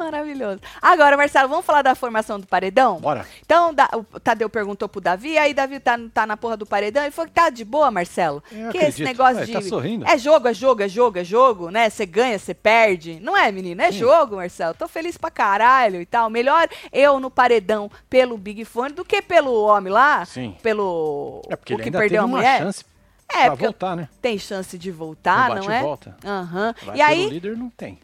Maravilhoso. 0.05 0.59
Agora, 0.81 1.15
Marcelo, 1.15 1.47
vamos 1.47 1.65
falar 1.65 1.81
da 1.81 1.93
formação 1.95 2.39
do 2.39 2.47
paredão? 2.47 2.99
Bora. 2.99 3.25
Então, 3.45 3.73
da- 3.73 3.89
o 3.93 4.19
Tadeu 4.19 4.49
perguntou 4.49 4.89
pro 4.89 4.99
Davi, 4.99 5.37
aí 5.37 5.53
Davi 5.53 5.79
tá, 5.79 5.97
tá 6.13 6.25
na 6.25 6.35
porra 6.35 6.57
do 6.57 6.65
paredão, 6.65 7.03
ele 7.03 7.11
falou 7.11 7.27
que 7.29 7.33
tá 7.35 7.49
de 7.49 7.63
boa, 7.63 7.91
Marcelo. 7.91 8.43
Eu 8.51 8.71
que 8.71 8.77
esse 8.77 8.87
acredito. 9.03 9.05
negócio 9.05 9.37
Ué, 9.37 9.45
de. 9.45 9.53
tá 9.53 9.61
sorrindo? 9.61 10.05
É 10.07 10.17
jogo, 10.17 10.47
é 10.47 10.53
jogo, 10.53 10.81
é 10.83 10.87
jogo, 10.89 11.19
é 11.19 11.23
jogo, 11.23 11.69
né? 11.69 11.89
Você 11.89 12.05
ganha, 12.05 12.37
você 12.39 12.53
perde. 12.53 13.19
Não 13.21 13.37
é, 13.37 13.51
menino? 13.51 13.81
É 13.81 13.91
Sim. 13.91 13.99
jogo, 13.99 14.37
Marcelo. 14.37 14.73
Tô 14.73 14.87
feliz 14.87 15.17
pra 15.17 15.29
caralho 15.31 16.01
e 16.01 16.05
tal. 16.05 16.29
Melhor 16.29 16.67
eu 16.91 17.19
no 17.19 17.29
paredão 17.29 17.89
pelo 18.09 18.37
Big 18.37 18.65
Fone 18.65 18.93
do 18.93 19.05
que 19.05 19.21
pelo 19.21 19.53
homem 19.63 19.91
lá. 19.93 20.25
Sim. 20.25 20.55
Pelo. 20.63 21.41
É 21.49 21.55
porque 21.55 21.73
o 21.73 21.75
ele 21.75 21.83
que 21.83 21.89
ainda 21.89 21.99
perdeu 21.99 22.21
teve 22.21 22.23
a 22.23 22.25
uma 22.25 22.37
mulher. 22.37 22.59
chance 22.59 22.85
É, 23.33 23.45
pra 23.45 23.55
voltar, 23.55 23.95
né? 23.95 24.09
tem 24.21 24.37
chance 24.37 24.77
de 24.77 24.91
voltar, 24.91 25.49
não 25.49 25.55
bate 25.55 25.71
é? 25.71 25.79
e 25.79 25.81
volta. 25.81 26.15
Aham. 26.25 26.75
Vai 26.83 26.97
E 26.97 27.01
aí, 27.01 27.29
líder 27.29 27.55
não 27.57 27.69
tem. 27.69 27.97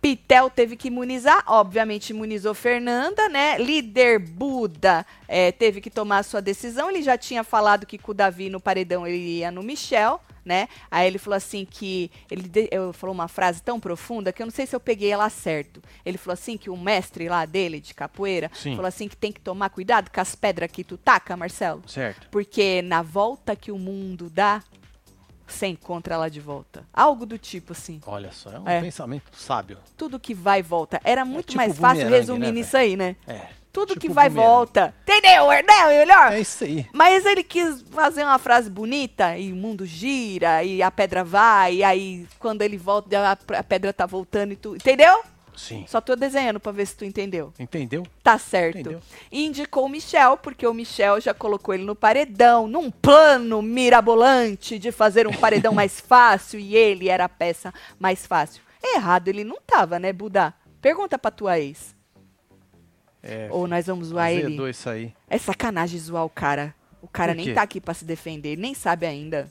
Pitel 0.00 0.48
teve 0.48 0.76
que 0.76 0.88
imunizar, 0.88 1.42
obviamente 1.46 2.10
imunizou 2.10 2.54
Fernanda, 2.54 3.28
né? 3.28 3.58
Líder 3.58 4.18
Buda 4.18 5.04
eh, 5.28 5.52
teve 5.52 5.80
que 5.80 5.90
tomar 5.90 6.18
a 6.18 6.22
sua 6.22 6.40
decisão. 6.40 6.88
Ele 6.88 7.02
já 7.02 7.18
tinha 7.18 7.44
falado 7.44 7.84
que 7.84 7.98
com 7.98 8.12
o 8.12 8.14
Davi 8.14 8.48
no 8.48 8.58
paredão 8.60 9.06
ele 9.06 9.18
ia 9.40 9.50
no 9.50 9.62
Michel, 9.62 10.18
né? 10.42 10.68
Aí 10.90 11.06
ele 11.06 11.18
falou 11.18 11.36
assim 11.36 11.66
que 11.68 12.10
ele 12.30 12.48
de- 12.48 12.68
eu 12.70 12.94
falou 12.94 13.12
uma 13.12 13.28
frase 13.28 13.62
tão 13.62 13.78
profunda 13.78 14.32
que 14.32 14.40
eu 14.42 14.46
não 14.46 14.50
sei 14.50 14.66
se 14.66 14.74
eu 14.74 14.80
peguei 14.80 15.10
ela 15.10 15.28
certo. 15.28 15.82
Ele 16.02 16.16
falou 16.16 16.32
assim 16.32 16.56
que 16.56 16.70
o 16.70 16.76
mestre 16.78 17.28
lá 17.28 17.44
dele 17.44 17.78
de 17.78 17.92
capoeira 17.92 18.50
Sim. 18.54 18.70
falou 18.76 18.86
assim 18.88 19.06
que 19.06 19.16
tem 19.18 19.30
que 19.30 19.40
tomar 19.40 19.68
cuidado 19.68 20.10
com 20.10 20.18
as 20.20 20.34
pedras 20.34 20.70
que 20.72 20.82
tu 20.82 20.96
taca, 20.96 21.36
Marcelo, 21.36 21.82
Certo. 21.86 22.26
porque 22.30 22.80
na 22.80 23.02
volta 23.02 23.54
que 23.54 23.70
o 23.70 23.78
mundo 23.78 24.30
dá, 24.30 24.62
você 25.52 25.66
encontra 25.66 26.16
lá 26.16 26.28
de 26.28 26.40
volta. 26.40 26.84
Algo 26.92 27.24
do 27.26 27.38
tipo 27.38 27.72
assim 27.72 28.00
Olha 28.06 28.32
só, 28.32 28.50
é 28.52 28.58
um 28.58 28.68
É. 28.68 28.80
pensamento 28.80 29.24
sábio. 29.32 29.78
tudo 29.96 30.18
que 30.18 30.34
vai 30.34 30.60
e 30.60 30.62
volta. 30.62 31.00
Era 31.04 31.24
muito 31.24 31.46
tipo 31.48 31.56
mais 31.58 31.76
fácil 31.78 32.08
resumir 32.08 32.46
né, 32.46 32.52
nisso 32.52 32.76
aí, 32.76 32.96
né? 32.96 33.16
É. 33.26 33.46
Tudo 33.72 33.90
tipo 33.94 34.00
que 34.00 34.08
vai 34.12 34.26
e 34.26 34.30
volta. 34.30 34.92
Entendeu, 35.02 35.46
né? 35.48 35.86
Melhor? 35.98 36.32
É 36.32 36.40
isso 36.40 36.64
aí. 36.64 36.86
Mas 36.92 37.24
ele 37.24 37.44
quis 37.44 37.82
fazer 37.90 38.24
uma 38.24 38.38
frase 38.38 38.68
bonita 38.68 39.38
e 39.38 39.52
o 39.52 39.56
mundo 39.56 39.86
gira 39.86 40.64
e 40.64 40.82
a 40.82 40.90
pedra 40.90 41.22
vai, 41.22 41.76
e 41.76 41.84
aí 41.84 42.26
quando 42.40 42.62
ele 42.62 42.76
volta, 42.76 43.16
a, 43.20 43.58
a 43.58 43.62
pedra 43.62 43.92
tá 43.92 44.06
voltando 44.06 44.52
e 44.52 44.56
tu. 44.56 44.74
Entendeu? 44.74 45.22
Sim. 45.60 45.84
Só 45.86 46.00
tô 46.00 46.16
desenhando 46.16 46.58
pra 46.58 46.72
ver 46.72 46.86
se 46.86 46.96
tu 46.96 47.04
entendeu. 47.04 47.52
Entendeu? 47.58 48.06
Tá 48.22 48.38
certo. 48.38 48.78
Entendeu. 48.78 49.00
Indicou 49.30 49.84
o 49.84 49.88
Michel, 49.88 50.38
porque 50.38 50.66
o 50.66 50.72
Michel 50.72 51.20
já 51.20 51.34
colocou 51.34 51.74
ele 51.74 51.84
no 51.84 51.94
paredão, 51.94 52.66
num 52.66 52.90
plano 52.90 53.60
mirabolante 53.60 54.78
de 54.78 54.90
fazer 54.90 55.26
um 55.26 55.32
paredão 55.32 55.72
mais 55.74 56.00
fácil, 56.00 56.58
e 56.58 56.74
ele 56.74 57.10
era 57.10 57.26
a 57.26 57.28
peça 57.28 57.74
mais 57.98 58.26
fácil. 58.26 58.62
Errado 58.82 59.28
ele 59.28 59.44
não 59.44 59.58
tava, 59.66 59.98
né, 59.98 60.14
Buda? 60.14 60.54
Pergunta 60.80 61.18
pra 61.18 61.30
tua 61.30 61.58
ex. 61.58 61.94
É. 63.22 63.48
Ou 63.50 63.68
nós 63.68 63.86
vamos 63.86 64.08
zoar 64.08 64.32
ele. 64.32 64.70
Isso 64.70 64.88
aí. 64.88 65.12
É 65.28 65.36
sacanagem 65.36 66.00
zoar 66.00 66.24
o 66.24 66.30
cara. 66.30 66.74
O 67.02 67.08
cara 67.08 67.34
nem 67.34 67.52
tá 67.52 67.62
aqui 67.62 67.80
pra 67.80 67.92
se 67.92 68.04
defender, 68.04 68.56
nem 68.56 68.72
sabe 68.74 69.04
ainda. 69.06 69.50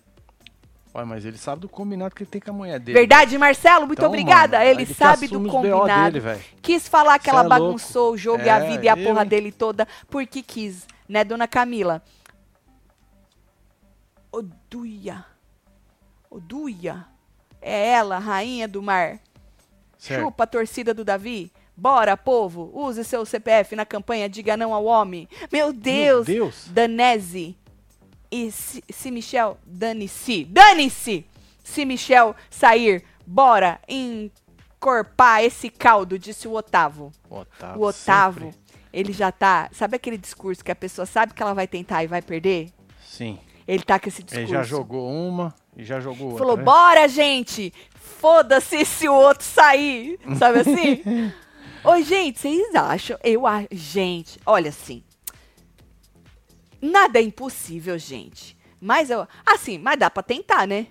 Olha, 0.93 1.05
mas 1.05 1.23
ele 1.23 1.37
sabe 1.37 1.61
do 1.61 1.69
combinado 1.69 2.15
que 2.15 2.23
ele 2.23 2.29
tem 2.31 2.41
com 2.41 2.49
a 2.49 2.53
mulher 2.53 2.79
dele. 2.79 2.97
Verdade, 2.97 3.37
Marcelo? 3.37 3.85
Muito 3.85 3.99
Então, 3.99 4.09
obrigada. 4.09 4.57
mano, 4.57 4.69
ele 4.71 4.85
que 4.87 4.93
sabe 4.93 5.27
do 5.27 5.39
combinado. 5.47 6.19
dele, 6.19 6.41
quis 6.63 6.87
falar 6.87 7.19
que 7.19 7.25
Cê 7.25 7.29
ela 7.29 7.41
é 7.41 7.43
louco. 7.47 7.59
bagunçou 7.63 8.13
o 8.13 8.17
jogo 8.17 8.43
e 8.43 8.49
a 8.49 8.57
É, 8.57 8.67
vida 8.71 8.85
e 8.85 8.89
a 8.89 8.97
eu, 8.97 9.03
porra 9.05 9.23
dele 9.23 9.51
toda 9.51 9.87
porque 10.09 10.41
quis, 10.41 10.87
né, 11.07 11.23
dona 11.23 11.47
Camila? 11.47 12.01
Ô 14.31 14.41
Duia. 14.69 15.25
Ô 16.29 16.39
Duia. 16.39 17.05
É 17.61 17.89
ela, 17.89 18.17
rainha 18.19 18.67
do 18.67 18.81
mar. 18.81 19.19
Certo. 19.97 20.23
Chupa 20.23 20.43
a 20.43 20.47
torcida 20.47 20.93
do 20.93 21.03
Davi. 21.03 21.51
Bora, 21.75 22.15
povo. 22.17 22.71
Use 22.73 23.03
seu 23.03 23.25
CPF 23.25 23.75
na 23.75 23.85
campanha 23.85 24.27
Diga 24.29 24.55
Não 24.57 24.73
ao 24.73 24.85
Homem. 24.85 25.27
Meu 25.51 25.71
Deus. 25.73 26.27
Meu 26.27 26.45
Deus. 26.45 26.67
Danese. 26.69 27.57
E 28.31 28.51
se, 28.51 28.83
se 28.89 29.09
Michel. 29.11 29.57
Dane-se. 29.65 30.45
Dane-se! 30.45 31.25
Se 31.63 31.85
Michel 31.85 32.35
sair, 32.49 33.03
bora 33.25 33.79
encorpar 33.87 35.43
esse 35.43 35.69
caldo, 35.69 36.17
disse 36.17 36.47
o 36.47 36.53
Otávio. 36.53 37.11
Otávio. 37.29 37.81
o 37.81 37.85
Otávio, 37.85 38.51
sempre. 38.51 38.59
ele 38.91 39.13
já 39.13 39.31
tá. 39.31 39.69
Sabe 39.71 39.95
aquele 39.95 40.17
discurso 40.17 40.63
que 40.63 40.71
a 40.71 40.75
pessoa 40.75 41.05
sabe 41.05 41.33
que 41.33 41.41
ela 41.43 41.53
vai 41.53 41.67
tentar 41.67 42.03
e 42.03 42.07
vai 42.07 42.21
perder? 42.21 42.71
Sim. 43.05 43.37
Ele 43.67 43.83
tá 43.83 43.99
com 43.99 44.09
esse 44.09 44.21
Ele 44.21 44.25
discurso. 44.25 44.53
já 44.53 44.63
jogou 44.63 45.07
uma. 45.11 45.53
E 45.77 45.83
já 45.83 45.99
jogou 45.99 46.31
Falou, 46.37 46.51
outra, 46.57 46.57
né? 46.57 46.63
bora, 46.63 47.07
gente! 47.07 47.71
Foda-se 47.95 48.83
se 48.85 49.07
o 49.07 49.13
outro 49.13 49.45
sair. 49.45 50.19
Sabe 50.37 50.59
assim? 50.61 51.03
Oi, 51.85 52.03
gente, 52.03 52.39
vocês 52.39 52.75
acham? 52.75 53.17
Eu 53.23 53.45
acho. 53.45 53.67
Gente, 53.71 54.39
olha 54.45 54.69
assim. 54.69 55.03
Nada 56.81 57.19
é 57.19 57.21
impossível, 57.21 57.97
gente. 57.97 58.57
Mas 58.79 59.09
eu. 59.09 59.27
Assim, 59.45 59.77
mas 59.77 59.97
dá 59.99 60.09
pra 60.09 60.23
tentar, 60.23 60.65
né? 60.67 60.87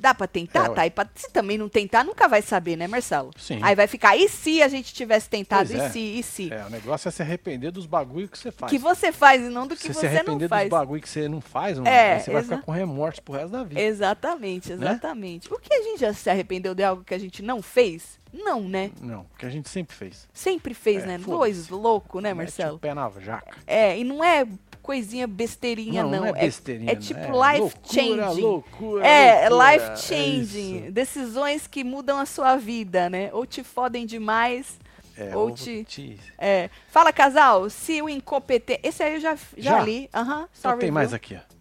Dá 0.00 0.14
pra 0.14 0.28
tentar, 0.28 0.66
É, 0.66 0.68
tá? 0.74 0.86
E 0.86 0.90
pra- 0.90 1.08
se 1.12 1.28
também 1.32 1.58
não 1.58 1.68
tentar, 1.68 2.04
nunca 2.04 2.28
vai 2.28 2.40
saber, 2.40 2.76
né, 2.76 2.86
Marcelo? 2.86 3.32
Sim. 3.36 3.58
Aí 3.60 3.74
vai 3.74 3.88
ficar, 3.88 4.16
e 4.16 4.28
se 4.28 4.62
a 4.62 4.68
gente 4.68 4.94
tivesse 4.94 5.28
tentado? 5.28 5.68
Pois 5.70 5.80
E 5.80 5.82
é. 5.82 5.88
se, 5.90 5.98
e 5.98 6.22
se? 6.22 6.52
É, 6.52 6.64
o 6.66 6.70
negócio 6.70 7.08
é 7.08 7.10
se 7.10 7.20
arrepender 7.20 7.72
dos 7.72 7.84
bagulho 7.84 8.28
que 8.28 8.38
você 8.38 8.52
faz. 8.52 8.70
Que 8.70 8.78
você 8.78 9.10
faz 9.10 9.42
e 9.42 9.48
não 9.48 9.66
do 9.66 9.74
que 9.74 9.82
se 9.82 9.88
você, 9.88 10.00
se 10.02 10.06
não 10.06 10.12
arrepender 10.12 10.48
faz. 10.48 10.68
dos 10.68 10.78
bagulho 10.78 11.02
que 11.02 11.08
você 11.08 11.28
não 11.28 11.40
faz, 11.40 11.78
É, 11.84 12.20
você 12.20 12.30
vai 12.30 12.44
ficar 12.44 12.62
com 12.62 12.70
remorso 12.70 13.20
pro 13.22 13.34
resto 13.34 13.48
da 13.50 13.64
vida. 13.64 13.80
Exatamente, 13.80 14.70
exatamente. 14.72 15.52
O 15.52 15.58
que 15.58 15.74
a 15.74 15.82
gente 15.82 15.98
já 16.00 16.12
se 16.14 16.30
arrependeu 16.30 16.76
de 16.76 16.84
algo 16.84 17.02
que 17.02 17.14
a 17.14 17.18
gente 17.18 17.42
não 17.42 17.60
fez? 17.60 18.20
Não, 18.32 18.60
né? 18.68 18.92
Não, 19.00 19.26
que 19.36 19.46
a 19.46 19.50
gente 19.50 19.68
sempre 19.68 19.96
fez. 19.96 20.28
Sempre 20.32 20.74
fez, 20.74 21.02
É, 21.02 21.06
né? 21.06 21.18
Dois 21.18 21.70
louco, 21.70 22.20
né, 22.20 22.32
Mete 22.34 22.46
Marcelo? 22.50 22.76
o 22.76 22.78
pé 22.78 22.94
na 22.94 23.10
jaca. 23.18 23.56
É, 23.66 23.98
e 23.98 24.04
não 24.04 24.22
é 24.22 24.46
coisinha 24.88 25.26
besteirinha, 25.26 26.02
não. 26.02 26.10
não, 26.10 26.26
é 26.26 26.32
besteirinha. 26.32 26.92
É, 26.92 26.94
não. 26.94 27.00
tipo 27.02 27.20
é 27.20 27.60
life 27.60 27.76
changing. 27.92 28.40
Loucura, 28.40 29.06
é, 29.06 29.48
loucura, 29.50 29.72
life 29.72 29.84
é 29.90 29.96
changing. 29.96 30.82
isso. 30.84 30.92
Decisões 30.92 31.66
que 31.66 31.84
mudam 31.84 32.18
a 32.18 32.24
sua 32.24 32.56
vida, 32.56 33.10
né? 33.10 33.28
Ou 33.34 33.44
te 33.44 33.62
fodem 33.62 34.06
demais. 34.06 34.78
É, 35.14 35.36
ou 35.36 35.50
te- 35.50 35.84
te... 35.84 36.18
É. 36.38 36.70
Fala, 36.88 37.12
casal, 37.12 37.68
se 37.68 38.00
o 38.00 38.08
incompetente. 38.08 38.80
Esse 38.82 39.02
aí 39.02 39.14
eu 39.16 39.20
já, 39.20 39.36
já, 39.58 39.72
Já? 39.72 39.80
li. 39.82 40.08
Aham, 40.14 40.48
Só 40.54 40.70
sorry. 40.70 40.80
tem 40.80 40.90
mais 40.90 41.12
aqui, 41.12 41.36
ó. 41.36 41.57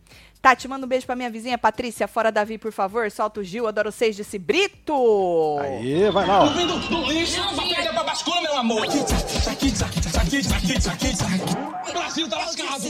Tati, 0.47 0.65
manda 0.65 0.85
um 0.85 0.87
beijo 0.87 1.05
pra 1.05 1.13
minha 1.13 1.29
vizinha 1.29 1.57
Patrícia, 1.57 2.07
fora 2.07 2.31
Davi, 2.31 2.57
por 2.57 2.71
favor. 2.71 3.11
Solta 3.11 3.41
o 3.41 3.43
Gil, 3.43 3.67
adoro 3.67 3.91
vocês, 3.91 4.15
disse 4.15 4.39
Brito. 4.39 5.59
Aí, 5.59 6.09
vai 6.09 6.25
lá, 6.25 6.43
ó. 6.43 6.45
Vindo 6.45 6.79
do 6.87 7.11
lixo, 7.11 7.41
papel 7.53 7.93
pra 7.93 8.03
bascula, 8.05 8.41
meu 8.41 8.55
amor. 8.55 8.83
Aqui, 8.85 8.99
aqui, 8.99 9.07
aqui, 9.51 9.67
aqui, 9.77 10.37
aqui, 10.37 10.89
aqui, 10.89 11.07
aqui. 11.09 11.89
O 11.89 11.93
Brasil 11.93 12.29
tá 12.29 12.37
lascado. 12.37 12.81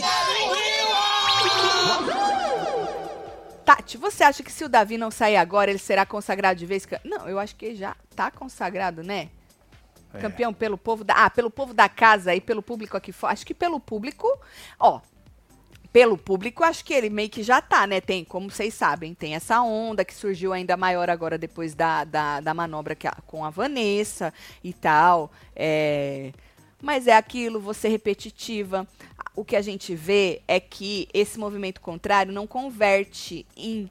Tati, 3.66 3.98
você 3.98 4.24
acha 4.24 4.44
que 4.44 4.52
se 4.52 4.64
o 4.64 4.70
Davi 4.70 4.96
não 4.96 5.10
sair 5.10 5.38
agora, 5.38 5.72
ele 5.72 5.80
será 5.80 6.06
consagrado 6.06 6.60
de 6.60 6.66
vez? 6.68 6.88
Não, 7.04 7.28
eu 7.28 7.40
acho 7.40 7.56
que 7.56 7.66
ele 7.66 7.76
já 7.76 7.96
tá 8.16 8.30
consagrado, 8.30 9.02
né? 9.02 9.30
É. 10.14 10.20
Campeão 10.20 10.54
pelo 10.54 10.78
povo 10.78 11.04
da. 11.04 11.26
Ah, 11.26 11.30
pelo 11.32 11.50
povo 11.50 11.74
da 11.74 11.90
casa 11.90 12.36
e 12.36 12.40
pelo 12.40 12.62
público 12.62 12.96
aqui 12.96 13.12
fora. 13.12 13.34
Acho 13.34 13.48
que 13.48 13.56
pelo 13.56 13.80
público. 13.80 14.28
Ó. 14.80 15.02
Pelo 15.98 16.16
público, 16.16 16.64
acho 16.64 16.86
que 16.86 16.94
ele 16.94 17.10
meio 17.10 17.28
que 17.28 17.42
já 17.42 17.60
tá, 17.60 17.88
né? 17.88 18.00
Tem, 18.00 18.24
como 18.24 18.52
vocês 18.52 18.72
sabem, 18.76 19.16
tem 19.16 19.34
essa 19.34 19.64
onda 19.64 20.06
que 20.06 20.14
surgiu 20.14 20.54
ainda 20.54 20.78
maior 20.78 21.10
agora 21.10 21.40
depois 21.40 21.74
da, 21.74 22.04
da, 22.04 22.40
da 22.40 22.54
manobra 22.54 22.94
que 22.94 23.08
a- 23.08 23.18
com 23.26 23.44
a 23.44 23.50
Vanessa 23.50 24.32
e 24.64 24.74
tal. 24.74 25.32
É, 25.56 26.32
mas 26.80 27.08
é 27.08 27.14
aquilo, 27.16 27.60
você 27.60 27.88
repetitiva. 27.88 28.88
O 29.36 29.44
que 29.44 29.56
a 29.56 29.62
gente 29.64 29.96
vê 29.96 30.44
é 30.48 30.60
que 30.60 31.10
esse 31.12 31.40
movimento 31.40 31.82
contrário 31.82 32.32
não 32.32 32.46
converte 32.46 33.44
em 33.58 33.90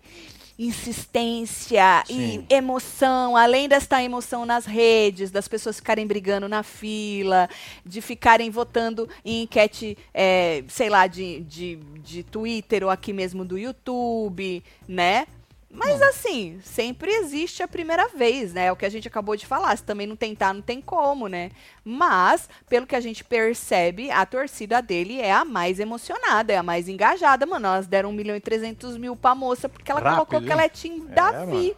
insistência 0.59 2.03
Sim. 2.07 2.45
e 2.49 2.55
emoção, 2.55 3.37
além 3.37 3.69
desta 3.69 4.03
emoção 4.03 4.47
nas 4.47 4.65
redes, 4.65 5.31
das 5.31 5.47
pessoas 5.47 5.77
ficarem 5.77 6.07
brigando 6.07 6.49
na 6.49 6.63
fila, 6.63 7.49
de 7.85 8.01
ficarem 8.01 8.51
votando 8.51 9.09
em 9.25 9.43
enquete, 9.43 9.99
é, 10.15 10.65
sei 10.69 10.89
lá, 10.89 11.07
de, 11.07 11.41
de, 11.41 11.77
de 12.03 12.23
Twitter 12.23 12.85
ou 12.85 12.91
aqui 12.91 13.13
mesmo 13.13 13.45
do 13.45 13.59
YouTube, 13.59 14.63
né? 14.89 15.27
Mas 15.69 16.01
assim, 16.01 16.61
sempre 16.63 17.11
existe 17.11 17.63
a 17.63 17.69
primeira 17.69 18.09
vez, 18.09 18.55
né? 18.55 18.67
É 18.67 18.73
o 18.73 18.77
que 18.77 18.87
a 18.87 18.89
gente 18.89 19.09
acabou 19.09 19.37
de 19.37 19.45
falar. 19.45 19.77
Se 19.77 19.83
também 19.83 20.07
não 20.07 20.17
tentar, 20.17 20.55
não 20.55 20.63
tem 20.63 20.81
como, 20.81 21.27
né? 21.29 21.51
Mas, 21.85 22.49
pelo 22.69 22.87
que 22.87 22.95
a 22.97 23.01
gente 23.01 23.23
percebe, 23.25 24.11
a 24.11 24.25
torcida 24.25 24.81
dele 24.81 25.21
é 25.21 25.33
a 25.33 25.45
mais 25.45 25.79
emocionada, 25.81 26.53
é 26.53 26.57
a 26.57 26.63
mais 26.63 26.89
engajada. 26.89 27.45
Mano, 27.47 27.67
elas 27.67 27.87
deram 27.87 28.11
1 28.11 28.13
milhão 28.13 28.37
e 28.37 28.41
300 28.41 28.97
mil 28.97 29.17
pra 29.17 29.35
moça 29.35 29.69
porque 29.69 29.91
ela 29.91 30.01
Rápido, 30.01 30.15
colocou 30.17 30.39
que 30.41 30.47
hein? 30.47 30.53
ela 30.53 30.63
é 30.65 30.69
Tim 30.69 31.07
É, 31.11 31.13
Davi. 31.15 31.47
mano. 31.53 31.77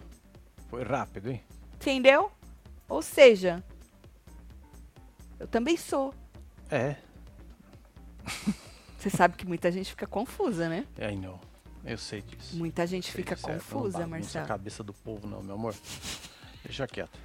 Foi 0.68 0.82
rápido, 0.84 1.30
hein? 1.30 1.43
Entendeu? 1.74 2.30
Ou 2.89 3.01
seja, 3.03 3.64
eu 5.41 5.47
também 5.49 5.76
sou. 5.76 6.12
É, 6.70 6.97
Você 8.99 9.09
sabe 9.11 9.36
que 9.36 9.47
muita 9.47 9.72
gente 9.72 9.91
fica 9.91 10.07
confusa, 10.07 10.68
né? 10.68 10.84
I 11.01 11.16
know. 11.16 11.41
Eu 11.84 11.96
sei 11.98 12.22
disso. 12.22 12.56
Muita 12.56 12.86
gente 12.86 13.10
fica 13.10 13.34
disso, 13.34 13.48
é, 13.48 13.52
não 13.54 13.58
confusa, 13.60 13.98
bagunça 13.98 14.06
Marcelo. 14.08 14.44
a 14.44 14.48
cabeça 14.48 14.82
do 14.84 14.92
povo, 14.92 15.26
não, 15.26 15.42
meu 15.42 15.54
amor. 15.54 15.74
Deixa 16.64 16.86
quieto. 16.86 17.18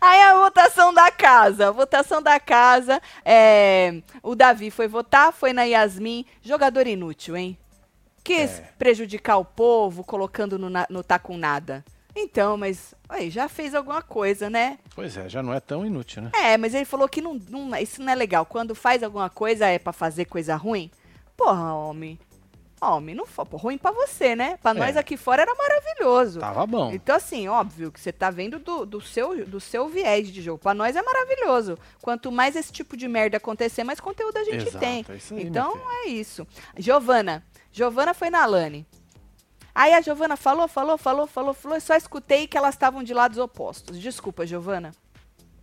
Aí 0.00 0.22
a 0.22 0.38
votação 0.38 0.94
da 0.94 1.10
casa. 1.10 1.68
A 1.68 1.70
votação 1.72 2.22
da 2.22 2.38
casa. 2.38 3.00
É, 3.24 4.00
o 4.22 4.34
Davi 4.34 4.70
foi 4.70 4.86
votar, 4.86 5.32
foi 5.32 5.52
na 5.52 5.64
Yasmin. 5.64 6.24
Jogador 6.42 6.86
inútil, 6.86 7.36
hein? 7.36 7.58
Quis 8.22 8.58
É. 8.60 8.72
prejudicar 8.78 9.38
o 9.38 9.44
povo, 9.44 10.04
colocando 10.04 10.58
no, 10.58 10.68
no 10.88 11.02
tá 11.02 11.18
com 11.18 11.36
nada. 11.36 11.84
Então, 12.14 12.56
mas 12.56 12.94
aí, 13.08 13.30
já 13.30 13.48
fez 13.48 13.74
alguma 13.74 14.02
coisa, 14.02 14.48
né? 14.50 14.78
Pois 14.94 15.16
é, 15.16 15.28
já 15.28 15.42
não 15.42 15.52
é 15.52 15.60
tão 15.60 15.84
inútil, 15.86 16.22
né? 16.22 16.30
É, 16.34 16.56
mas 16.56 16.74
ele 16.74 16.84
falou 16.84 17.08
que 17.08 17.20
não, 17.20 17.34
não- 17.48 17.76
isso 17.76 18.02
não 18.02 18.12
é 18.12 18.14
legal. 18.14 18.44
Quando 18.46 18.74
faz 18.74 19.02
alguma 19.02 19.30
coisa 19.30 19.66
é 19.66 19.78
pra 19.78 19.92
fazer 19.92 20.24
coisa 20.26 20.54
ruim. 20.56 20.90
Porra, 21.36 21.74
homem. 21.74 22.18
Homem, 22.80 23.14
não 23.14 23.26
foi 23.26 23.44
ruim 23.52 23.76
pra 23.78 23.90
você, 23.90 24.36
né? 24.36 24.56
Pra 24.62 24.72
nós 24.72 24.96
É. 24.96 25.00
aqui 25.00 25.16
fora 25.16 25.42
era 25.42 25.54
maravilhoso. 25.54 26.40
Tava 26.40 26.66
bom. 26.66 26.92
Então, 26.92 27.16
assim, 27.16 27.48
óbvio 27.48 27.90
que 27.90 27.98
você 28.00 28.12
tá 28.12 28.30
vendo 28.30 28.58
do, 28.58 28.86
do 28.86 29.00
seu, 29.00 29.46
do 29.46 29.58
seu 29.60 29.88
viés 29.88 30.30
de 30.30 30.40
jogo. 30.40 30.58
Pra 30.58 30.74
nós 30.74 30.94
é 30.96 31.02
maravilhoso. 31.02 31.76
Quanto 32.00 32.30
mais 32.30 32.54
esse 32.56 32.72
tipo 32.72 32.96
de 32.96 33.08
merda 33.08 33.36
acontecer, 33.36 33.82
mais 33.84 33.98
conteúdo 34.00 34.36
a 34.36 34.44
gente 34.44 34.66
Exato, 34.68 34.78
tem. 34.78 35.04
é 35.08 35.14
isso 35.16 35.34
aí, 35.34 35.42
então, 35.42 35.80
é 36.04 36.08
isso. 36.08 36.46
Giovana. 36.76 37.44
Giovana 37.72 38.14
foi 38.14 38.30
na 38.30 38.46
Lani. 38.46 38.86
Aí 39.74 39.92
a 39.94 40.00
Giovana 40.00 40.36
falou, 40.36 40.66
falou, 40.66 40.98
falou, 40.98 41.26
falou, 41.26 41.54
falou. 41.54 41.76
E 41.78 41.80
só 41.80 41.94
escutei 41.94 42.46
que 42.46 42.56
elas 42.58 42.74
estavam 42.74 43.02
de 43.02 43.14
lados 43.14 43.38
opostos. 43.38 43.98
Desculpa, 44.00 44.46
Giovana. 44.46 44.92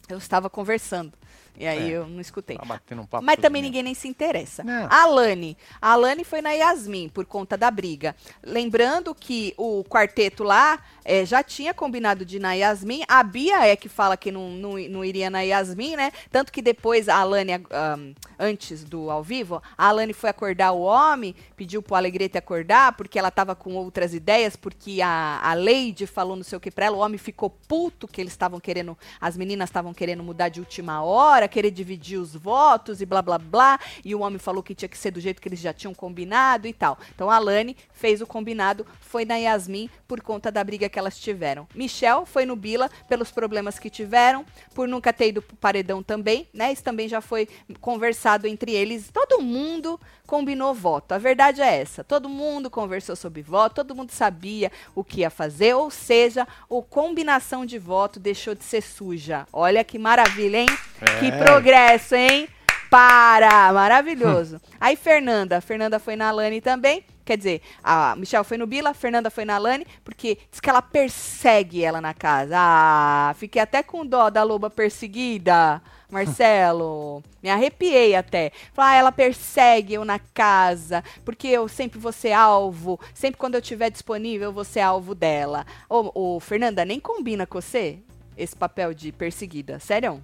Eu 0.08 0.18
estava 0.18 0.50
conversando. 0.50 1.12
E 1.58 1.66
aí 1.66 1.92
É. 1.92 1.98
eu 1.98 2.08
não 2.08 2.20
escutei. 2.20 2.58
Tá 2.58 2.66
batendo 2.66 3.02
um 3.02 3.06
papo. 3.06 3.24
Mas 3.26 3.38
também 3.38 3.62
ninguém 3.62 3.84
nem 3.84 3.94
se 3.94 4.08
interessa. 4.08 4.64
Não. 4.64 4.88
A 4.90 5.04
Alane. 5.04 5.58
A 5.82 5.92
Alane 5.94 6.24
foi 6.24 6.42
na 6.42 6.52
Yasmin 6.52 7.10
por 7.10 7.26
conta 7.26 7.58
da 7.58 7.70
briga. 7.72 8.16
Lembrando 8.44 9.14
que 9.16 9.54
o 9.58 9.84
quarteto 9.84 10.44
lá 10.44 10.80
eh, 11.04 11.26
já 11.26 11.42
tinha 11.44 11.74
combinado 11.74 12.26
de 12.26 12.38
ir 12.38 12.40
na 12.40 12.54
Yasmin. 12.54 13.04
A 13.08 13.24
Bia 13.24 13.66
é 13.68 13.76
que 13.76 13.90
fala 13.90 14.18
que 14.18 14.32
não, 14.32 14.50
não, 14.50 14.72
não 14.90 15.04
iria 15.06 15.30
na 15.30 15.42
Yasmin, 15.42 15.96
né? 15.96 16.12
Tanto 16.32 16.52
que 16.52 16.62
depois 16.62 17.08
a 17.10 17.18
Alane, 17.18 17.54
ah, 17.72 17.98
antes 18.40 18.84
do 18.84 19.10
ao 19.10 19.24
vivo, 19.24 19.62
a 19.78 19.88
Alane 19.88 20.14
foi 20.14 20.30
acordar 20.30 20.72
o 20.72 20.82
homem, 20.82 21.36
pediu 21.56 21.82
pro 21.82 21.96
Alegrete 21.96 22.38
acordar, 22.38 22.94
porque 22.94 23.18
ela 23.18 23.32
tava 23.32 23.56
com 23.56 23.76
outras 23.76 24.14
ideias, 24.14 24.56
porque 24.56 25.02
a, 25.02 25.40
a 25.44 25.54
Leide 25.54 26.06
falou 26.08 26.36
não 26.36 26.44
sei 26.44 26.58
o 26.58 26.62
que 26.62 26.72
pra 26.72 26.86
ela. 26.86 26.98
O 26.98 27.00
homem 27.00 27.18
ficou 27.18 27.50
puto 27.50 28.08
que 28.08 28.20
eles 28.22 28.34
estavam 28.34 28.60
querendo, 28.60 28.98
as 29.20 29.38
meninas 29.38 29.70
estavam 29.70 29.94
querendo 29.94 30.24
mudar 30.24 30.50
de 30.50 30.60
última 30.60 31.04
hora, 31.04 31.45
querer 31.48 31.72
dividir 31.72 32.18
os 32.18 32.36
votos 32.36 33.02
e 33.02 33.06
blá 33.06 33.22
blá 33.22 33.38
blá. 33.38 33.80
E 34.04 34.14
o 34.14 34.22
homem 34.22 34.40
falou 34.40 34.64
que 34.64 34.76
tinha 34.76 34.90
que 34.90 34.98
ser 34.98 35.12
do 35.12 35.20
jeito 35.20 35.42
que 35.42 35.48
eles 35.48 35.60
já 35.60 35.74
tinham 35.74 35.94
combinado 35.94 36.68
e 36.68 36.74
tal. 36.74 36.98
Então 37.14 37.30
a 37.30 37.40
Lani 37.40 37.76
fez 37.94 38.22
o 38.22 38.28
combinado, 38.28 38.86
foi 39.00 39.26
na 39.26 39.36
Yasmin 39.36 39.90
por 40.08 40.22
conta 40.22 40.52
da 40.52 40.64
briga 40.64 40.90
que 40.90 41.00
elas 41.00 41.18
tiveram. 41.18 41.68
Michel 41.74 42.26
foi 42.26 42.46
no 42.46 42.56
Bila 42.56 42.90
pelos 43.08 43.32
problemas 43.32 43.80
que 43.80 43.90
tiveram, 43.90 44.46
por 44.74 44.88
nunca 44.88 45.12
ter 45.14 45.30
ido 45.30 45.42
pro 45.42 45.56
paredão 45.56 46.04
também, 46.04 46.48
né? 46.54 46.72
Isso 46.72 46.84
também 46.84 47.08
já 47.08 47.22
foi 47.22 47.48
conversado 47.80 48.48
entre 48.48 48.72
eles. 48.72 49.10
Todo 49.12 49.42
mundo 49.42 50.00
combinou 50.26 50.74
voto. 50.74 51.14
A 51.14 51.18
verdade 51.18 51.62
é 51.62 51.82
essa. 51.82 52.04
Todo 52.04 52.28
mundo 52.28 52.70
conversou 52.70 53.16
sobre 53.16 53.42
voto, 53.42 53.76
todo 53.76 53.96
mundo 53.96 54.12
sabia 54.12 54.72
o 54.94 55.04
que 55.04 55.22
ia 55.22 55.30
fazer, 55.30 55.76
ou 55.76 55.90
seja, 55.90 56.44
a 56.44 56.82
combinação 56.90 57.66
de 57.66 57.78
voto 57.78 58.20
deixou 58.20 58.56
de 58.56 58.64
ser 58.64 58.82
suja. 58.82 59.48
Olha 59.54 59.84
que 59.84 59.98
maravilha, 59.98 60.58
hein? 60.58 60.68
É. 61.02 61.20
Que 61.20 61.35
progresso, 61.44 62.16
hein? 62.16 62.48
Para! 62.90 63.74
Maravilhoso. 63.74 64.62
Aí, 64.80 64.96
Fernanda. 64.96 65.60
Fernanda 65.62 66.00
foi 66.00 66.16
na 66.16 66.32
Lani 66.32 66.62
também. 66.62 67.04
Quer 67.26 67.38
dizer, 67.38 67.62
a 67.84 68.16
Michelle 68.16 68.44
foi 68.44 68.56
no 68.56 68.68
Bila, 68.68 68.92
a 68.92 68.94
Fernanda 68.94 69.32
foi 69.32 69.46
na 69.46 69.58
Lani, 69.58 69.88
porque 70.04 70.38
diz 70.52 70.60
que 70.60 70.70
ela 70.70 70.82
persegue 70.82 71.84
ela 71.84 72.00
na 72.00 72.14
casa. 72.14 72.56
Ah, 72.56 73.34
fiquei 73.36 73.60
até 73.60 73.82
com 73.82 74.06
dó 74.06 74.30
da 74.30 74.44
loba 74.44 74.70
perseguida, 74.70 75.82
Marcelo. 76.08 77.24
Me 77.42 77.50
arrepiei 77.50 78.16
até. 78.16 78.52
Falar, 78.74 78.92
ah, 78.92 78.96
ela 78.96 79.12
persegue 79.12 79.96
eu 79.96 80.06
na 80.06 80.20
casa, 80.20 81.04
porque 81.26 81.48
eu 81.48 81.68
sempre 81.68 81.98
vou 81.98 82.12
ser 82.12 82.32
alvo, 82.32 83.00
sempre 83.12 83.40
quando 83.40 83.56
eu 83.56 83.60
estiver 83.60 83.90
disponível, 83.90 84.50
eu 84.50 84.54
vou 84.54 84.64
ser 84.64 84.82
alvo 84.82 85.16
dela. 85.16 85.66
Ô, 85.90 86.36
ô, 86.36 86.40
Fernanda, 86.40 86.86
nem 86.86 87.00
combina 87.00 87.48
com 87.48 87.60
você 87.60 87.98
esse 88.38 88.56
papel 88.56 88.94
de 88.94 89.12
perseguida, 89.12 89.80
sério? 89.80 90.22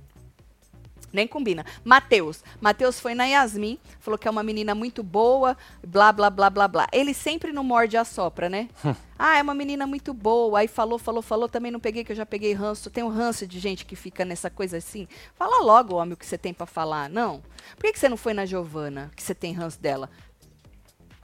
Nem 1.12 1.28
combina. 1.28 1.66
Matheus. 1.84 2.43
Matheus 2.59 2.99
foi 2.99 3.14
na 3.14 3.26
Yasmin, 3.26 3.78
falou 3.99 4.18
que 4.18 4.28
é 4.28 4.32
uma 4.32 4.43
menina 4.43 4.74
muito 4.74 5.03
boa, 5.03 5.57
blá, 5.86 6.12
blá, 6.12 6.30
blá, 6.30 6.49
blá, 6.49 6.68
blá. 6.68 6.88
Ele 6.91 7.14
sempre 7.14 7.51
não 7.51 7.64
morde 7.64 7.97
a 7.97 8.05
sopra, 8.05 8.49
né? 8.49 8.70
ah, 9.20 9.38
é 9.38 9.41
uma 9.41 9.53
menina 9.53 9.86
muito 9.86 10.14
boa. 10.14 10.59
Aí 10.59 10.68
falou, 10.68 10.97
falou, 10.97 11.22
falou. 11.22 11.49
Também 11.49 11.72
não 11.72 11.80
peguei, 11.80 12.03
que 12.03 12.12
eu 12.12 12.16
já 12.16 12.26
peguei 12.26 12.53
ranço. 12.53 12.89
Tem 12.89 13.03
um 13.03 13.09
ranço 13.09 13.45
de 13.45 13.59
gente 13.59 13.86
que 13.86 13.95
fica 13.95 14.24
nessa 14.24 14.49
coisa 14.49 14.78
assim. 14.78 15.07
Fala 15.36 15.64
logo, 15.64 15.95
homem, 15.95 16.14
o 16.14 16.18
que 16.18 16.26
você 16.26 16.38
tem 16.38 16.53
pra 16.53 16.66
falar. 16.66 17.09
Não. 17.09 17.41
Por 17.76 17.86
que, 17.86 17.93
que 17.93 17.99
você 17.99 18.09
não 18.09 18.18
foi 18.18 18.34
na 18.34 18.45
Giovana, 18.45 19.12
que 19.16 19.24
você 19.24 19.36
tem 19.36 19.53
ranço 19.53 19.80
dela? 19.80 20.09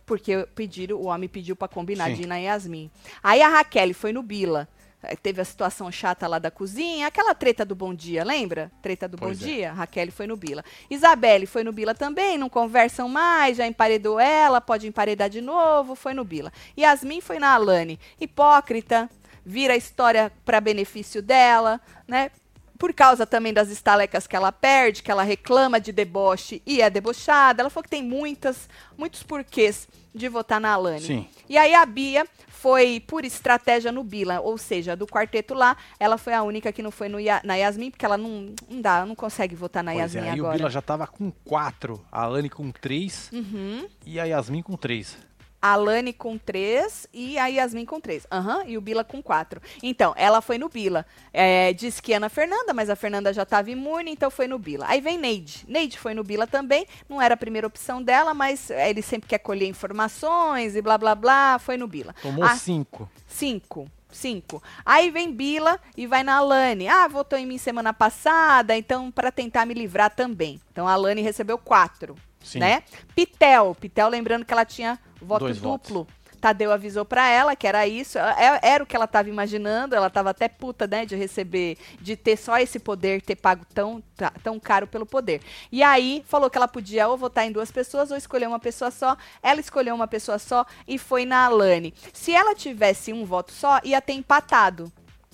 Porque 0.06 0.48
pediram, 0.56 0.98
o 0.98 1.08
homem 1.08 1.28
pediu 1.28 1.56
pra 1.56 1.68
combinar 1.68 2.10
Sim. 2.10 2.14
de 2.14 2.22
ir 2.24 2.28
na 2.28 2.38
Yasmin. 2.38 2.90
Aí 3.22 3.42
a 3.42 3.50
Raquel 3.50 3.94
foi 3.94 4.14
no 4.14 4.24
Bila. 4.24 4.68
Eh, 5.04 5.16
Teve 5.16 5.42
a 5.42 5.46
situação 5.46 5.92
chata 5.92 6.28
lá 6.28 6.40
da 6.40 6.50
cozinha, 6.50 7.08
aquela 7.08 7.36
treta 7.36 7.64
do 7.64 7.76
Bom 7.76 7.94
Dia, 7.94 8.24
lembra? 8.24 8.72
Treta 8.82 9.08
do 9.08 9.18
Pois 9.18 9.40
Bom 9.40 9.46
é. 9.46 9.48
Dia? 9.48 9.74
Raquel 9.74 10.12
foi 10.12 10.28
no 10.28 10.36
Bila. 10.36 10.64
Isabelle 10.90 11.46
foi 11.46 11.64
no 11.64 11.72
Bila 11.72 11.94
também, 11.94 12.38
não 12.38 12.50
conversam 12.50 13.08
mais, 13.08 13.58
já 13.58 13.68
emparedou 13.68 14.20
ela, 14.20 14.60
pode 14.60 14.88
emparedar 14.88 15.30
de 15.30 15.42
novo, 15.42 15.96
foi 15.96 16.14
no 16.14 16.24
Bila. 16.24 16.52
Yasmin 16.78 17.22
foi 17.22 17.40
na 17.40 17.54
Alane. 17.54 18.00
Hipócrita, 18.20 19.10
vira 19.46 19.74
a 19.74 19.78
história 19.78 20.32
para 20.44 20.60
benefício 20.60 21.22
dela, 21.22 21.80
né? 22.08 22.32
Por 22.78 22.94
causa 22.94 23.26
também 23.26 23.52
das 23.54 23.70
estalecas 23.70 24.28
que 24.28 24.36
ela 24.36 24.52
perde, 24.52 25.02
que 25.02 25.10
ela 25.10 25.24
reclama 25.24 25.80
de 25.80 25.92
deboche 25.92 26.62
e 26.64 26.80
é 26.80 26.90
debochada. 26.92 27.64
Ela 27.64 27.72
falou 27.72 27.84
que 27.84 27.90
tem 27.90 28.04
muitas, 28.04 28.70
muitos 28.96 29.24
porquês 29.24 29.88
de 30.14 30.30
votar 30.30 30.60
na 30.60 30.74
Alane. 30.74 31.02
Sim. 31.02 31.30
E 31.50 31.58
aí 31.58 31.74
a 31.74 31.84
Bia 31.86 32.28
foi 32.60 33.00
por 33.00 33.24
estratégia 33.24 33.92
no 33.92 34.04
Bila, 34.04 34.40
ou 34.42 34.58
seja, 34.58 34.96
do 34.96 35.06
quarteto 35.06 35.54
lá, 35.54 35.78
ela 36.00 36.18
foi 36.18 36.34
a 36.34 36.42
única 36.42 36.72
que 36.72 36.82
não 36.82 36.90
foi 36.92 37.08
no 37.08 37.18
na 37.44 37.56
Yasmin, 37.56 37.92
porque 37.92 38.06
ela 38.06 38.18
não, 38.18 38.54
não 38.70 38.82
dá, 38.82 39.06
não 39.06 39.16
consegue 39.16 39.56
votar 39.56 39.84
na 39.84 39.92
Pois 39.92 40.16
é, 40.16 40.20
Yasmin 40.20 40.32
o 40.40 40.44
agora. 40.46 40.58
Bila 40.58 40.70
já 40.70 40.82
tava 40.82 41.06
com 41.06 41.32
quatro, 41.46 42.04
a 42.12 42.24
Alane 42.24 42.50
com 42.50 42.72
três 42.72 43.30
Uhum. 43.32 43.88
e 44.06 44.20
a 44.20 44.24
Yasmin 44.26 44.62
com 44.64 44.76
três. 44.76 45.18
A 45.62 45.72
Alane 45.74 46.14
com 46.14 46.38
três 46.38 47.08
e 47.14 47.38
a 47.38 47.48
Yasmin 47.48 47.86
com 47.86 48.00
três. 48.00 48.28
Aham, 48.32 48.64
e 48.68 48.78
o 48.78 48.82
Bila 48.82 49.04
com 49.04 49.22
quatro. 49.24 49.60
Então, 49.82 50.14
ela 50.16 50.42
foi 50.42 50.58
no 50.58 50.70
Bila. 50.70 51.06
É, 51.34 51.74
disse 51.74 52.02
que 52.02 52.12
ia 52.12 52.20
na 52.20 52.30
Fernanda, 52.30 52.74
mas 52.74 52.90
a 52.90 52.96
Fernanda 52.96 53.34
já 53.34 53.44
estava 53.44 53.72
imune, 53.72 54.12
então 54.12 54.30
foi 54.30 54.48
no 54.48 54.60
Bila. 54.60 54.86
Aí 54.88 55.02
vem 55.02 55.18
Neide. 55.18 55.66
Neide 55.68 55.98
foi 55.98 56.14
no 56.14 56.24
Bila 56.24 56.46
também, 56.46 56.86
não 57.10 57.22
era 57.22 57.34
a 57.34 57.38
primeira 57.38 57.66
opção 57.68 58.02
dela, 58.04 58.34
mas 58.34 58.70
é, 58.70 58.90
ele 58.90 59.02
sempre 59.02 59.28
quer 59.30 59.40
colher 59.40 59.68
informações 59.68 60.76
e 60.76 60.82
blá 60.82 60.98
blá 60.98 61.16
blá, 61.16 61.58
foi 61.60 61.76
no 61.78 61.88
Bila. 61.88 62.14
Tomou 62.22 62.44
Ah, 62.46 62.56
cinco. 62.56 63.10
Cinco. 63.26 63.90
Cinco. 64.10 64.64
Aí 64.86 65.10
vem 65.12 65.32
Bila 65.34 65.80
e 65.96 66.08
vai 66.08 66.24
na 66.24 66.38
Alane. 66.38 66.88
Ah, 66.88 67.08
votou 67.08 67.38
em 67.38 67.46
mim 67.46 67.58
semana 67.58 67.94
passada, 67.94 68.76
então 68.76 69.12
para 69.12 69.32
tentar 69.32 69.66
me 69.66 69.74
livrar 69.74 70.16
também. 70.16 70.62
Então 70.72 70.88
a 70.88 70.94
Alane 70.94 71.22
recebeu 71.22 71.58
quatro, 71.58 72.16
Sim. 72.42 72.60
né? 72.60 72.84
Pitel. 73.14 73.76
Pitel, 73.80 74.08
lembrando 74.08 74.46
que 74.46 74.54
ela 74.54 74.64
tinha 74.66 74.98
voto 75.22 75.46
Dois 75.46 75.60
duplo. 75.60 76.08
Tadeu 76.40 76.72
avisou 76.72 77.04
pra 77.04 77.28
ela 77.28 77.56
que 77.56 77.66
era 77.66 77.88
isso, 77.88 78.20
é- 78.20 78.60
era 78.62 78.84
o 78.84 78.86
que 78.86 78.96
ela 78.96 79.06
estava 79.06 79.28
imaginando, 79.28 79.96
ela 79.96 80.06
estava 80.06 80.30
até 80.30 80.48
puta, 80.48 80.86
né, 80.86 81.04
de 81.04 81.16
receber, 81.16 81.80
de 82.00 82.16
ter 82.16 82.38
só 82.38 82.60
esse 82.60 82.78
poder, 82.78 83.24
ter 83.24 83.36
pago 83.36 83.66
tão, 83.74 84.04
tão 84.44 84.60
caro 84.60 84.86
pelo 84.86 85.04
poder. 85.04 85.42
E 85.72 85.82
aí, 85.82 86.24
falou 86.28 86.48
que 86.48 86.56
ela 86.56 86.68
podia 86.68 87.08
ou 87.08 87.18
votar 87.18 87.48
em 87.48 87.52
duas 87.52 87.72
pessoas 87.72 88.12
ou 88.12 88.18
escolher 88.18 88.48
uma 88.48 88.60
pessoa 88.60 88.92
só, 88.92 89.18
ela 89.42 89.60
escolheu 89.60 89.96
uma 89.96 90.08
pessoa 90.08 90.38
só 90.38 90.64
e 90.88 91.00
foi 91.00 91.26
na 91.26 91.46
Alane. 91.46 91.92
Se 92.14 92.32
ela 92.32 92.54
tivesse 92.54 93.12
um 93.12 93.26
voto 93.26 93.52
só, 93.52 93.80
ia 93.84 94.00
ter 94.00 94.14
empatado, 94.14 94.92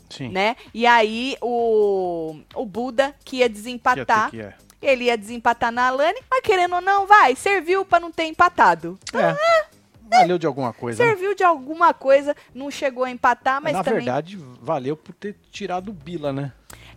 Sim. 0.10 0.30
né? 0.30 0.56
E 0.74 0.88
aí, 0.88 1.36
o, 1.42 2.40
o 2.56 2.66
Buda, 2.66 3.14
que 3.26 3.38
ia 3.38 3.50
desempatar, 3.50 4.32
que. 4.32 4.42
Ele 4.86 5.06
ia 5.06 5.18
desempatar 5.18 5.72
na 5.72 5.88
Alane, 5.88 6.20
mas 6.30 6.42
querendo 6.42 6.76
ou 6.76 6.82
não, 6.82 7.06
vai, 7.08 7.36
serviu 7.36 7.84
pra 7.86 8.00
não 8.00 8.12
ter 8.12 8.26
empatado. 8.26 9.00
É. 9.14 9.74
Valeu 10.20 10.38
de 10.38 10.46
alguma 10.46 10.72
coisa. 10.72 11.04
né? 11.04 11.10
Serviu 11.10 11.34
de 11.34 11.44
alguma 11.44 11.94
coisa, 11.94 12.36
não 12.54 12.70
chegou 12.70 13.04
a 13.04 13.10
empatar, 13.10 13.60
mas 13.62 13.74
Na 13.74 13.84
também. 13.84 14.00
verdade, 14.04 14.38
valeu 14.62 14.96
por 14.96 15.14
ter 15.16 15.36
tirado 15.52 15.90
o 15.90 15.94
Bila, 15.94 16.32
né? 16.32 16.52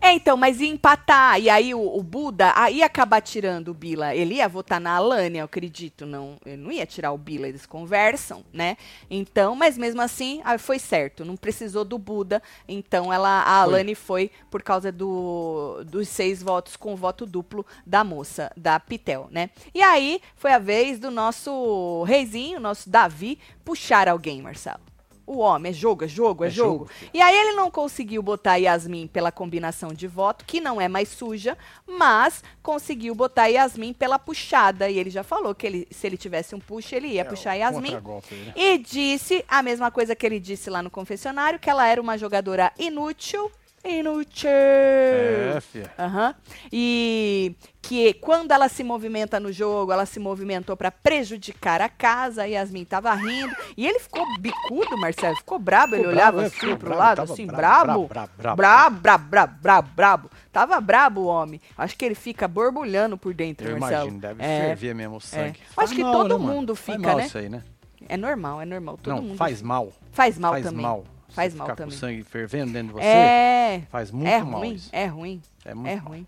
É, 0.07 0.13
então, 0.13 0.37
mas 0.37 0.61
ia 0.61 0.69
empatar. 0.69 1.41
E 1.41 1.51
aí 1.51 1.75
o, 1.75 1.81
o 1.81 2.01
Buda 2.01 2.53
aí 2.55 2.77
ia 2.77 2.87
acabar 2.87 3.21
tirando 3.21 3.69
o 3.69 3.75
Bila. 3.75 4.15
Ele 4.15 4.37
ia 4.37 4.49
votar 4.49 4.81
na 4.81 4.95
Alane, 4.95 5.39
eu 5.39 5.45
acredito. 5.45 6.07
Não, 6.07 6.37
ele 6.47 6.59
não 6.59 6.71
ia 6.71 6.87
tirar 6.87 7.11
o 7.11 7.19
Bila, 7.19 7.49
eles 7.49 7.67
conversam, 7.67 8.45
né? 8.53 8.77
Então, 9.11 9.57
mas 9.57 9.77
mesmo 9.77 10.01
assim, 10.01 10.41
aí 10.45 10.59
foi 10.59 10.79
certo. 10.79 11.25
Não 11.25 11.37
precisou 11.37 11.85
do 11.85 11.99
Buda. 11.99 12.41
Então, 12.69 13.13
ela, 13.13 13.43
a. 13.43 13.63
Alane 13.63 13.97
foi 13.97 14.31
por 14.49 14.63
causa 14.63 14.93
do, 14.93 15.83
dos 15.85 16.09
seis 16.09 16.41
votos 16.41 16.77
com 16.77 16.93
o 16.93 16.97
voto 16.97 17.27
duplo 17.27 17.67
da 17.85 18.05
moça, 18.05 18.53
da 18.57 18.79
Pitel, 18.79 19.27
né? 19.33 19.51
E 19.75 19.83
aí 19.83 20.21
foi 20.37 20.53
a 20.53 20.59
vez 20.61 21.01
do 21.01 21.11
nosso 21.11 22.05
reizinho, 22.05 22.61
nosso 22.61 22.89
Davi, 22.89 23.41
puxar 23.65 24.09
alguém, 24.09 24.41
Marcelo. 24.41 24.96
O 25.27 25.39
homem, 25.39 25.71
é 25.71 25.73
jogo, 25.73 26.05
é 26.05 26.09
jogo, 26.09 26.45
é, 26.45 26.47
É 26.47 26.51
jogo. 26.51 26.89
jogo. 26.89 26.91
E 27.13 27.21
aí 27.21 27.37
ele 27.37 27.53
não 27.55 27.69
conseguiu 27.71 28.23
botar 28.23 28.57
Yasmin 28.57 29.09
pela 29.09 29.33
combinação 29.33 29.93
de 29.93 30.07
voto, 30.07 30.45
que 30.45 30.61
não 30.61 30.81
é 30.81 30.87
mais 30.87 31.09
suja, 31.09 31.59
mas 31.87 32.45
conseguiu 32.63 33.15
botar 33.15 33.47
Yasmin 33.49 33.93
pela 33.93 34.19
puxada. 34.21 34.89
E 34.89 34.97
ele 34.99 35.11
já 35.11 35.25
falou 35.25 35.55
que 35.55 35.67
ele, 35.67 35.89
se 35.91 36.07
ele 36.07 36.17
tivesse 36.17 36.55
um 36.55 36.61
push, 36.61 36.93
ele 36.93 37.09
ia 37.09 37.23
É, 37.23 37.25
puxar 37.25 37.55
Yasmin. 37.55 37.91
né? 37.91 38.53
E 38.55 38.79
disse 38.79 39.45
a 39.49 39.63
mesma 39.63 39.91
coisa 39.91 40.15
que 40.15 40.25
ele 40.25 40.39
disse 40.39 40.71
lá 40.71 40.81
no 40.83 40.91
confessionário, 40.91 41.59
que 41.59 41.69
ela 41.69 41.87
era 41.89 42.01
uma 42.01 42.17
jogadora 42.17 42.73
inútil. 42.79 43.51
Inútil. 43.89 44.51
É. 44.51 45.59
Aham. 45.99 46.35
E 46.73 47.55
que 47.81 48.15
quando 48.15 48.51
ela 48.51 48.69
se 48.69 48.83
movimenta 48.83 49.39
no 49.39 49.53
jogo, 49.53 49.93
ela 49.93 50.05
se 50.05 50.19
movimentou 50.19 50.77
pra 50.77 50.91
prejudicar 50.91 51.81
a 51.81 51.89
casa. 51.89 52.43
A 52.43 52.45
Yasmin 52.47 52.85
tava 52.85 53.15
rindo. 53.15 53.55
E 53.77 53.87
ele 53.87 54.01
ficou 54.01 54.25
bicudo, 54.41 54.99
Marcelo. 54.99 55.37
Ficou 55.37 55.59
brabo. 55.59 55.95
Ele 55.95 56.09
olhava 56.09 56.39
bravo, 56.39 56.41
é, 56.43 56.47
assim 56.47 56.77
pro 56.77 56.89
bravo, 56.89 56.99
lado, 56.99 57.23
assim, 57.23 57.47
brabo. 57.47 58.07
Brabo, 58.09 58.31
brabo, 58.57 58.97
brabo, 58.99 59.55
brabo, 59.63 59.89
brabo. 59.95 60.31
Tava 60.53 60.81
brabo 60.81 61.21
o 61.23 61.27
homem. 61.27 61.61
Acho 61.79 61.97
que 61.97 62.05
ele 62.05 62.15
fica 62.17 62.49
borbulhando 62.49 63.17
por 63.17 63.33
dentro, 63.33 63.69
Eu 63.69 63.79
Marcelo. 63.79 64.09
imagino, 64.09 64.21
deve 64.21 64.43
É. 64.43 64.61
ferver 64.69 64.95
mesmo 64.95 65.17
o 65.17 65.21
sangue. 65.21 65.61
É. 65.63 65.75
Faz 65.75 65.91
Acho 65.91 65.95
que 65.97 66.03
todo 66.03 66.39
né, 66.39 66.45
mundo 66.45 66.75
Faz 66.75 66.97
fica, 66.97 67.15
né? 67.15 67.27
isso 67.27 67.39
aí, 67.39 67.49
né? 67.49 67.63
É 68.09 68.17
normal, 68.17 68.61
é 68.61 68.65
normal. 68.65 68.99
Todo 69.03 69.15
Não, 69.17 69.23
mundo 69.23 69.37
faz 69.37 69.63
mal. 69.63 69.93
Faz 70.13 70.39
mal 70.39 70.53
faz 70.53 70.65
também. 70.65 70.83
mal. 70.83 71.05
Faz 71.37 71.55
mal 71.55 71.67
ficar 71.67 71.77
também. 71.77 71.93
com 71.95 72.01
sangue 72.01 72.23
fervendo 72.25 72.73
dentro 72.73 72.89
de 72.89 72.95
você, 72.95 73.07
É. 73.07 73.83
faz 73.91 74.11
muito 74.11 74.29
é 74.29 74.43
mal 74.43 74.61
ruim, 74.61 74.73
isso. 74.75 74.89
é 74.93 75.07
ruim, 75.07 75.41
É 75.65 75.75
muito 75.75 75.89
é 75.89 75.97
mal. 75.97 76.05
ruim. 76.09 76.27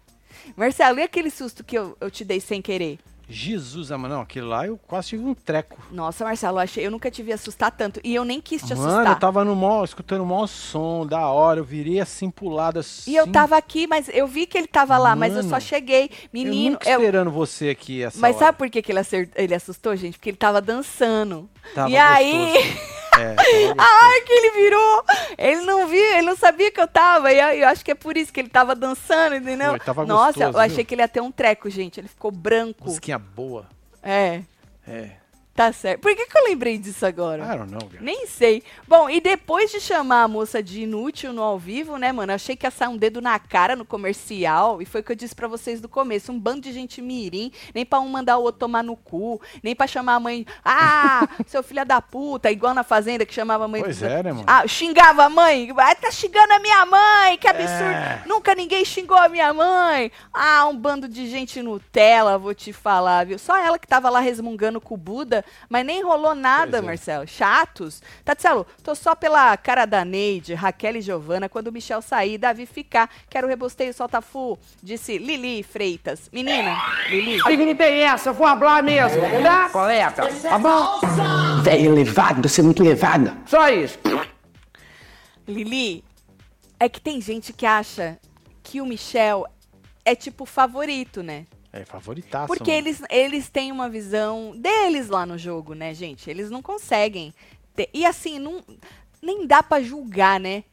Marcelo, 0.56 1.00
e 1.00 1.02
aquele 1.02 1.30
susto 1.30 1.64
que 1.64 1.76
eu, 1.76 1.96
eu 2.00 2.10
te 2.10 2.24
dei 2.24 2.38
sem 2.40 2.62
querer? 2.62 2.98
Jesus, 3.30 3.90
mas 3.90 4.10
não, 4.10 4.22
aquele 4.22 4.46
lá 4.46 4.66
eu 4.66 4.78
quase 4.86 5.08
tive 5.08 5.22
um 5.22 5.34
treco. 5.34 5.76
Nossa, 5.90 6.24
Marcelo, 6.24 6.56
eu, 6.56 6.62
achei, 6.62 6.86
eu 6.86 6.90
nunca 6.90 7.10
te 7.10 7.22
vi 7.22 7.30
assustar 7.30 7.70
tanto. 7.70 8.00
E 8.02 8.14
eu 8.14 8.24
nem 8.24 8.40
quis 8.40 8.62
te 8.62 8.74
Mano, 8.74 8.88
assustar. 8.88 9.12
eu 9.12 9.20
tava 9.20 9.44
no 9.44 9.54
mó, 9.54 9.84
escutando 9.84 10.22
o 10.22 10.26
maior 10.26 10.46
som, 10.46 11.04
da 11.06 11.28
hora, 11.28 11.60
eu 11.60 11.64
virei 11.64 12.00
assim 12.00 12.30
pro 12.30 12.48
lado 12.48 12.78
assim. 12.78 13.10
E 13.10 13.16
eu 13.16 13.26
tava 13.30 13.54
aqui, 13.58 13.86
mas 13.86 14.08
eu 14.14 14.26
vi 14.26 14.46
que 14.46 14.56
ele 14.56 14.66
tava 14.66 14.96
lá, 14.96 15.14
mas 15.14 15.34
eu 15.36 15.42
só 15.42 15.50
Mano, 15.50 15.60
cheguei. 15.60 16.04
eu 16.04 16.28
Menino, 16.32 16.70
nunca 16.72 16.88
eu- 16.88 17.00
esperando 17.00 17.30
você 17.30 17.68
aqui 17.68 18.02
essa 18.02 18.18
mas 18.18 18.34
hora. 18.36 18.46
sabe 18.46 18.56
por 18.56 18.70
que, 18.70 18.80
que 18.80 18.90
ele, 18.92 19.00
acert- 19.00 19.30
ele 19.36 19.54
assustou, 19.54 19.94
gente? 19.94 20.16
Porque 20.16 20.30
ele 20.30 20.38
tava 20.38 20.62
dançando. 20.62 21.50
Tava 21.74 21.90
e 21.90 21.98
aí, 21.98 22.32
gostoso. 22.54 22.78
É, 23.20 23.34
tava 23.34 23.40
a 23.42 23.74
gostoso. 23.74 24.04
hora 24.04 24.20
que 24.24 24.32
ele 24.32 24.50
virou, 24.50 25.04
ele 25.36 25.60
não 25.62 25.86
viu, 25.86 26.04
ele 26.04 26.22
não 26.22 26.36
sabia 26.36 26.70
que 26.70 26.80
eu 26.80 26.88
tava. 26.88 27.32
E 27.32 27.38
eu, 27.38 27.48
eu 27.60 27.68
acho 27.68 27.84
que 27.84 27.90
é 27.90 27.94
por 27.94 28.16
isso 28.16 28.32
que 28.32 28.40
ele 28.40 28.48
tava 28.48 28.74
dançando, 28.74 29.34
entendeu? 29.36 29.70
Foi, 29.70 29.80
tava 29.80 30.04
Nossa, 30.06 30.32
gostoso, 30.46 30.56
eu 30.56 30.60
achei 30.60 30.76
viu? 30.76 30.86
que 30.86 30.94
ele 30.94 31.02
ia 31.02 31.08
ter 31.08 31.20
um 31.20 31.30
treco, 31.32 31.68
gente. 31.68 32.00
Ele 32.00 32.08
ficou 32.08 32.30
branco. 32.30 32.84
Musiquinha 32.84 33.18
boa. 33.18 33.66
É, 34.02 34.42
É. 34.86 35.10
tá 35.58 35.72
certo. 35.72 36.02
Por 36.02 36.14
que, 36.14 36.24
que 36.24 36.38
eu 36.38 36.44
lembrei 36.44 36.78
disso 36.78 37.04
agora? 37.04 37.42
I 37.42 37.58
don't 37.58 37.72
know, 37.72 37.80
cara. 37.80 38.00
Nem 38.00 38.28
sei. 38.28 38.62
Bom, 38.86 39.10
e 39.10 39.20
depois 39.20 39.72
de 39.72 39.80
chamar 39.80 40.22
a 40.22 40.28
moça 40.28 40.62
de 40.62 40.82
inútil 40.82 41.32
no 41.32 41.42
ao 41.42 41.58
vivo, 41.58 41.96
né, 41.96 42.12
mano? 42.12 42.32
Achei 42.32 42.54
que 42.54 42.64
ia 42.64 42.70
sair 42.70 42.86
um 42.86 42.96
dedo 42.96 43.20
na 43.20 43.36
cara 43.40 43.74
no 43.74 43.84
comercial. 43.84 44.80
E 44.80 44.84
foi 44.84 45.00
o 45.00 45.04
que 45.04 45.10
eu 45.10 45.16
disse 45.16 45.34
pra 45.34 45.48
vocês 45.48 45.80
do 45.80 45.88
começo. 45.88 46.30
Um 46.30 46.38
bando 46.38 46.60
de 46.60 46.72
gente 46.72 47.02
mirim. 47.02 47.50
Nem 47.74 47.84
pra 47.84 47.98
um 47.98 48.08
mandar 48.08 48.38
o 48.38 48.42
outro 48.42 48.60
tomar 48.60 48.84
no 48.84 48.94
cu. 48.94 49.42
Nem 49.60 49.74
pra 49.74 49.88
chamar 49.88 50.14
a 50.14 50.20
mãe. 50.20 50.46
Ah, 50.64 51.28
seu 51.48 51.60
filho 51.64 51.84
da 51.84 52.00
puta. 52.00 52.52
Igual 52.52 52.72
na 52.72 52.84
Fazenda 52.84 53.26
que 53.26 53.34
chamava 53.34 53.64
a 53.64 53.68
mãe. 53.68 53.82
Pois 53.82 54.00
é, 54.00 54.22
né, 54.22 54.32
mano? 54.32 54.44
Ah, 54.46 54.64
xingava 54.64 55.24
a 55.24 55.28
mãe. 55.28 55.74
Ah, 55.76 55.94
tá 55.96 56.12
xingando 56.12 56.52
a 56.52 56.60
minha 56.60 56.86
mãe. 56.86 57.36
Que 57.36 57.48
absurdo. 57.48 57.82
É. 57.82 58.22
Nunca 58.26 58.54
ninguém 58.54 58.84
xingou 58.84 59.18
a 59.18 59.28
minha 59.28 59.52
mãe. 59.52 60.12
Ah, 60.32 60.68
um 60.68 60.76
bando 60.76 61.08
de 61.08 61.28
gente 61.28 61.60
Nutella, 61.60 62.38
vou 62.38 62.54
te 62.54 62.72
falar, 62.72 63.26
viu? 63.26 63.40
Só 63.40 63.56
ela 63.58 63.76
que 63.76 63.88
tava 63.88 64.08
lá 64.08 64.20
resmungando 64.20 64.80
com 64.80 64.94
o 64.94 64.96
Buda, 64.96 65.44
mas 65.68 65.84
nem 65.84 66.02
rolou 66.02 66.34
nada, 66.34 66.78
é. 66.78 66.80
Marcelo. 66.80 67.26
Chatos. 67.26 68.02
Tatselo, 68.24 68.66
tô 68.82 68.94
só 68.94 69.14
pela 69.14 69.56
cara 69.56 69.84
da 69.84 70.04
Neide, 70.04 70.54
Raquel 70.54 70.96
e 70.96 71.00
Giovana. 71.00 71.48
Quando 71.48 71.68
o 71.68 71.72
Michel 71.72 72.02
sair, 72.02 72.38
Davi 72.38 72.66
ficar. 72.66 73.10
Quero 73.28 73.46
rebosteio, 73.46 73.92
solta 73.92 74.20
fu. 74.20 74.58
Disse 74.82 75.18
Lili 75.18 75.62
Freitas. 75.62 76.28
Menina, 76.32 76.76
Lili. 77.08 77.42
Que 77.42 77.56
não 77.56 77.74
tem 77.74 78.00
essa, 78.00 78.30
eu 78.30 78.34
vou 78.34 78.46
falar 78.46 78.82
mesmo, 78.82 79.20
tá, 79.42 79.68
colega? 79.70 80.10
Tá 80.10 80.58
bom? 80.58 81.00
Velho 81.62 81.92
elevado, 81.92 82.48
você 82.48 82.60
é 82.60 82.64
muito 82.64 82.82
elevada. 82.82 83.36
Só 83.46 83.68
isso. 83.68 83.98
Lili, 85.46 86.04
é 86.78 86.88
que 86.88 87.00
tem 87.00 87.20
gente 87.20 87.52
que 87.52 87.66
acha 87.66 88.18
que 88.62 88.80
o 88.80 88.86
Michel 88.86 89.46
é 90.04 90.14
tipo 90.14 90.44
favorito, 90.44 91.22
né? 91.22 91.46
É 91.80 91.84
favoritaço. 91.84 92.46
Porque 92.48 92.70
mano. 92.72 92.86
eles, 92.88 93.02
eles 93.08 93.48
têm 93.48 93.70
uma 93.70 93.88
visão 93.88 94.52
deles 94.56 95.08
lá 95.08 95.24
no 95.24 95.38
jogo, 95.38 95.74
né, 95.74 95.94
gente? 95.94 96.28
Eles 96.28 96.50
não 96.50 96.60
conseguem. 96.60 97.32
ter- 97.76 97.88
E 97.94 98.04
assim, 98.04 98.38
não, 98.38 98.62
nem 99.22 99.46
dá 99.46 99.62
pra 99.62 99.80
julgar, 99.80 100.40
né? 100.40 100.64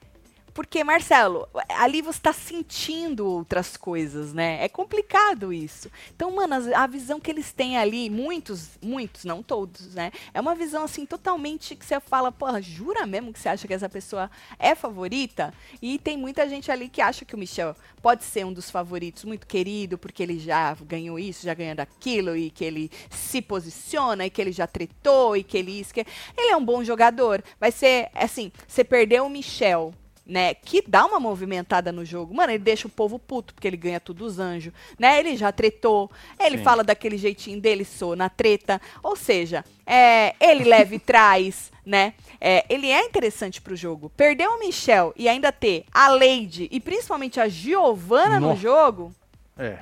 Porque, 0.56 0.86
Marcelo, 0.86 1.49
ali 1.68 2.01
você 2.01 2.18
tá 2.18 2.32
sentindo 2.32 3.28
outras 3.28 3.76
coisas, 3.76 4.34
né? 4.34 4.64
É 4.64 4.70
complicado 4.70 5.51
isso. 5.51 5.91
Então, 6.16 6.32
mano, 6.32 6.56
a 6.74 6.88
visão 6.88 7.20
que 7.20 7.30
eles 7.30 7.51
têm 7.51 7.78
ali, 7.78 8.10
muitos, 8.10 8.70
muitos, 8.82 9.26
não 9.26 9.43
todos, 9.43 9.93
né? 9.93 10.14
É 10.34 10.39
uma 10.39 10.56
visão, 10.56 10.86
assim, 10.86 11.06
totalmente 11.06 11.76
que 11.76 11.86
você 11.86 11.99
fala, 11.99 12.32
porra, 12.32 12.62
jura 12.62 13.06
mesmo 13.06 13.34
que 13.34 13.39
você 13.39 13.49
acha 13.49 13.68
que 13.68 13.74
essa 13.74 13.89
pessoa 13.89 14.32
é 14.58 14.74
favorita? 14.74 15.53
E 15.82 15.99
tem 15.99 16.16
muita 16.16 16.47
gente 16.47 16.72
ali 16.72 16.88
que 16.88 17.01
acha 17.01 17.26
que 17.26 17.36
o 17.36 17.38
Michel 17.38 17.76
pode 18.01 18.24
ser 18.24 18.45
um 18.45 18.53
dos 18.53 18.72
favoritos, 18.72 19.26
muito 19.26 19.45
querido, 19.45 19.97
porque 19.97 20.24
ele 20.24 20.39
já 20.39 20.74
ganhou 20.76 21.20
isso, 21.20 21.45
já 21.45 21.53
ganhou 21.53 21.76
daquilo, 21.76 22.34
e 22.34 22.49
que 22.49 22.64
ele 22.64 22.89
se 23.10 23.41
posiciona, 23.41 24.26
e 24.26 24.30
que 24.30 24.41
ele 24.41 24.53
já 24.53 24.66
tretou, 24.66 25.36
e 25.36 25.43
que 25.43 25.58
ele 25.58 25.86
que... 25.93 26.06
Ele 26.38 26.51
é 26.51 26.56
um 26.56 26.64
bom 26.64 26.82
jogador. 26.82 27.43
Vai 27.60 27.74
ser, 27.74 28.10
assim, 28.16 28.53
você 28.66 28.86
perdeu 28.86 29.26
o 29.26 29.30
Michel, 29.30 29.93
né, 30.26 30.54
que 30.56 30.84
dá 30.88 31.06
uma 31.06 31.20
movimentada 31.20 31.92
no 31.92 32.04
jogo. 32.04 32.34
Mano, 32.34 32.52
ele 32.52 32.64
deixa 32.64 32.88
o 32.88 32.92
povo 32.92 33.20
puto, 33.20 33.54
porque 33.54 33.68
ele 33.68 33.78
ganha 33.78 34.00
tudo 34.00 34.26
os 34.26 34.40
anjos, 34.40 34.74
né? 34.98 35.20
Ele 35.20 35.38
já 35.38 35.52
tretou, 35.52 36.10
ele 36.40 36.58
Sim. 36.58 36.64
fala 36.64 36.84
daquele 36.84 37.18
jeitinho 37.18 37.62
dele, 37.62 37.86
sou 37.86 38.16
na 38.16 38.28
treta. 38.28 38.82
Ou 39.04 39.16
seja, 39.16 39.64
é, 39.86 40.34
ele 40.40 40.64
leva 40.64 40.96
e 40.96 41.00
traz, 41.00 41.72
né? 41.86 42.14
É, 42.42 42.66
ele 42.68 42.90
é 42.90 43.06
interessante 43.06 43.62
pro 43.62 43.76
jogo. 43.76 44.10
Perder 44.10 44.48
o 44.48 44.60
Michel 44.60 45.14
e 45.16 45.30
ainda 45.30 45.52
ter 45.52 45.86
a 45.94 46.08
Lady 46.08 46.68
e 46.72 46.80
principalmente 46.80 47.40
a 47.40 47.48
Giovanna 47.48 48.40
no 48.40 48.48
Nossa. 48.48 48.62
jogo, 48.62 49.14
É. 49.58 49.80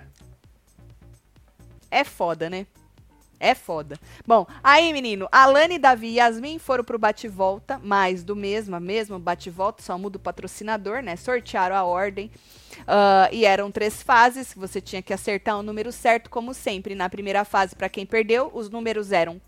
é 1.89 2.03
foda, 2.03 2.49
né? 2.49 2.67
É 3.43 3.53
foda. 3.53 3.99
Bom, 4.25 4.47
aí, 4.63 4.93
menino, 4.93 5.27
Alane, 5.29 5.77
Davi 5.77 6.07
e 6.07 6.15
Yasmin 6.15 6.57
foram 6.59 6.81
pro 6.81 6.97
bate-volta, 6.97 7.77
mais 7.83 8.23
do 8.23 8.37
mesmo, 8.37 8.73
a 8.73 8.79
mesma 8.79 9.19
bate-volta, 9.19 9.83
só 9.83 9.97
muda 9.97 10.15
o 10.15 10.21
patrocinador, 10.21 11.03
né? 11.03 11.17
Sortearam 11.17 11.75
a 11.75 11.83
ordem. 11.83 12.31
ah, 12.87 13.27
e 13.33 13.43
eram 13.43 13.69
três 13.69 14.01
fases, 14.01 14.53
você 14.55 14.79
tinha 14.79 15.01
que 15.01 15.13
acertar 15.13 15.59
o 15.59 15.61
número 15.61 15.91
certo, 15.91 16.29
como 16.29 16.53
sempre. 16.53 16.95
Na 16.95 17.09
primeira 17.09 17.43
fase, 17.43 17.75
pra 17.75 17.89
quem 17.89 18.05
perdeu, 18.05 18.49
os 18.53 18.69
números 18.69 19.11
eram 19.11 19.41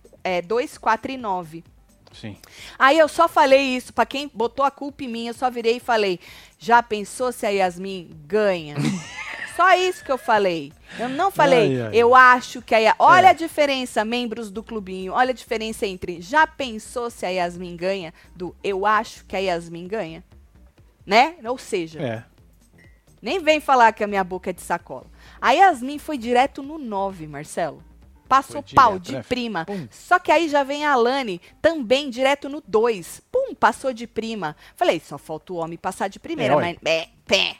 2, 0.45 0.77
4 0.77 1.13
e 1.13 1.17
9. 1.17 1.63
Sim. 2.11 2.35
Aí 2.77 2.99
eu 2.99 3.07
só 3.07 3.29
falei 3.29 3.61
isso, 3.77 3.93
pra 3.93 4.05
quem 4.05 4.29
botou 4.33 4.65
a 4.65 4.71
culpa 4.71 5.05
em 5.05 5.07
mim, 5.07 5.27
eu 5.27 5.33
só 5.33 5.49
virei 5.49 5.77
e 5.77 5.79
falei: 5.79 6.19
já 6.59 6.83
pensou 6.83 7.31
se 7.31 7.45
a 7.45 7.49
Yasmin 7.49 8.09
ganha? 8.25 8.75
só 9.55 9.73
isso 9.75 10.03
que 10.03 10.11
eu 10.11 10.17
falei. 10.17 10.71
Eu 10.99 11.09
não 11.09 11.29
falei, 11.31 11.77
Ai, 11.81 11.87
ai. 11.87 11.91
eu 11.95 12.13
acho 12.15 12.61
que 12.61 12.73
a 12.75 12.77
Yasmin. 12.77 12.97
Olha 13.03 13.27
É. 13.27 13.29
a 13.29 13.33
diferença, 13.33 14.03
membros 14.05 14.51
do 14.51 14.61
clubinho, 14.63 15.13
olha 15.13 15.31
a 15.31 15.33
diferença 15.33 15.85
entre 15.85 16.21
já 16.21 16.45
pensou 16.47 17.09
se 17.09 17.25
a 17.25 17.29
Yasmin 17.29 17.75
ganha 17.75 18.13
do 18.35 18.55
eu 18.63 18.85
acho 18.85 19.25
que 19.25 19.35
a 19.35 19.39
Yasmin 19.39 19.87
ganha. 19.87 20.23
Né? 21.05 21.35
Ou 21.45 21.57
seja, 21.57 22.01
É. 22.01 22.23
nem 23.21 23.39
vem 23.39 23.59
falar 23.59 23.91
que 23.93 24.03
a 24.03 24.07
minha 24.07 24.23
boca 24.23 24.49
é 24.49 24.53
de 24.53 24.61
sacola. 24.61 25.05
A 25.41 25.51
Yasmin 25.51 25.99
foi 25.99 26.17
direto 26.17 26.61
no 26.63 26.77
9, 26.77 27.27
Marcelo. 27.27 27.83
Passou 28.27 28.63
Foi 28.63 28.73
pau 28.73 28.93
direto, 28.97 29.05
de 29.05 29.13
né? 29.17 29.23
prima. 29.29 29.65
Pum. 29.65 29.87
Só 29.91 30.17
que 30.17 30.31
aí 30.31 30.49
já 30.49 30.63
vem 30.63 30.83
a 30.83 30.93
Alane, 30.93 31.39
também 31.61 32.09
direto 32.09 32.49
no 32.49 32.59
2. 32.67 33.21
Pum, 33.31 33.53
passou 33.53 33.93
de 33.93 34.07
prima. 34.07 34.55
Falei, 34.75 34.99
só 34.99 35.19
falta 35.19 35.53
o 35.53 35.57
homem 35.57 35.77
passar 35.77 36.07
de 36.07 36.19
primeira, 36.19 36.55
É, 36.55 36.57
mas. 36.57 36.77
Pé, 36.79 37.09
pé. 37.27 37.55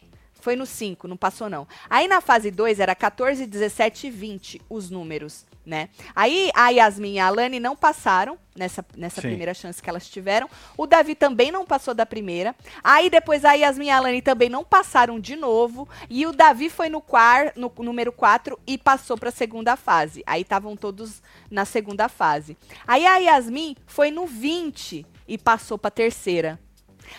Foi 0.46 0.56
no 0.56 0.68
5, 0.68 1.08
não 1.08 1.18
passou 1.18 1.50
não. 1.50 1.68
Aí 1.90 2.08
na 2.08 2.22
fase 2.22 2.52
2 2.52 2.80
era 2.80 2.94
14, 2.94 3.48
17 3.48 4.06
e 4.06 4.12
20 4.12 4.62
os 4.70 4.92
números, 4.92 5.44
né? 5.66 5.90
Aí 6.16 6.52
a 6.54 6.70
Yasmin 6.70 7.14
e 7.14 7.20
a 7.20 7.26
Alane 7.26 7.60
não 7.60 7.76
passaram 7.76 8.38
nessa, 8.56 8.86
nessa 8.96 9.22
Sim. 9.22 9.30
primeira 9.30 9.56
chance 9.56 9.82
que 9.82 9.90
elas 9.90 10.08
tiveram. 10.08 10.48
O 10.78 10.86
Davi 10.86 11.16
também 11.16 11.52
não 11.52 11.66
passou 11.66 11.96
da 11.96 12.06
primeira. 12.06 12.56
Aí 12.84 13.10
depois 13.10 13.44
a 13.44 13.54
Yasmin 13.54 13.88
e 13.88 13.90
a 13.90 13.98
Alane 13.98 14.22
também 14.22 14.48
não 14.48 14.64
passaram 14.64 15.20
de 15.20 15.36
novo. 15.36 15.90
E 16.12 16.28
o 16.28 16.32
Davi 16.32 16.70
foi 16.70 16.90
no, 16.90 17.02
quar, 17.02 17.52
no 17.56 17.74
número 17.80 18.12
4 18.12 18.60
e 18.68 18.78
passou 18.78 19.18
para 19.18 19.30
a 19.30 19.32
segunda 19.32 19.76
fase. 19.76 20.22
Aí 20.28 20.44
estavam 20.44 20.78
todos 20.78 21.24
na 21.50 21.66
segunda 21.66 22.08
fase. 22.08 22.56
Aí 22.86 23.04
a 23.08 23.18
Yasmin 23.18 23.76
foi 23.88 24.12
no 24.12 24.28
20 24.28 25.08
e 25.28 25.40
passou 25.40 25.80
para 25.80 25.88
a 25.88 25.92
terceira. 25.92 26.60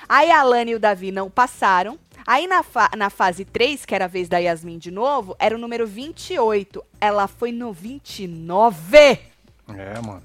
Aí 0.09 0.31
a 0.31 0.41
Alane 0.41 0.73
e 0.73 0.75
o 0.75 0.81
Davi 0.81 1.11
não 1.11 1.31
passaram. 1.31 1.99
Aí 2.27 2.47
na, 2.47 2.63
fa- 2.63 2.91
na 2.97 3.09
fase 3.09 3.45
3, 3.45 3.85
que 3.85 3.95
era 3.95 4.07
a 4.07 4.09
vez 4.09 4.29
da 4.29 4.39
Yasmin 4.39 4.79
de 4.79 4.91
novo, 4.91 5.37
era 5.39 5.55
o 5.55 5.59
número 5.59 5.87
28. 5.87 6.83
Ela 7.01 7.29
foi 7.29 7.53
no 7.53 7.73
29. 7.73 8.97
É, 8.99 10.01
mano. 10.05 10.23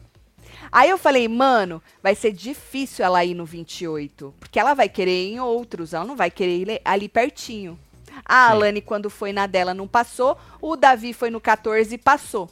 Aí 0.72 0.90
eu 0.90 0.98
falei, 0.98 1.28
mano, 1.28 1.82
vai 2.02 2.16
ser 2.16 2.32
difícil 2.32 3.04
ela 3.06 3.24
ir 3.26 3.34
no 3.34 3.46
28. 3.46 4.34
Porque 4.40 4.60
ela 4.60 4.74
vai 4.74 4.88
querer 4.90 5.26
ir 5.26 5.34
em 5.34 5.40
outros, 5.40 5.94
ela 5.94 6.06
não 6.06 6.16
vai 6.16 6.32
querer 6.32 6.58
ir 6.70 6.82
ali 6.86 7.08
pertinho. 7.10 7.78
A. 8.26 8.50
Alane, 8.50 8.82
quando 8.82 9.10
foi 9.10 9.32
na 9.34 9.48
dela, 9.48 9.74
não 9.74 9.88
passou. 9.88 10.38
O 10.62 10.76
Davi 10.76 11.14
foi 11.14 11.30
no 11.30 11.40
14 11.42 11.96
e 11.96 11.98
passou. 11.98 12.50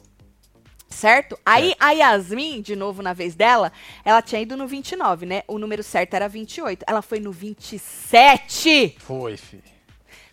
Certo? 0.90 1.38
Aí 1.46 1.74
a 1.78 1.92
Yasmin, 1.92 2.60
de 2.60 2.74
novo 2.74 3.00
na 3.00 3.12
vez 3.12 3.34
dela, 3.34 3.72
ela 4.04 4.20
tinha 4.20 4.42
ido 4.42 4.56
no 4.56 4.66
29, 4.66 5.24
né? 5.24 5.42
O 5.46 5.58
número 5.58 5.82
certo 5.82 6.14
era 6.14 6.28
28. 6.28 6.84
Ela 6.86 7.00
foi 7.00 7.20
no 7.20 7.32
27. 7.32 8.96
Foi, 8.98 9.36
fi. 9.36 9.62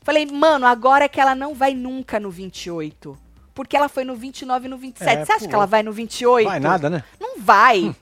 Falei, 0.01 0.25
mano, 0.25 0.65
agora 0.65 1.05
é 1.05 1.07
que 1.07 1.19
ela 1.21 1.35
não 1.35 1.53
vai 1.53 1.73
nunca 1.73 2.19
no 2.19 2.31
28. 2.31 3.17
Porque 3.53 3.75
ela 3.75 3.89
foi 3.89 4.03
no 4.03 4.15
29 4.15 4.65
e 4.65 4.69
no 4.69 4.77
27. 4.77 5.09
É, 5.21 5.25
Você 5.25 5.31
acha 5.31 5.47
que 5.47 5.53
ela 5.53 5.65
vai 5.65 5.83
no 5.83 5.91
28? 5.91 6.47
Vai 6.47 6.59
nada, 6.59 6.89
né? 6.89 7.03
Não 7.19 7.39
vai. 7.39 7.95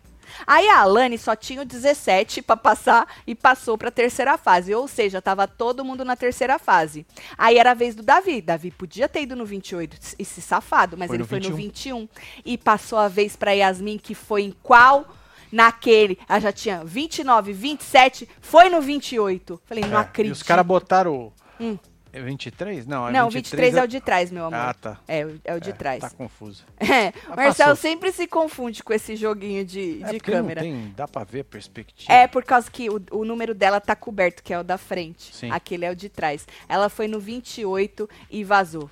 Aí 0.45 0.67
a 0.69 0.79
Alane 0.79 1.17
só 1.17 1.35
tinha 1.35 1.61
o 1.61 1.65
17 1.65 2.41
pra 2.41 2.57
passar 2.57 3.07
e 3.25 3.33
passou 3.35 3.77
pra 3.77 3.91
terceira 3.91 4.37
fase. 4.37 4.73
Ou 4.73 4.87
seja, 4.87 5.21
tava 5.21 5.47
todo 5.47 5.85
mundo 5.85 6.03
na 6.05 6.15
terceira 6.15 6.57
fase. 6.59 7.05
Aí 7.37 7.57
era 7.57 7.71
a 7.71 7.73
vez 7.75 7.95
do 7.95 8.03
Davi. 8.03 8.41
Davi 8.41 8.71
podia 8.71 9.07
ter 9.07 9.21
ido 9.23 9.35
no 9.35 9.45
28, 9.45 9.97
esse 10.19 10.41
safado, 10.41 10.97
mas 10.97 11.07
Foi 11.07 11.15
ele 11.17 11.23
no 11.23 11.27
foi 11.29 11.39
no 11.39 11.55
21. 11.55 11.99
21. 11.99 12.09
E 12.45 12.57
passou 12.57 12.97
a 12.97 13.07
vez 13.07 13.35
pra 13.35 13.51
Yasmin, 13.51 13.97
que 13.97 14.15
foi 14.15 14.43
em 14.43 14.55
qual? 14.63 15.05
Naquele. 15.51 16.17
Ela 16.27 16.39
já 16.39 16.51
tinha 16.51 16.83
29, 16.83 17.53
27, 17.53 18.27
foi 18.41 18.69
no 18.69 18.81
28. 18.81 19.61
Falei, 19.65 19.85
não 19.85 19.99
É, 19.99 20.01
acredito. 20.01 20.31
E 20.33 20.37
os 20.37 20.43
caras 20.43 20.65
botaram. 20.65 21.31
Hum. 21.59 21.77
É 22.15 22.21
23? 22.21 22.85
Não, 22.87 23.07
é 23.07 23.11
Não, 23.11 23.29
23 23.29 23.73
23 23.73 23.75
é 23.75 23.83
o 23.83 23.87
de 23.87 23.99
trás, 24.01 24.31
meu 24.31 24.45
amor. 24.45 24.59
Ah, 24.59 24.73
tá. 24.73 24.97
É, 25.07 25.25
o- 25.25 25.39
é 25.43 25.53
o 25.55 25.59
de 25.59 25.69
É, 25.71 25.73
trás. 25.73 25.99
Tá 26.01 26.09
confuso. 26.09 26.63
É, 26.79 27.07
Ah, 27.07 27.33
o 27.33 27.35
Marcelo 27.35 27.69
passou. 27.71 27.75
sempre 27.75 28.11
se 28.11 28.25
confunde 28.27 28.81
com 28.83 28.93
esse 28.93 29.15
joguinho 29.15 29.65
de, 29.65 30.01
É 30.03 30.11
de 30.13 30.19
câmera. 30.19 30.61
Tem, 30.61 30.93
dá 30.95 31.07
pra 31.07 31.23
ver 31.23 31.41
a 31.41 31.43
perspectiva. 31.43 32.11
É 32.13 32.27
por 32.27 32.43
causa 32.43 32.69
que 32.71 32.89
o, 32.89 33.01
o 33.11 33.25
número 33.25 33.53
dela 33.53 33.81
tá 33.81 33.95
coberto, 33.95 34.41
que 34.43 34.53
é 34.53 34.59
o 34.59 34.63
da 34.63 34.77
frente. 34.77 35.35
Sim. 35.35 35.51
Aquele 35.51 35.85
é 35.85 35.91
o 35.91 35.95
de 35.95 36.07
trás. 36.09 36.47
Ela 36.69 36.87
foi 36.89 37.07
no 37.07 37.19
28 37.19 38.09
e 38.29 38.43
vazou. 38.43 38.89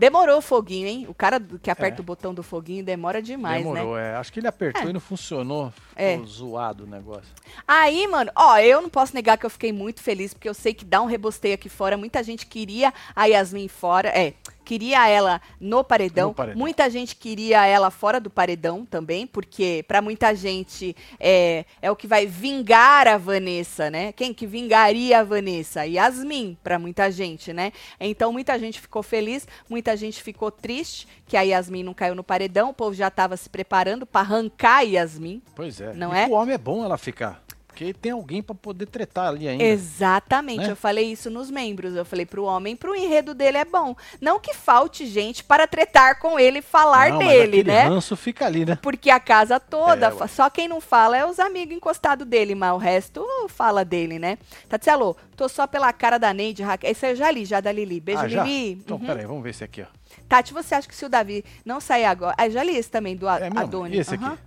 Demorou 0.00 0.38
o 0.38 0.40
foguinho, 0.40 0.86
hein? 0.86 1.06
O 1.10 1.12
cara 1.12 1.38
que 1.62 1.70
aperta 1.70 1.98
É. 1.98 2.00
o 2.00 2.02
botão 2.02 2.32
do 2.32 2.42
foguinho 2.42 2.82
demora 2.82 3.20
demais, 3.20 3.62
né? 3.66 3.70
Demorou, 3.74 3.98
é. 3.98 4.16
Acho 4.16 4.32
que 4.32 4.40
ele 4.40 4.46
apertou 4.48 4.86
É. 4.86 4.88
e 4.88 4.92
não 4.94 4.98
funcionou. 5.00 5.70
É. 5.94 6.12
Ficou 6.12 6.26
zoado 6.26 6.84
o 6.84 6.86
negócio. 6.86 7.28
Aí, 7.68 8.06
mano, 8.08 8.32
ó, 8.34 8.56
eu 8.56 8.80
não 8.80 8.88
posso 8.88 9.14
negar 9.14 9.36
que 9.36 9.44
eu 9.44 9.50
fiquei 9.50 9.74
muito 9.74 10.02
feliz, 10.02 10.32
porque 10.32 10.48
eu 10.48 10.54
sei 10.54 10.72
que 10.72 10.86
dá 10.86 11.02
um 11.02 11.06
rebosteio 11.06 11.54
aqui 11.54 11.68
fora. 11.68 11.98
Muita 11.98 12.22
gente 12.22 12.46
queria 12.46 12.94
a 13.14 13.26
Yasmin 13.26 13.68
fora, 13.68 14.08
é, 14.08 14.32
queria 14.70 15.08
ela 15.08 15.40
no 15.60 15.82
paredão. 15.82 16.28
No 16.28 16.34
paredão. 16.34 16.60
Muita 16.60 16.88
gente 16.88 17.16
queria 17.16 17.66
ela 17.66 17.90
fora 17.90 18.20
do 18.20 18.30
paredão 18.30 18.86
também, 18.86 19.26
porque 19.26 19.84
pra 19.88 20.00
muita 20.00 20.32
gente 20.32 20.94
é, 21.18 21.64
é 21.82 21.90
o 21.90 21.96
que 21.96 22.06
vai 22.06 22.24
vingar 22.24 23.08
a 23.08 23.18
Vanessa, 23.18 23.90
né? 23.90 24.12
Quem 24.12 24.32
que 24.32 24.46
vingaria 24.46 25.18
a 25.18 25.24
Vanessa? 25.24 25.84
Yasmin, 25.84 26.56
pra 26.62 26.78
muita 26.78 27.10
gente, 27.10 27.52
né? 27.52 27.72
Então 27.98 28.32
muita 28.32 28.56
gente 28.60 28.80
ficou 28.80 29.02
feliz, 29.02 29.44
muita 29.68 29.96
gente 29.96 30.22
ficou 30.22 30.52
triste 30.52 31.08
que 31.26 31.36
a 31.36 31.42
Yasmin 31.42 31.82
não 31.82 31.92
caiu 31.92 32.14
no 32.14 32.22
paredão. 32.22 32.70
O 32.70 32.74
povo 32.74 32.94
já 32.94 33.10
tava 33.10 33.36
se 33.36 33.50
preparando 33.50 34.06
pra 34.06 34.20
arrancar 34.20 34.78
a 34.78 34.82
Yasmin. 34.82 35.42
Pois 35.56 35.80
é. 35.80 35.92
Não 35.94 36.14
e 36.14 36.18
é? 36.18 36.26
O 36.28 36.32
homem 36.32 36.54
é 36.54 36.58
bom 36.58 36.84
ela 36.84 36.96
ficar. 36.96 37.42
Porque 37.70 37.94
tem 37.94 38.10
alguém 38.12 38.42
pra 38.42 38.54
poder 38.54 38.86
tretar 38.86 39.28
ali 39.28 39.46
ainda. 39.46 39.62
Exatamente, 39.62 40.58
né? 40.66 40.72
eu 40.72 40.76
falei 40.76 41.12
isso 41.12 41.30
nos 41.30 41.50
membros. 41.50 41.94
Eu 41.94 42.04
falei 42.04 42.26
pro 42.26 42.42
homem, 42.44 42.74
pro 42.74 42.96
enredo 42.96 43.32
dele 43.32 43.58
é 43.58 43.64
bom. 43.64 43.94
Não 44.20 44.40
que 44.40 44.52
falte 44.52 45.06
gente 45.06 45.44
para 45.44 45.66
tretar 45.68 46.18
com 46.18 46.38
ele 46.38 46.58
e 46.58 46.62
falar 46.62 47.10
Não, 47.10 47.18
dele, 47.18 47.62
né? 47.62 47.84
ranço 47.84 48.16
fica 48.16 48.44
ali, 48.44 48.64
né? 48.66 48.76
Porque 48.82 49.08
a 49.08 49.20
casa 49.20 49.60
toda, 49.60 50.08
É, 50.08 50.26
só 50.28 50.50
quem 50.50 50.66
não 50.66 50.80
fala 50.80 51.16
é 51.16 51.24
os 51.24 51.38
amigos 51.38 51.74
encostados 51.76 52.26
dele, 52.26 52.54
mas 52.56 52.72
o 52.74 52.76
resto 52.76 53.24
fala 53.48 53.84
dele, 53.84 54.18
né? 54.18 54.36
Tatielo, 54.68 55.16
tô 55.36 55.48
só 55.48 55.66
pela 55.66 55.92
cara 55.92 56.18
da 56.18 56.34
Neide, 56.34 56.62
Raquel. 56.64 56.90
Esse 56.90 57.06
eu 57.12 57.14
já 57.16 57.30
li, 57.30 57.44
já 57.44 57.60
da 57.60 57.70
Lili. 57.70 58.00
Beijo, 58.00 58.22
ah, 58.22 58.28
já? 58.28 58.42
Lili. 58.44 58.72
Então, 58.72 58.96
Uhum. 58.96 59.06
peraí, 59.06 59.24
vamos 59.26 59.42
ver 59.44 59.50
esse 59.50 59.62
aqui, 59.62 59.82
ó. 59.82 59.86
Tati, 60.28 60.52
você 60.52 60.74
acha 60.74 60.88
que 60.88 60.94
se 60.94 61.04
o 61.04 61.08
Davi 61.08 61.44
não 61.64 61.80
sair 61.80 62.04
agora. 62.04 62.34
Ah, 62.36 62.48
já 62.48 62.62
li 62.64 62.76
esse 62.76 62.90
também, 62.90 63.14
do 63.16 63.28
A- 63.28 63.38
É? 63.38 63.46
Adonis. 63.54 63.96
E 63.96 64.00
esse 64.00 64.14
Aham. 64.16 64.32
aqui? 64.32 64.38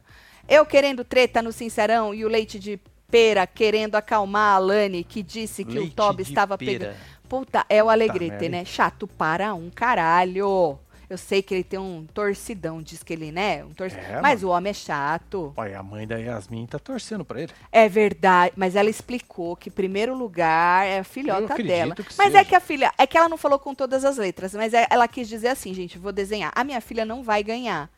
Eu 0.48 0.66
querendo 0.66 1.06
treta 1.06 1.42
no 1.42 1.54
Sincerão 1.54 2.14
e 2.14 2.26
o 2.26 2.28
leite 2.28 2.60
de 2.60 2.78
pera 3.14 3.46
querendo 3.46 3.94
acalmar 3.94 4.54
a 4.54 4.56
Alane, 4.56 5.04
que 5.04 5.22
disse 5.22 5.64
que 5.64 5.78
Leite 5.78 5.92
o 5.92 5.94
Toby 5.94 6.24
estava 6.24 6.58
pegando. 6.58 6.96
Puta, 7.30 7.64
é 7.70 7.84
o 7.84 7.88
Alegrete, 7.88 8.32
merda, 8.32 8.50
né? 8.50 8.66
Chato 8.66 9.08
para 9.08 9.54
um 9.54 9.70
caralho. 9.70 10.80
Eu 11.08 11.18
sei 11.18 11.44
que 11.44 11.54
ele 11.54 11.64
tem 11.64 11.78
um 11.78 12.08
torcidão, 12.12 12.82
diz 12.82 13.04
que 13.04 13.14
ele, 13.14 13.32
né? 13.32 13.64
Um 13.64 13.72
torci... 13.72 13.96
É, 13.96 14.20
Mas 14.20 14.42
mano. 14.42 14.52
o 14.52 14.58
homem 14.58 14.72
é 14.72 14.74
chato. 14.74 15.54
Olha, 15.56 15.78
a 15.78 15.84
mãe 15.84 16.08
da 16.08 16.16
Yasmin 16.18 16.66
tá 16.66 16.80
torcendo 16.80 17.24
pra 17.24 17.40
ele. 17.40 17.52
É 17.72 17.88
verdade, 17.88 18.54
mas 18.58 18.76
ela 18.76 18.90
explicou 18.90 19.56
que 19.56 19.70
primeiro 19.70 20.18
lugar 20.18 20.88
é 20.88 20.98
a 20.98 21.04
filhota 21.04 21.56
dela. 21.62 21.94
mas 22.18 22.34
é 22.34 22.40
seja. 22.40 22.46
que 22.46 22.56
a 22.56 22.60
filha, 22.60 22.92
é 22.98 23.06
que 23.06 23.16
ela 23.16 23.30
não 23.30 23.38
falou 23.38 23.60
com 23.60 23.76
todas 23.76 24.04
as 24.04 24.18
letras, 24.18 24.56
mas 24.56 24.74
é- 24.74 24.88
ela 24.90 25.08
quis 25.08 25.28
dizer 25.28 25.50
assim, 25.50 25.72
gente, 25.72 26.00
vou 26.00 26.12
desenhar. 26.12 26.52
A 26.56 26.64
minha 26.64 26.82
filha 26.82 27.06
não 27.06 27.22
vai 27.22 27.44
ganhar. 27.44 27.92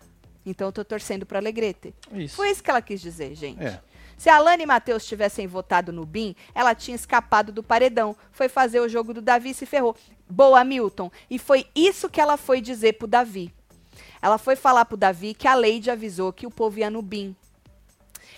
Então 0.45 0.67
eu 0.67 0.73
tô 0.73 0.83
torcendo 0.83 1.25
pra 1.25 1.39
Alegrete. 1.39 1.93
Isso. 2.11 2.35
Foi 2.35 2.49
isso 2.49 2.61
que 2.61 2.69
ela 2.69 2.81
quis 2.81 2.99
dizer, 2.99 3.33
gente. 3.33 3.63
É. 3.63 3.79
Se 4.17 4.29
a 4.29 4.37
Alane 4.37 4.63
e 4.63 4.65
Matheus 4.65 5.05
tivessem 5.05 5.47
votado 5.47 5.91
no 5.91 6.05
BIM, 6.05 6.35
ela 6.53 6.73
tinha 6.73 6.95
escapado 6.95 7.51
do 7.51 7.61
paredão. 7.61 8.15
Foi 8.31 8.47
fazer 8.47 8.79
o 8.79 8.89
jogo 8.89 9.13
do 9.13 9.21
Davi 9.21 9.49
e 9.49 9.53
se 9.53 9.65
ferrou. 9.65 9.95
Boa, 10.29 10.63
Milton. 10.63 11.11
E 11.29 11.37
foi 11.37 11.67
isso 11.75 12.09
que 12.09 12.21
ela 12.21 12.37
foi 12.37 12.61
dizer 12.61 12.93
pro 12.93 13.07
Davi. 13.07 13.53
Ela 14.21 14.37
foi 14.37 14.55
falar 14.55 14.85
pro 14.85 14.97
Davi 14.97 15.33
que 15.33 15.47
a 15.47 15.53
Leide 15.53 15.91
avisou 15.91 16.33
que 16.33 16.47
o 16.47 16.51
povo 16.51 16.79
ia 16.79 16.89
no 16.89 17.01
BIM. 17.01 17.35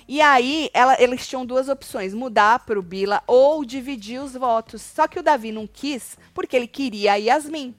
E 0.07 0.21
aí, 0.21 0.69
ela- 0.73 1.01
eles 1.01 1.27
tinham 1.27 1.45
duas 1.45 1.67
opções: 1.69 2.13
mudar 2.13 2.59
pro 2.65 2.81
Bila 2.81 3.21
ou 3.27 3.63
dividir 3.65 4.21
os 4.21 4.33
votos. 4.33 4.81
Só 4.81 5.07
que 5.07 5.19
o 5.19 5.23
Davi 5.23 5.51
não 5.51 5.67
quis, 5.67 6.17
porque 6.33 6.55
ele 6.55 6.67
queria 6.67 7.13
a 7.13 7.15
Yasmin. 7.15 7.75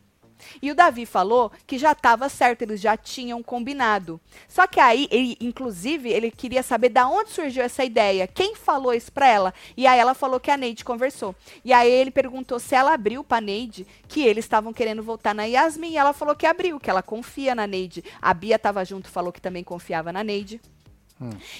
E 0.61 0.71
o 0.71 0.75
Davi 0.75 1.07
falou 1.07 1.51
que 1.67 1.79
já 1.79 1.93
estava 1.93 2.29
certo, 2.29 2.63
eles 2.63 2.81
já 2.81 2.97
tinham 2.97 3.43
combinado. 3.43 4.21
Só 4.49 4.67
que 4.67 4.81
aí, 4.81 5.09
ele, 5.11 5.37
inclusive, 5.41 6.11
ele 6.11 6.31
queria 6.31 6.63
saber 6.63 6.89
da 6.89 7.09
onde 7.09 7.31
surgiu 7.31 7.63
essa 7.63 7.85
ideia, 7.85 8.27
quem 8.27 8.55
falou 8.55 8.93
isso 8.93 9.13
pra 9.13 9.29
ela. 9.29 9.55
E 9.77 9.87
aí 9.87 9.99
ela 9.99 10.15
falou 10.15 10.41
que 10.41 10.51
a 10.51 10.57
Neide 10.57 10.85
conversou. 10.85 11.35
E 11.65 11.73
aí 11.73 11.91
ele 11.91 12.11
perguntou 12.11 12.59
se 12.59 12.75
ela 12.75 12.95
abriu 12.95 13.23
pra 13.25 13.41
Neide 13.41 13.87
que 14.07 14.23
eles 14.23 14.45
estavam 14.45 14.73
querendo 14.73 15.03
voltar 15.03 15.35
na 15.35 15.45
Yasmin. 15.45 15.93
E 15.93 15.97
ela 15.97 16.13
falou 16.13 16.35
que 16.35 16.47
abriu, 16.47 16.81
que 16.81 16.91
ela 16.91 17.03
confia 17.03 17.55
na 17.55 17.67
Neide. 17.67 18.05
A 18.21 18.33
Bia 18.35 18.59
tava 18.59 18.85
junto, 18.85 19.09
falou 19.09 19.33
que 19.33 19.41
também 19.41 19.65
confiava 19.65 20.13
na 20.13 20.23
Neide. 20.25 20.61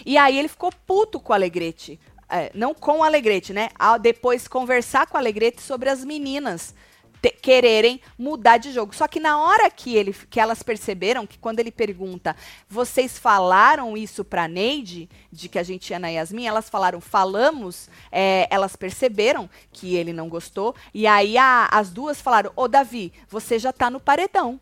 E 0.07 0.17
aí 0.17 0.39
ele 0.39 0.49
ficou 0.49 0.73
puto 0.87 1.19
com 1.19 1.33
o 1.33 1.35
Alegrete. 1.35 1.99
É, 2.31 2.51
não 2.55 2.75
com 2.75 2.99
o 2.99 3.03
Alegrete, 3.03 3.53
né? 3.53 3.71
Ao 3.79 3.99
depois 3.99 4.47
conversar 4.47 5.07
com 5.07 5.17
o 5.17 5.21
Alegrete 5.21 5.63
sobre 5.63 5.89
as 5.89 6.05
meninas 6.05 6.75
te- 7.21 7.31
quererem 7.31 8.01
mudar 8.19 8.57
de 8.59 8.73
jogo. 8.73 8.95
Só 8.95 9.07
que 9.09 9.19
na 9.21 9.41
hora 9.41 9.71
que, 9.71 9.95
ele, 9.97 10.13
que 10.13 10.39
elas 10.41 10.63
perceberam 10.63 11.27
que 11.27 11.39
quando 11.39 11.61
ele 11.61 11.71
pergunta, 11.71 12.35
vocês 12.69 13.19
falaram 13.19 13.97
isso 13.97 14.25
pra 14.25 14.47
Neide, 14.49 15.09
de 15.31 15.49
que 15.49 15.59
a 15.59 15.63
gente 15.63 15.91
ia 15.91 15.99
na 15.99 16.09
Yasmin, 16.09 16.47
elas 16.47 16.69
falaram, 16.71 17.01
falamos, 17.01 17.89
é, 18.11 18.47
elas 18.51 18.77
perceberam 18.77 19.49
que 19.73 19.95
ele 19.97 20.13
não 20.13 20.29
gostou, 20.29 20.75
e 20.95 21.07
aí 21.07 21.37
a- 21.39 21.69
as 21.71 21.91
duas 21.91 22.21
falaram, 22.21 22.53
ô 22.57 22.67
Davi, 22.69 23.13
você 23.29 23.59
já 23.59 23.73
tá 23.73 23.91
no 23.91 24.01
paredão. 24.01 24.61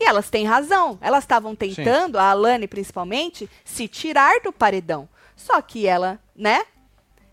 E 0.00 0.04
elas 0.04 0.28
têm 0.28 0.44
razão. 0.44 0.98
Elas 1.00 1.22
estavam 1.22 1.54
tentando, 1.54 2.18
a 2.18 2.24
Alane 2.30 2.66
principalmente, 2.66 3.48
se 3.64 3.86
tirar 3.86 4.40
do 4.42 4.52
paredão. 4.52 5.08
Só 5.36 5.62
que 5.62 5.86
ela, 5.86 6.18
né, 6.34 6.64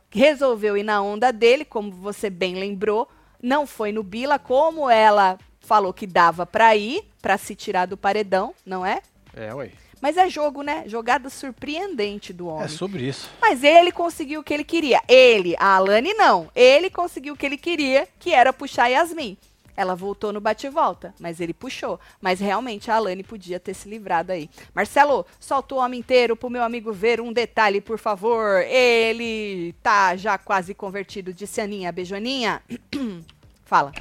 resolveu 0.09 0.77
ir 0.77 0.83
na 0.83 1.01
onda 1.01 1.31
dele, 1.31 1.63
como 1.65 1.91
você 1.91 2.29
bem 2.29 2.55
lembrou, 2.55 3.07
não 3.41 3.65
foi 3.65 3.91
no 3.91 4.03
Bila, 4.03 4.37
como 4.39 4.89
ela 4.89 5.37
falou 5.59 5.93
que 5.93 6.07
dava 6.07 6.45
pra 6.45 6.75
ir, 6.75 7.03
pra 7.21 7.37
se 7.37 7.55
tirar 7.55 7.85
do 7.85 7.97
paredão, 7.97 8.53
não 8.65 8.85
é? 8.85 9.01
É, 9.33 9.53
ué. 9.53 9.71
Mas 10.01 10.17
é 10.17 10.27
jogo, 10.27 10.63
né? 10.63 10.83
Jogada 10.87 11.29
surpreendente 11.29 12.33
do 12.33 12.47
homem. 12.47 12.65
É 12.65 12.67
sobre 12.67 13.07
isso. 13.07 13.29
Mas 13.39 13.63
ele 13.63 13.91
conseguiu 13.91 14.41
o 14.41 14.43
que 14.43 14.53
ele 14.53 14.63
queria. 14.63 14.99
Ele, 15.07 15.55
a 15.59 15.75
Alane 15.75 16.13
não. 16.15 16.49
Ele 16.55 16.89
conseguiu 16.89 17.35
o 17.35 17.37
que 17.37 17.45
ele 17.45 17.57
queria, 17.57 18.07
que 18.19 18.33
era 18.33 18.51
puxar 18.51 18.87
Yasmin. 18.87 19.37
Ela 19.81 19.95
voltou 19.95 20.31
no 20.31 20.39
bate-volta, 20.39 21.11
mas 21.19 21.41
ele 21.41 21.55
puxou. 21.55 21.99
Mas 22.21 22.39
realmente 22.39 22.91
a 22.91 22.97
Alane 22.97 23.23
podia 23.23 23.59
ter 23.59 23.73
se 23.73 23.89
livrado 23.89 24.31
aí. 24.31 24.47
Marcelo, 24.75 25.25
solta 25.39 25.73
o 25.73 25.79
homem 25.79 25.99
inteiro 25.99 26.35
pro 26.35 26.51
meu 26.51 26.61
amigo 26.63 26.93
ver 26.93 27.19
um 27.19 27.33
detalhe, 27.33 27.81
por 27.81 27.97
favor. 27.97 28.61
Ele 28.61 29.73
tá 29.81 30.15
já 30.15 30.37
quase 30.37 30.75
convertido, 30.75 31.33
disse 31.33 31.59
Aninha. 31.59 31.91
Beijoninha. 31.91 32.61
Fala. 33.65 33.91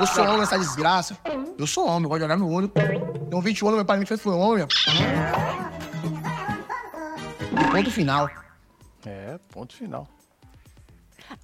Eu 0.00 0.06
sou 0.08 0.24
homem 0.24 0.38
nessa 0.38 0.58
desgraça. 0.58 1.16
Eu 1.56 1.68
sou 1.68 1.86
homem, 1.86 2.02
eu 2.02 2.08
gosto 2.08 2.18
de 2.18 2.24
olhar 2.24 2.36
no 2.36 2.50
olho. 2.50 2.68
Tenho 2.68 3.40
20 3.40 3.62
anos, 3.62 3.74
meu 3.76 3.84
pai 3.84 3.98
me 3.98 4.06
fez 4.06 4.20
foi 4.20 4.32
homem. 4.32 4.66
Ponto 7.70 7.90
final. 7.92 8.28
É, 9.06 9.38
ponto 9.52 9.76
final. 9.76 10.08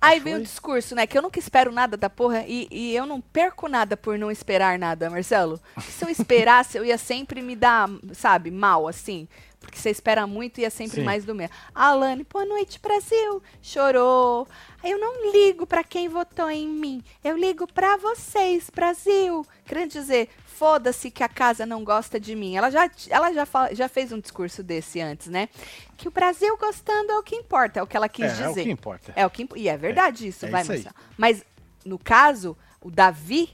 Aí 0.05 0.21
vem 0.21 0.37
o 0.37 0.43
discurso, 0.43 0.95
né? 0.95 1.07
Que 1.07 1.17
eu 1.17 1.23
nunca 1.23 1.39
espero 1.39 1.73
nada 1.73 1.97
da 1.97 2.11
porra 2.11 2.45
e, 2.47 2.69
e 2.71 2.95
eu 2.95 3.07
não 3.07 3.21
perco 3.21 3.69
nada 3.69 3.97
por 3.97 4.19
não 4.19 4.31
esperar 4.31 4.79
nada, 4.79 5.11
Marcelo. 5.11 5.61
Porque 5.75 5.91
se 5.91 6.05
eu 6.05 6.09
esperasse, 6.09 6.79
eu 6.79 6.85
ia 6.85 6.99
sempre 6.99 7.41
me 7.43 7.57
dar, 7.57 7.89
sabe, 8.13 8.51
mal, 8.51 8.87
assim. 8.87 9.29
Porque 9.65 9.79
você 9.79 9.91
espera 9.91 10.27
muito 10.27 10.61
e 10.61 10.65
é 10.65 10.71
sempre 10.71 10.97
Sim. 10.97 11.05
mais 11.05 11.25
do 11.25 11.35
mesmo. 11.35 11.55
Alane, 11.75 12.27
boa 12.31 12.45
noite, 12.45 12.79
Brasil. 12.81 13.43
Chorou. 13.63 14.47
Eu 14.83 14.99
não 14.99 15.33
ligo 15.33 15.67
pra 15.67 15.83
quem 15.83 16.09
votou 16.09 16.51
em 16.51 16.69
mim. 16.69 17.03
Eu 17.23 17.37
ligo 17.37 17.67
pra 17.67 17.97
vocês, 17.97 18.69
Brasil. 18.69 19.47
Querendo 19.65 19.91
dizer, 19.91 20.29
foda-se 20.55 21.11
que 21.11 21.23
a 21.23 21.29
casa 21.29 21.67
não 21.67 21.83
gosta 21.85 22.19
de 22.21 22.35
mim. 22.35 22.57
Ela 22.57 22.71
já, 22.71 22.91
ela 23.11 23.33
já, 23.33 23.45
fa- 23.45 23.75
já 23.75 23.89
fez 23.89 24.13
um 24.13 24.21
discurso 24.21 24.63
desse 24.63 25.01
antes, 25.01 25.27
né? 25.29 25.49
Que 25.97 26.09
o 26.09 26.11
Brasil 26.11 26.57
gostando 26.57 27.13
é 27.13 27.19
o 27.19 27.23
que 27.23 27.35
importa, 27.37 27.81
é 27.81 27.83
o 27.83 27.87
que 27.87 27.97
ela 27.97 28.09
quis 28.09 28.25
É, 28.27 28.29
dizer. 28.29 28.45
é 28.45 28.51
o 28.51 28.55
que 28.55 28.71
importa. 28.71 29.13
É 29.17 29.27
o 29.27 29.31
que 29.31 29.49
E 29.57 29.69
é 29.69 29.77
verdade 29.77 30.27
isso, 30.29 30.47
é 30.47 30.51
vai, 30.51 30.63
isso 30.63 30.73
aí. 30.73 30.85
Marcelo. 30.85 30.95
Mas, 31.19 31.45
no 31.85 31.99
caso, 31.99 32.57
o 32.81 32.91
Davi, 32.91 33.51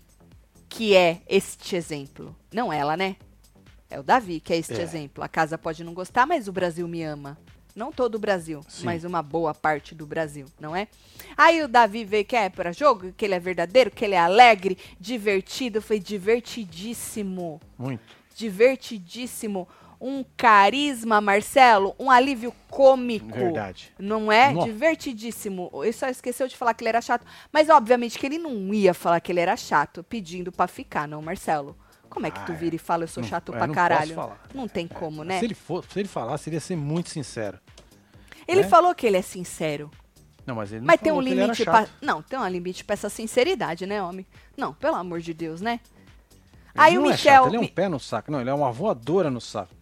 que 0.68 0.94
é 0.94 1.20
este 1.28 1.74
exemplo. 1.76 2.36
Não 2.52 2.72
ela, 2.72 2.96
né? 2.96 3.16
É 3.88 3.98
o 3.98 4.02
Davi 4.04 4.38
que 4.38 4.52
é 4.52 4.56
este 4.56 4.74
É. 4.74 4.82
exemplo. 4.82 5.24
A 5.24 5.28
casa 5.28 5.58
pode 5.58 5.82
não 5.82 5.92
gostar, 5.94 6.26
mas 6.26 6.46
o 6.46 6.52
Brasil 6.52 6.86
me 6.86 7.02
ama. 7.02 7.36
Não 7.74 7.92
todo 7.92 8.16
o 8.16 8.18
Brasil, 8.18 8.62
Sim. 8.68 8.84
mas 8.84 9.04
uma 9.04 9.22
boa 9.22 9.54
parte 9.54 9.94
do 9.94 10.06
Brasil, 10.06 10.46
não 10.58 10.74
é? 10.74 10.88
Aí 11.36 11.62
o 11.62 11.68
Davi 11.68 12.04
vê 12.04 12.24
que 12.24 12.36
é 12.36 12.48
para 12.48 12.72
jogo, 12.72 13.12
que 13.16 13.24
ele 13.24 13.34
é 13.34 13.40
verdadeiro, 13.40 13.90
que 13.90 14.04
ele 14.04 14.14
é 14.14 14.20
alegre, 14.20 14.76
divertido. 14.98 15.80
Foi 15.80 15.98
divertidíssimo 15.98 17.60
Muito. 17.78 18.02
divertidíssimo, 18.36 19.68
um 20.00 20.24
carisma, 20.36 21.20
Marcelo, 21.20 21.94
um 21.98 22.10
alívio 22.10 22.54
cômico. 22.70 23.36
Verdade. 23.38 23.92
Não 23.98 24.32
é? 24.32 24.52
Nó. 24.52 24.64
Divertidíssimo. 24.64 25.70
Ele 25.82 25.92
só 25.92 26.08
esqueceu 26.08 26.48
de 26.48 26.56
falar 26.56 26.72
que 26.74 26.82
ele 26.82 26.88
era 26.88 27.02
chato. 27.02 27.26
Mas, 27.52 27.68
obviamente, 27.68 28.18
que 28.18 28.24
ele 28.24 28.38
não 28.38 28.72
ia 28.72 28.94
falar 28.94 29.20
que 29.20 29.30
ele 29.30 29.40
era 29.40 29.56
chato 29.56 30.02
pedindo 30.02 30.50
pra 30.50 30.66
ficar, 30.66 31.06
não, 31.06 31.20
Marcelo? 31.20 31.76
Como 32.10 32.26
é 32.26 32.30
que 32.30 32.44
tu 32.44 32.52
Ah, 32.52 32.54
vira 32.56 32.74
e 32.74 32.78
fala 32.78 33.04
eu 33.04 33.08
sou 33.08 33.22
não- 33.22 33.30
chato 33.30 33.54
é, 33.54 33.56
pra 33.56 33.66
não 33.66 33.74
caralho? 33.74 34.14
posso 34.14 34.28
falar. 34.28 34.40
Não 34.52 34.68
tem 34.68 34.86
como, 34.86 35.22
né? 35.24 35.38
Se 35.38 35.44
ele, 35.46 35.54
for, 35.54 35.84
se 35.88 35.98
ele 35.98 36.08
falar, 36.08 36.36
seria 36.38 36.60
ser 36.60 36.76
muito 36.76 37.08
sincero. 37.08 37.58
Ele 38.48 38.62
né? 38.62 38.68
falou 38.68 38.94
que 38.94 39.06
ele 39.06 39.16
é 39.16 39.22
sincero. 39.22 39.90
Não, 40.44 40.56
mas 40.56 40.72
ele 40.72 40.80
não 40.80 40.86
Mas 40.88 41.00
tem 41.00 41.12
um 41.12 41.20
ele 41.22 41.34
limite 41.34 41.64
pra. 41.64 41.86
Não, 42.02 42.20
tem 42.20 42.38
um 42.38 42.46
limite 42.48 42.84
pra 42.84 42.94
essa 42.94 43.08
sinceridade, 43.08 43.86
né, 43.86 44.02
homem? 44.02 44.26
Não, 44.56 44.74
pelo 44.74 44.96
amor 44.96 45.20
de 45.20 45.32
Deus, 45.32 45.60
né? 45.60 45.78
Ele 46.74 46.84
Aí 46.84 46.94
não 46.96 47.02
o 47.04 47.06
é 47.06 47.12
Michel. 47.12 47.44
chato, 47.44 47.46
ele 47.48 47.56
é 47.56 47.60
um 47.60 47.66
pé 47.68 47.88
no 47.88 48.00
saco. 48.00 48.30
Não, 48.32 48.40
ele 48.40 48.50
é 48.50 48.54
uma 48.54 48.72
voadora 48.72 49.30
no 49.30 49.40
saco. 49.40 49.72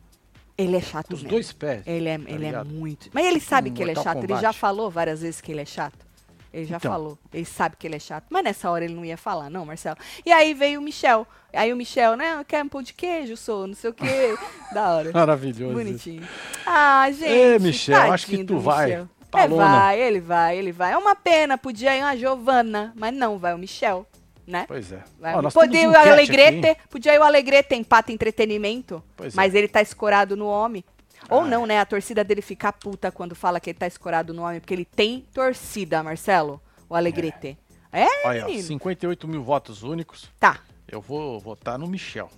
Ele 0.56 0.76
é 0.76 0.80
chato 0.80 1.12
Os 1.12 1.20
mesmo. 1.22 1.28
dois 1.30 1.52
pés. 1.52 1.86
Ele 1.86 2.08
é, 2.08 2.18
tá 2.18 2.24
ele 2.30 2.46
é 2.46 2.64
muito. 2.64 3.08
Mas 3.12 3.24
ele 3.26 3.40
sabe 3.40 3.70
Um 3.70 3.74
que 3.74 3.82
ele 3.82 3.92
é 3.92 3.94
chato. 3.94 4.22
Ele 4.24 4.36
já 4.36 4.52
falou 4.52 4.90
várias 4.90 5.22
vezes 5.22 5.40
que 5.40 5.52
ele 5.52 5.60
é 5.60 5.64
chato. 5.64 6.04
Ele 6.52 6.64
já 6.64 6.76
Então. 6.76 6.90
falou. 6.90 7.18
Ele 7.32 7.44
sabe 7.44 7.76
que 7.76 7.86
ele 7.86 7.96
é 7.96 7.98
chato. 7.98 8.24
Mas 8.30 8.42
nessa 8.44 8.70
hora 8.70 8.84
ele 8.84 8.94
não 8.94 9.04
ia 9.04 9.16
falar, 9.16 9.50
não, 9.50 9.64
Marcelo. 9.66 9.96
E 10.24 10.32
aí 10.32 10.54
veio 10.54 10.80
o 10.80 10.82
Michel. 10.82 11.26
Aí 11.52 11.72
o 11.72 11.76
Michel, 11.76 12.16
né? 12.16 12.44
Quer 12.46 12.64
um 12.64 12.68
pão 12.68 12.82
de 12.82 12.92
queijo, 12.94 13.36
sou, 13.36 13.66
não 13.66 13.74
sei 13.74 13.90
o 13.90 13.94
quê. 13.94 14.04
da 14.72 14.90
hora. 14.94 15.10
Maravilhoso. 15.12 15.74
Bonitinho. 15.74 16.26
Ah, 16.66 17.06
gente. 17.10 17.24
Ê, 17.30 17.58
Michel, 17.58 18.12
acho 18.12 18.26
que 18.26 18.44
tu 18.44 18.58
vai. 18.58 18.86
Michel. 18.86 19.08
É, 19.34 19.46
vai, 19.46 20.00
ele 20.00 20.20
vai, 20.20 20.56
ele 20.56 20.72
vai. 20.72 20.92
É 20.92 20.96
uma 20.96 21.14
pena, 21.14 21.58
podia 21.58 21.94
ir 21.94 22.02
uma 22.02 22.16
Giovana, 22.16 22.94
mas 22.96 23.12
não, 23.14 23.38
vai 23.38 23.52
o 23.54 23.58
Michel, 23.58 24.06
né? 24.46 24.64
Pois 24.66 24.90
é. 24.90 25.02
Vai. 25.20 25.34
Ó, 25.34 25.42
podia 25.50 25.82
ir 25.82 25.86
o 25.86 25.94
Alegrete, 25.94 26.66
aqui. 26.66 26.80
podia 26.88 27.14
ir 27.14 27.18
o 27.18 27.22
Alegrete 27.22 27.74
empata 27.74 28.10
entretenimento, 28.10 29.02
Pois 29.14 29.34
é. 29.34 29.36
mas 29.36 29.54
ele 29.54 29.68
tá 29.68 29.82
escorado 29.82 30.34
no 30.34 30.46
homem. 30.46 30.82
Ou 31.28 31.44
não, 31.44 31.66
né? 31.66 31.80
A 31.80 31.86
torcida 31.86 32.24
dele 32.24 32.42
fica 32.42 32.72
puta 32.72 33.12
quando 33.12 33.34
fala 33.34 33.60
que 33.60 33.70
ele 33.70 33.78
tá 33.78 33.86
escorado 33.86 34.32
no 34.32 34.42
homem, 34.42 34.60
porque 34.60 34.74
ele 34.74 34.84
tem 34.84 35.26
torcida, 35.32 36.02
Marcelo, 36.02 36.60
o 36.88 36.94
Alegrete. 36.94 37.58
É, 37.92 38.26
Olha, 38.26 38.44
ó, 38.44 38.48
menino. 38.48 38.66
58 38.66 39.28
mil 39.28 39.42
votos 39.42 39.82
únicos. 39.82 40.30
Tá. 40.38 40.60
Eu 40.86 41.00
vou 41.00 41.40
votar 41.40 41.78
no 41.78 41.86
Michel. 41.86 42.30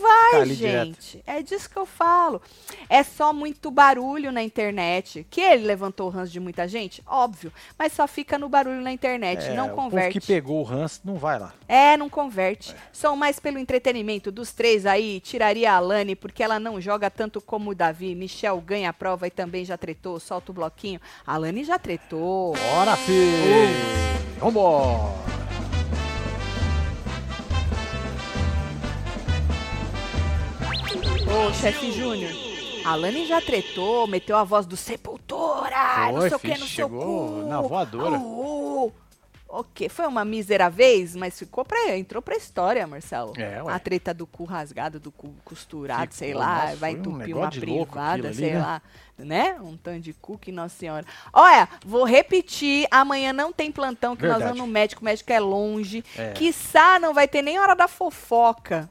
Vai, 0.00 0.44
direto. 0.46 0.86
gente. 0.86 1.22
É 1.26 1.42
disso 1.42 1.68
que 1.68 1.76
eu 1.76 1.86
falo. 1.86 2.40
É 2.88 3.02
só 3.02 3.32
muito 3.32 3.70
barulho 3.70 4.32
na 4.32 4.42
internet. 4.42 5.26
Que 5.30 5.40
ele 5.40 5.66
levantou 5.66 6.06
o 6.06 6.10
ranço 6.10 6.32
de 6.32 6.40
muita 6.40 6.66
gente? 6.66 7.02
Óbvio. 7.06 7.52
Mas 7.78 7.92
só 7.92 8.06
fica 8.08 8.38
no 8.38 8.48
barulho 8.48 8.80
na 8.80 8.92
internet. 8.92 9.44
É, 9.46 9.54
não 9.54 9.68
O 9.68 9.74
converte. 9.74 10.18
que 10.20 10.26
pegou 10.26 10.60
o 10.60 10.62
ranço 10.62 11.00
não 11.04 11.16
vai 11.16 11.38
lá. 11.38 11.52
É, 11.68 11.96
não 11.96 12.08
converte. 12.08 12.74
São 12.92 13.16
mais 13.16 13.38
pelo 13.38 13.58
entretenimento 13.58 14.30
dos 14.32 14.52
três 14.52 14.86
aí. 14.86 15.20
Tiraria 15.20 15.72
a 15.72 15.76
Alane, 15.76 16.14
porque 16.16 16.42
ela 16.42 16.58
não 16.58 16.80
joga 16.80 17.10
tanto 17.10 17.40
como 17.40 17.70
o 17.70 17.74
Davi. 17.74 18.14
Michel 18.14 18.60
ganha 18.60 18.90
a 18.90 18.92
prova 18.92 19.26
e 19.26 19.30
também 19.30 19.64
já 19.64 19.76
tretou. 19.76 20.18
Solta 20.20 20.50
o 20.50 20.54
bloquinho. 20.54 21.00
A 21.26 21.34
Alane 21.34 21.64
já 21.64 21.78
tretou. 21.78 22.54
Bora, 22.54 22.96
filho! 22.96 24.00
Vambora! 24.38 25.49
Ô, 31.32 31.52
chefe 31.54 31.92
Júnior. 31.92 32.32
A 32.84 32.92
Alane 32.92 33.24
já 33.26 33.40
tretou, 33.40 34.06
meteu 34.06 34.36
a 34.36 34.42
voz 34.42 34.66
do 34.66 34.76
Sepultura, 34.76 36.10
não 36.12 36.20
Foi, 36.20 36.28
sei 36.28 36.36
o 36.36 36.40
que, 36.40 36.48
filho, 36.48 36.60
no 36.60 36.66
seu 36.66 36.88
chegou 36.88 37.42
cu. 37.42 37.48
na 37.48 37.60
voadora. 37.60 38.16
Au, 38.16 38.92
ok, 39.48 39.88
foi 39.88 40.06
uma 40.06 40.24
mísera 40.24 40.68
vez, 40.68 41.14
mas 41.14 41.38
ficou 41.38 41.64
pra, 41.64 41.96
entrou 41.96 42.20
pra 42.20 42.36
história, 42.36 42.86
Marcelo. 42.86 43.34
É, 43.36 43.62
ué. 43.62 43.72
A 43.72 43.78
treta 43.78 44.12
do 44.12 44.26
cu 44.26 44.44
rasgado, 44.44 44.98
do 44.98 45.12
cu 45.12 45.32
costurado, 45.44 46.12
sei 46.14 46.34
lá, 46.34 46.64
nossa, 46.64 46.76
vai 46.76 46.92
foi 46.92 46.98
um 46.98 47.02
entupir 47.02 47.36
uma 47.36 47.50
privada, 47.50 48.28
ali, 48.28 48.36
sei 48.36 48.52
né? 48.54 48.58
lá, 48.58 48.82
né? 49.18 49.56
Um 49.60 49.76
tanto 49.76 50.00
de 50.00 50.12
cu 50.14 50.38
que 50.38 50.50
nossa 50.50 50.76
senhora. 50.76 51.04
Olha, 51.32 51.68
vou 51.84 52.04
repetir, 52.04 52.88
amanhã 52.90 53.32
não 53.32 53.52
tem 53.52 53.70
plantão, 53.70 54.16
que 54.16 54.22
nós 54.22 54.38
Verdade. 54.38 54.52
vamos 54.58 54.66
no 54.66 54.72
médico, 54.72 55.02
o 55.02 55.04
médico 55.04 55.32
é 55.32 55.38
longe. 55.38 56.02
É. 56.16 56.32
Quiçá 56.32 56.98
não 56.98 57.14
vai 57.14 57.28
ter 57.28 57.42
nem 57.42 57.60
hora 57.60 57.76
da 57.76 57.86
fofoca 57.86 58.88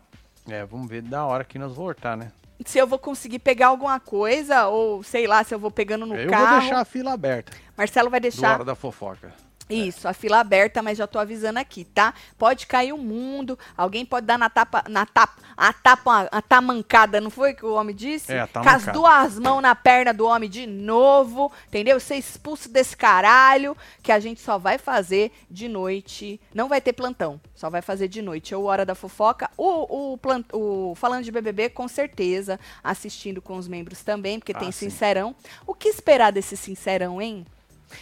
É, 0.51 0.65
vamos 0.65 0.87
ver 0.89 1.01
da 1.01 1.25
hora 1.25 1.43
que 1.43 1.57
nós 1.59 1.73
voltar, 1.73 2.15
né? 2.17 2.31
se 2.65 2.77
eu 2.77 2.85
vou 2.85 2.99
conseguir 2.99 3.39
pegar 3.39 3.67
alguma 3.67 3.99
coisa, 4.01 4.67
ou 4.67 5.01
sei 5.01 5.25
lá, 5.27 5.43
se 5.45 5.53
eu 5.55 5.59
vou 5.59 5.71
pegando 5.71 6.05
no 6.05 6.13
Eu 6.15 6.29
carro. 6.29 6.47
vou 6.51 6.59
deixar 6.59 6.79
a 6.79 6.85
fila 6.85 7.13
aberta. 7.13 7.53
Marcelo 7.77 8.09
vai 8.09 8.19
Do 8.19 8.23
deixar 8.23 8.53
hora 8.55 8.65
da 8.65 8.75
fofoca. 8.75 9.31
Isso, 9.69 10.07
a 10.07 10.13
fila 10.13 10.39
aberta, 10.39 10.81
mas 10.81 10.97
já 10.97 11.05
tô 11.05 11.19
avisando 11.19 11.59
aqui, 11.59 11.85
tá? 11.85 12.13
Pode 12.37 12.65
cair 12.65 12.91
o 12.91 12.97
mundo, 12.97 13.57
alguém 13.77 14.05
pode 14.05 14.25
dar 14.25 14.37
na 14.37 14.49
tapa, 14.49 14.83
na 14.89 15.05
tapa, 15.05 15.35
a 15.55 15.71
tapa, 15.71 16.27
a 16.31 16.41
tamancada, 16.41 17.21
não 17.21 17.29
foi 17.29 17.53
que 17.53 17.65
o 17.65 17.73
homem 17.73 17.95
disse? 17.95 18.33
É, 18.33 18.41
a 18.41 18.47
Com 18.47 18.67
as 18.67 18.85
duas 18.87 19.37
mãos 19.39 19.61
na 19.61 19.75
perna 19.75 20.13
do 20.13 20.25
homem 20.25 20.49
de 20.49 20.65
novo, 20.65 21.51
entendeu? 21.67 21.99
Ser 21.99 22.15
expulso 22.15 22.67
desse 22.69 22.97
caralho, 22.97 23.77
que 24.01 24.11
a 24.11 24.19
gente 24.19 24.41
só 24.41 24.57
vai 24.57 24.77
fazer 24.77 25.31
de 25.49 25.67
noite, 25.67 26.41
não 26.53 26.67
vai 26.67 26.81
ter 26.81 26.93
plantão, 26.93 27.39
só 27.53 27.69
vai 27.69 27.81
fazer 27.81 28.07
de 28.07 28.21
noite, 28.21 28.55
ou 28.55 28.65
hora 28.65 28.85
da 28.85 28.95
fofoca, 28.95 29.49
o, 29.55 30.13
o, 30.13 30.17
plant, 30.17 30.45
o 30.51 30.93
falando 30.95 31.23
de 31.23 31.31
BBB, 31.31 31.69
com 31.69 31.87
certeza, 31.87 32.59
assistindo 32.83 33.41
com 33.41 33.55
os 33.57 33.67
membros 33.67 34.01
também, 34.03 34.39
porque 34.39 34.53
Ah, 34.53 34.59
tem 34.59 34.71
sim. 34.71 34.89
sincerão. 34.89 35.35
O 35.67 35.73
que 35.75 35.87
esperar 35.89 36.31
desse 36.31 36.57
sincerão, 36.57 37.21
hein? 37.21 37.45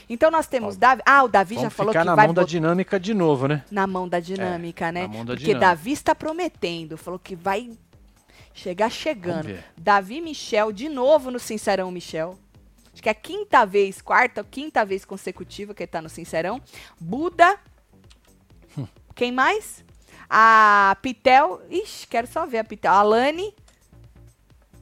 Então 0.09 0.29
nós 0.31 0.47
temos 0.47 0.77
Davi. 0.77 1.01
Ah, 1.05 1.23
o 1.23 1.27
Davi 1.27 1.55
já 1.55 1.69
falou 1.69 1.91
ficar 1.91 2.01
que 2.01 2.05
na 2.07 2.15
vai 2.15 2.27
mão 2.27 2.33
da 2.33 2.43
dinâmica 2.43 2.99
de 2.99 3.13
novo, 3.13 3.47
né? 3.47 3.63
na 3.71 3.88
mão 3.88 4.07
da 4.07 4.19
dinâmica, 4.19 4.88
É, 4.88 4.91
né? 4.91 5.01
na 5.03 5.07
mão 5.07 5.25
da 5.25 5.33
Porque 5.33 5.45
dinâmica. 5.45 5.67
Davi 5.67 5.91
está 5.91 6.13
prometendo, 6.15 6.97
falou 6.97 7.19
que 7.19 7.35
vai 7.35 7.69
chegar 8.53 8.89
chegando. 8.89 9.57
Davi 9.77 10.19
Michel, 10.21 10.71
de 10.71 10.89
novo 10.89 11.31
no 11.31 11.39
Sincerão 11.39 11.91
Michel. 11.91 12.38
Acho 12.93 13.03
que 13.03 13.09
é 13.09 13.11
a 13.11 13.15
quinta 13.15 13.63
vez, 13.65 14.01
quarta 14.01 14.41
ou 14.41 14.45
quinta 14.45 14.83
vez 14.83 15.05
consecutiva 15.05 15.73
que 15.73 15.83
ele 15.83 15.88
tá 15.88 16.01
no 16.01 16.09
Sincerão. 16.09 16.59
Buda. 16.99 17.57
Hum. 18.75 18.88
Quem 19.13 19.31
mais? 19.31 19.85
A 20.29 20.97
Pitel. 21.01 21.61
Ixi, 21.69 22.07
quero 22.07 22.25
só 22.27 22.45
ver 22.47 22.57
a 22.57 22.63
Pitel. 22.63 22.91
A 22.91 23.03
Lani. 23.03 23.53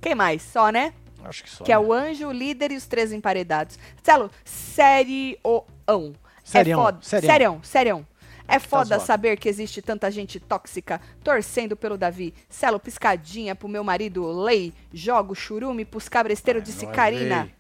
Quem 0.02 0.16
mais? 0.16 0.42
Só, 0.44 0.70
né? 0.70 0.94
Acho 1.26 1.44
que 1.44 1.50
só. 1.50 1.64
que 1.64 1.72
é 1.72 1.76
né? 1.78 1.84
o 1.84 1.92
anjo, 1.92 2.28
o 2.28 2.32
líder 2.32 2.72
e 2.72 2.76
os 2.78 2.86
três 2.86 3.12
emparedados. 3.12 3.78
Celo, 4.04 4.30
sérioão. 4.44 6.14
Serião, 6.44 6.80
é 6.80 6.84
foda. 6.84 6.98
serião. 7.02 7.32
Serião, 7.32 7.60
serião. 7.64 8.08
É 8.48 8.60
foda 8.60 9.00
saber 9.00 9.38
que 9.38 9.50
existe 9.50 9.82
tanta 9.82 10.12
gente 10.12 10.40
tóxica 10.40 11.02
torcendo 11.24 11.76
pelo 11.76 11.98
Davi. 11.98 12.32
Celo, 12.48 12.80
piscadinha 12.80 13.56
pro 13.56 13.68
meu 13.68 13.84
marido 13.84 14.26
Lei. 14.44 14.72
Jogo 14.94 15.34
churume 15.34 15.84
pros 15.84 16.08
cabresteiros, 16.08 16.64
Nós, 16.64 16.96
Karina. 16.96 17.46
ei. 17.46 17.56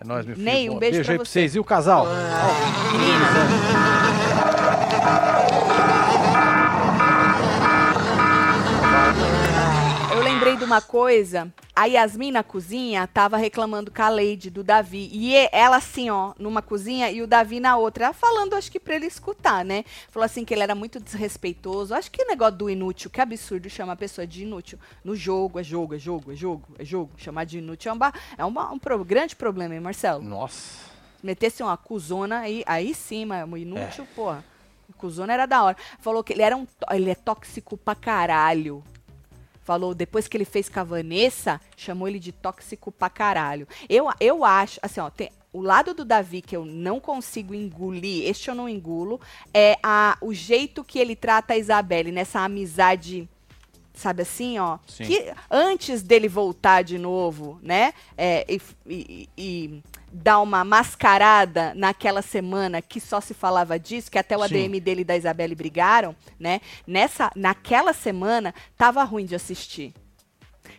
É 0.00 0.04
nóis, 0.06 0.24
meu 0.24 0.34
filho. 0.34 0.44
Ney, 0.46 0.70
um 0.70 0.78
beijo 0.78 0.94
beijo 0.94 1.04
pra 1.04 1.12
aí 1.12 1.18
pra 1.18 1.26
você. 1.26 1.32
vocês. 1.40 1.54
E 1.56 1.58
o 1.60 1.64
casal? 1.64 2.06
Eu 10.12 10.22
lembrei 10.22 10.56
de 10.56 10.59
uma 10.70 10.80
coisa. 10.80 11.52
A 11.74 11.86
Yasmin 11.86 12.30
na 12.30 12.44
cozinha 12.44 13.06
tava 13.08 13.36
reclamando 13.36 13.90
com 13.90 14.02
a 14.02 14.08
Lady 14.08 14.50
do 14.50 14.62
Davi. 14.62 15.08
E 15.12 15.34
e- 15.34 15.48
ela 15.50 15.76
assim, 15.78 16.10
ó, 16.10 16.32
numa 16.38 16.62
cozinha 16.62 17.10
e 17.10 17.20
o 17.22 17.26
Davi 17.26 17.58
na 17.58 17.76
outra. 17.76 18.04
Ela 18.04 18.12
falando, 18.14 18.54
acho 18.54 18.70
que 18.70 18.78
pra 18.78 18.94
ele 18.94 19.06
escutar, 19.06 19.64
né? 19.64 19.84
Falou 20.10 20.24
assim 20.24 20.44
que 20.44 20.54
ele 20.54 20.62
era 20.62 20.74
muito 20.74 21.00
desrespeitoso. 21.00 21.94
Acho 21.94 22.10
que 22.10 22.22
o 22.22 22.26
negócio 22.28 22.56
do 22.56 22.70
inútil, 22.70 23.10
que 23.10 23.20
absurdo 23.20 23.68
chamar 23.68 23.94
a 23.94 23.96
pessoa 23.96 24.26
de 24.26 24.44
inútil. 24.44 24.78
No 25.04 25.16
jogo, 25.16 25.58
é 25.58 25.62
jogo, 25.64 25.94
é 25.94 25.98
jogo, 25.98 26.32
é 26.32 26.36
jogo, 26.36 26.68
é 26.78 26.84
jogo. 26.84 27.10
Chamar 27.16 27.44
de 27.44 27.58
inútil 27.58 27.90
é, 27.90 27.94
um, 27.94 27.98
é 28.38 28.44
uma- 28.44 28.70
um 28.72 28.78
pro- 28.78 29.04
grande 29.04 29.34
problema, 29.34 29.74
hein, 29.74 29.80
Marcelo? 29.80 30.22
Nossa. 30.22 30.88
Metesse 31.22 31.62
uma 31.62 31.76
cuzona 31.76 32.40
aí, 32.40 32.62
aí 32.66 32.94
sim, 32.94 33.24
mas 33.24 33.44
inútil, 33.60 34.04
É. 34.04 34.14
porra. 34.14 34.44
Cuzona 34.96 35.32
era 35.32 35.46
da 35.46 35.62
hora. 35.62 35.76
Falou 36.00 36.22
que 36.22 36.32
ele 36.32 36.42
era 36.42 36.54
um. 36.56 36.66
Ele 36.90 37.10
é 37.10 37.14
tóxico 37.14 37.76
pra 37.76 37.94
caralho. 37.94 38.82
Falou, 39.70 39.94
depois 39.94 40.26
que 40.26 40.36
ele 40.36 40.44
fez 40.44 40.68
com 40.68 40.80
a 40.80 40.82
Vanessa, 40.82 41.60
chamou 41.76 42.08
ele 42.08 42.18
de 42.18 42.32
tóxico 42.32 42.90
pra 42.90 43.08
caralho. 43.08 43.68
Eu, 43.88 44.08
eu 44.18 44.44
acho, 44.44 44.80
assim, 44.82 44.98
ó, 44.98 45.08
tem, 45.08 45.30
o 45.52 45.60
lado 45.62 45.94
do 45.94 46.04
Davi 46.04 46.42
que 46.42 46.56
eu 46.56 46.64
não 46.64 46.98
consigo 46.98 47.54
engolir, 47.54 48.28
este 48.28 48.48
eu 48.48 48.54
não 48.56 48.68
engulo, 48.68 49.20
é 49.54 49.76
a, 49.80 50.18
o 50.20 50.34
jeito 50.34 50.82
que 50.82 50.98
ele 50.98 51.14
trata 51.14 51.54
a 51.54 51.56
Isabelle 51.56 52.10
nessa 52.10 52.40
amizade. 52.40 53.28
Sabe 53.94 54.22
assim, 54.22 54.58
ó? 54.58 54.78
Sim. 54.88 55.04
Que 55.04 55.32
antes 55.48 56.02
dele 56.02 56.26
voltar 56.26 56.82
de 56.82 56.98
novo, 56.98 57.60
né? 57.62 57.94
é, 58.18 58.44
e, 58.48 58.60
e- 58.88 59.28
e 59.38 59.82
dar 60.12 60.40
uma 60.40 60.64
mascarada 60.64 61.72
naquela 61.74 62.22
semana 62.22 62.82
que 62.82 63.00
só 63.00 63.20
se 63.20 63.32
falava 63.34 63.78
disso, 63.78 64.10
que 64.10 64.18
até 64.18 64.36
o 64.36 64.46
Sim. 64.46 64.64
ADM 64.66 64.80
dele 64.80 65.02
e 65.02 65.04
da 65.04 65.16
Isabelle 65.16 65.54
brigaram, 65.54 66.14
né? 66.38 66.60
Nessa, 66.86 67.30
naquela 67.36 67.92
semana, 67.92 68.54
tava 68.76 69.02
ruim 69.04 69.24
de 69.24 69.34
assistir. 69.34 69.94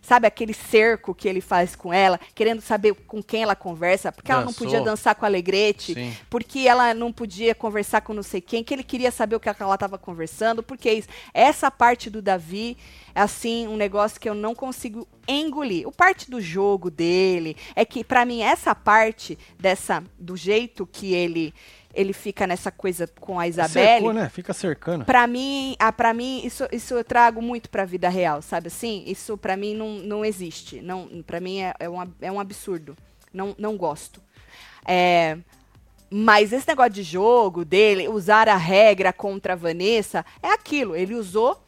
Sabe 0.02 0.26
aquele 0.26 0.54
cerco 0.54 1.14
que 1.14 1.28
ele 1.28 1.42
faz 1.42 1.76
com 1.76 1.94
ela, 1.94 2.20
querendo 2.34 2.60
saber 2.62 2.94
com 3.06 3.22
quem 3.22 3.44
ela 3.44 3.56
conversa, 3.56 4.12
porque 4.12 4.32
ela 4.32 4.42
não 4.42 4.48
Dançou. 4.48 4.66
podia 4.66 4.82
dançar 4.82 5.14
com 5.14 5.26
a 5.26 5.28
Alegrete, 5.28 5.94
Sim. 5.94 6.16
porque 6.30 6.60
ela 6.62 6.94
não 6.94 7.14
podia 7.14 7.54
conversar 7.54 8.02
com 8.02 8.14
não 8.14 8.24
sei 8.24 8.42
quem, 8.42 8.64
que 8.64 8.74
ele 8.74 8.84
queria 8.84 9.12
saber 9.12 9.36
o 9.36 9.40
que 9.40 9.48
ela 9.48 9.76
estava 9.76 9.98
conversando, 9.98 10.64
porque 10.64 10.90
é 10.90 10.94
isso. 10.96 11.08
essa 11.34 11.70
parte 11.70 12.10
do 12.10 12.22
Davi 12.22 12.78
é 13.14 13.22
assim 13.22 13.68
um 13.68 13.78
negócio 13.78 14.20
que 14.20 14.28
eu 14.28 14.34
não 14.34 14.56
consigo 14.56 15.08
engolir. 15.28 15.88
O 15.88 15.92
parte 15.92 16.30
do 16.32 16.42
jogo 16.42 16.90
dele 16.90 17.56
é 17.76 17.86
que 17.86 18.04
pra 18.04 18.26
mim 18.26 18.42
essa 18.42 18.74
parte 18.74 19.38
dessa 19.60 20.04
do 20.18 20.36
jeito 20.36 20.88
que 20.88 21.14
ele 21.14 21.54
ele 21.94 22.14
fica 22.14 22.48
nessa 22.48 22.72
coisa 22.72 23.08
com 23.20 23.40
a 23.40 23.48
Isabelle, 23.48 24.02
Cercou, 24.02 24.14
né? 24.14 24.30
Fica 24.30 24.54
cercando. 24.54 25.06
Pra 25.06 25.28
mim, 25.28 25.76
ah, 25.80 25.92
para 25.92 26.14
mim 26.14 26.46
isso, 26.46 26.68
isso 26.72 26.94
eu 26.94 27.04
trago 27.04 27.42
muito 27.42 27.70
pra 27.70 27.86
vida 27.86 28.10
real, 28.10 28.42
sabe 28.42 28.68
assim? 28.68 29.04
Isso 29.06 29.38
pra 29.38 29.58
mim 29.58 29.74
não, 29.76 30.00
não 30.00 30.26
existe. 30.26 30.82
Não, 30.82 31.08
para 31.24 31.40
mim 31.40 31.60
é, 31.60 31.74
é, 31.80 31.90
um, 31.90 32.12
é 32.22 32.32
um 32.32 32.40
absurdo. 32.40 32.96
Não, 33.34 33.56
não 33.58 33.78
gosto. 33.78 34.22
É, 34.86 35.38
mas 36.10 36.52
esse 36.52 36.68
negócio 36.68 36.92
de 36.92 37.04
jogo 37.04 37.64
dele, 37.64 38.08
usar 38.10 38.50
a 38.50 38.58
regra 38.58 39.14
contra 39.14 39.54
a 39.54 39.56
Vanessa, 39.56 40.26
é 40.44 40.50
aquilo. 40.50 40.96
Ele 40.96 41.16
usou 41.16 41.62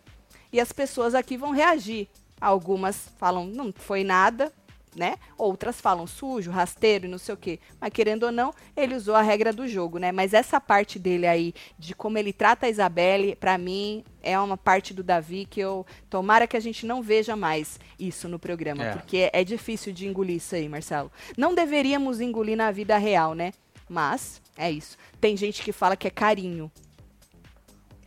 e 0.51 0.59
as 0.59 0.71
pessoas 0.71 1.15
aqui 1.15 1.37
vão 1.37 1.51
reagir. 1.51 2.07
Algumas 2.39 3.09
falam, 3.17 3.45
não 3.45 3.73
foi 3.73 4.03
nada, 4.03 4.51
né? 4.95 5.15
Outras 5.37 5.79
falam 5.79 6.07
sujo, 6.07 6.51
rasteiro 6.51 7.05
e 7.05 7.09
não 7.09 7.17
sei 7.17 7.33
o 7.33 7.37
quê. 7.37 7.59
Mas 7.79 7.91
querendo 7.91 8.23
ou 8.23 8.31
não, 8.31 8.53
ele 8.75 8.95
usou 8.95 9.15
a 9.15 9.21
regra 9.21 9.51
do 9.51 9.67
jogo, 9.67 9.97
né? 9.97 10.11
Mas 10.11 10.33
essa 10.33 10.59
parte 10.59 10.97
dele 10.99 11.27
aí, 11.27 11.53
de 11.77 11.95
como 11.95 12.17
ele 12.17 12.33
trata 12.33 12.65
a 12.65 12.69
Isabelle, 12.69 13.35
pra 13.35 13.57
mim, 13.57 14.03
é 14.21 14.39
uma 14.39 14.57
parte 14.57 14.93
do 14.93 15.03
Davi 15.03 15.45
que 15.45 15.59
eu. 15.59 15.85
Tomara 16.09 16.47
que 16.47 16.57
a 16.57 16.59
gente 16.59 16.85
não 16.85 17.01
veja 17.01 17.35
mais 17.35 17.79
isso 17.99 18.27
no 18.27 18.39
programa. 18.39 18.83
É. 18.83 18.91
Porque 18.93 19.29
é 19.33 19.43
difícil 19.43 19.91
de 19.93 20.07
engolir 20.07 20.37
isso 20.37 20.55
aí, 20.55 20.67
Marcelo. 20.69 21.11
Não 21.37 21.53
deveríamos 21.53 22.21
engolir 22.21 22.57
na 22.57 22.71
vida 22.71 22.97
real, 22.97 23.33
né? 23.33 23.51
Mas 23.89 24.41
é 24.57 24.71
isso. 24.71 24.97
Tem 25.19 25.35
gente 25.35 25.61
que 25.61 25.71
fala 25.71 25.95
que 25.95 26.07
é 26.07 26.11
carinho. 26.11 26.71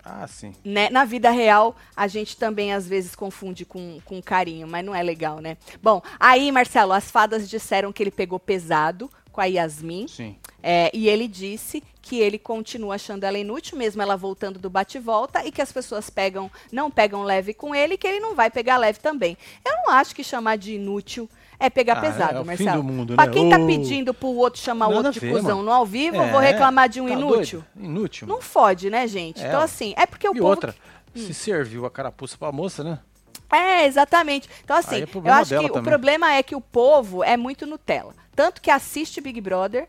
Ah, 0.08 0.26
sim. 0.28 0.54
Né? 0.64 0.88
Na 0.88 1.04
vida 1.04 1.30
real, 1.30 1.74
a 1.96 2.06
gente 2.06 2.36
também 2.36 2.72
às 2.72 2.86
vezes 2.86 3.16
confunde 3.16 3.64
com, 3.64 3.98
com 4.04 4.22
carinho, 4.22 4.68
mas 4.68 4.84
não 4.84 4.94
é 4.94 5.02
legal, 5.02 5.40
né? 5.40 5.56
Bom, 5.82 6.00
aí, 6.20 6.52
Marcelo, 6.52 6.92
as 6.92 7.10
fadas 7.10 7.50
disseram 7.50 7.92
que 7.92 8.04
ele 8.04 8.12
pegou 8.12 8.38
pesado 8.38 9.10
com 9.32 9.40
a 9.40 9.46
Yasmin. 9.46 10.06
Sim. 10.06 10.36
É, 10.62 10.90
e 10.94 11.08
ele 11.08 11.26
disse 11.26 11.82
que 12.00 12.20
ele 12.20 12.38
continua 12.38 12.94
achando 12.94 13.24
ela 13.24 13.36
inútil, 13.36 13.76
mesmo 13.76 14.00
ela 14.00 14.16
voltando 14.16 14.60
do 14.60 14.70
bate-volta, 14.70 15.44
e 15.44 15.50
que 15.50 15.60
as 15.60 15.72
pessoas 15.72 16.08
pegam, 16.08 16.48
não 16.70 16.88
pegam 16.88 17.24
leve 17.24 17.52
com 17.52 17.74
ele, 17.74 17.96
que 17.96 18.06
ele 18.06 18.20
não 18.20 18.34
vai 18.34 18.48
pegar 18.48 18.76
leve 18.76 19.00
também. 19.00 19.36
Eu 19.64 19.72
não 19.72 19.90
acho 19.90 20.14
que 20.14 20.22
chamar 20.22 20.56
de 20.56 20.74
inútil 20.74 21.28
é 21.58 21.70
pegar 21.70 21.94
Ah, 21.98 22.00
pesado, 22.00 22.36
é 22.38 22.40
o 22.40 22.42
fim 22.42 22.46
Marcelo. 22.64 22.82
do 22.82 22.82
mundo, 22.82 23.14
pra 23.16 23.26
né? 23.26 23.32
quem 23.32 23.48
tá 23.48 23.58
pedindo 23.58 24.12
pro 24.14 24.28
outro 24.28 24.60
chamar 24.60 24.88
o 24.88 24.94
outro 24.94 25.12
de 25.12 25.20
ver, 25.20 25.32
cuzão 25.32 25.56
mano. 25.58 25.62
no 25.64 25.72
ao 25.72 25.86
vivo, 25.86 26.16
eu 26.16 26.28
vou 26.30 26.40
É, 26.42 26.52
reclamar 26.52 26.88
de 26.88 27.00
um 27.00 27.06
tá 27.06 27.12
inútil? 27.14 27.64
doido? 27.74 27.86
Inútil. 27.88 28.28
Não 28.28 28.40
fode, 28.40 28.90
né, 28.90 29.06
gente? 29.06 29.42
É, 29.42 29.48
então, 29.48 29.60
assim, 29.60 29.94
é 29.96 30.06
porque 30.06 30.28
o 30.28 30.32
e 30.32 30.38
povo. 30.38 30.48
outra, 30.48 30.74
se 31.14 31.32
serviu 31.34 31.86
a 31.86 31.90
carapuça 31.90 32.36
pra 32.36 32.52
moça, 32.52 32.82
né? 32.84 32.98
É, 33.50 33.86
exatamente. 33.86 34.48
Então, 34.64 34.76
assim, 34.76 34.96
é 34.96 35.06
eu 35.14 35.32
acho 35.32 35.44
que 35.50 35.54
dela 35.54 35.66
o 35.66 35.72
também. 35.72 35.88
problema 35.90 36.32
é 36.32 36.42
que 36.42 36.54
o 36.56 36.60
povo 36.60 37.22
é 37.22 37.36
muito 37.36 37.64
Nutella. 37.66 38.12
Tanto 38.34 38.60
que 38.60 38.70
assiste 38.70 39.20
Big 39.20 39.40
Brother. 39.40 39.88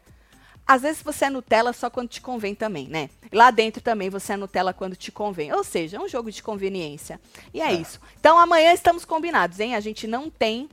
Às 0.65 0.81
vezes 0.81 1.01
você 1.01 1.25
é 1.25 1.29
Nutella 1.29 1.71
só 1.73 1.89
quando 1.89 2.09
te 2.09 2.21
convém 2.21 2.53
também, 2.53 2.87
né? 2.87 3.09
Lá 3.31 3.49
dentro 3.51 3.81
também 3.81 4.09
você 4.09 4.33
é 4.33 4.37
Nutella 4.37 4.73
quando 4.73 4.95
te 4.97 5.11
convém. 5.11 5.51
Ou 5.53 5.63
seja, 5.63 5.97
é 5.97 5.99
um 5.99 6.07
jogo 6.09 6.29
de 6.29 6.43
conveniência. 6.43 7.19
E 7.53 7.61
é, 7.61 7.71
isso. 7.73 7.99
Então 8.19 8.37
amanhã 8.37 8.73
estamos 8.73 9.05
combinados, 9.05 9.59
hein? 9.61 9.75
A 9.75 9.79
gente 9.79 10.05
não 10.05 10.29
tem 10.29 10.67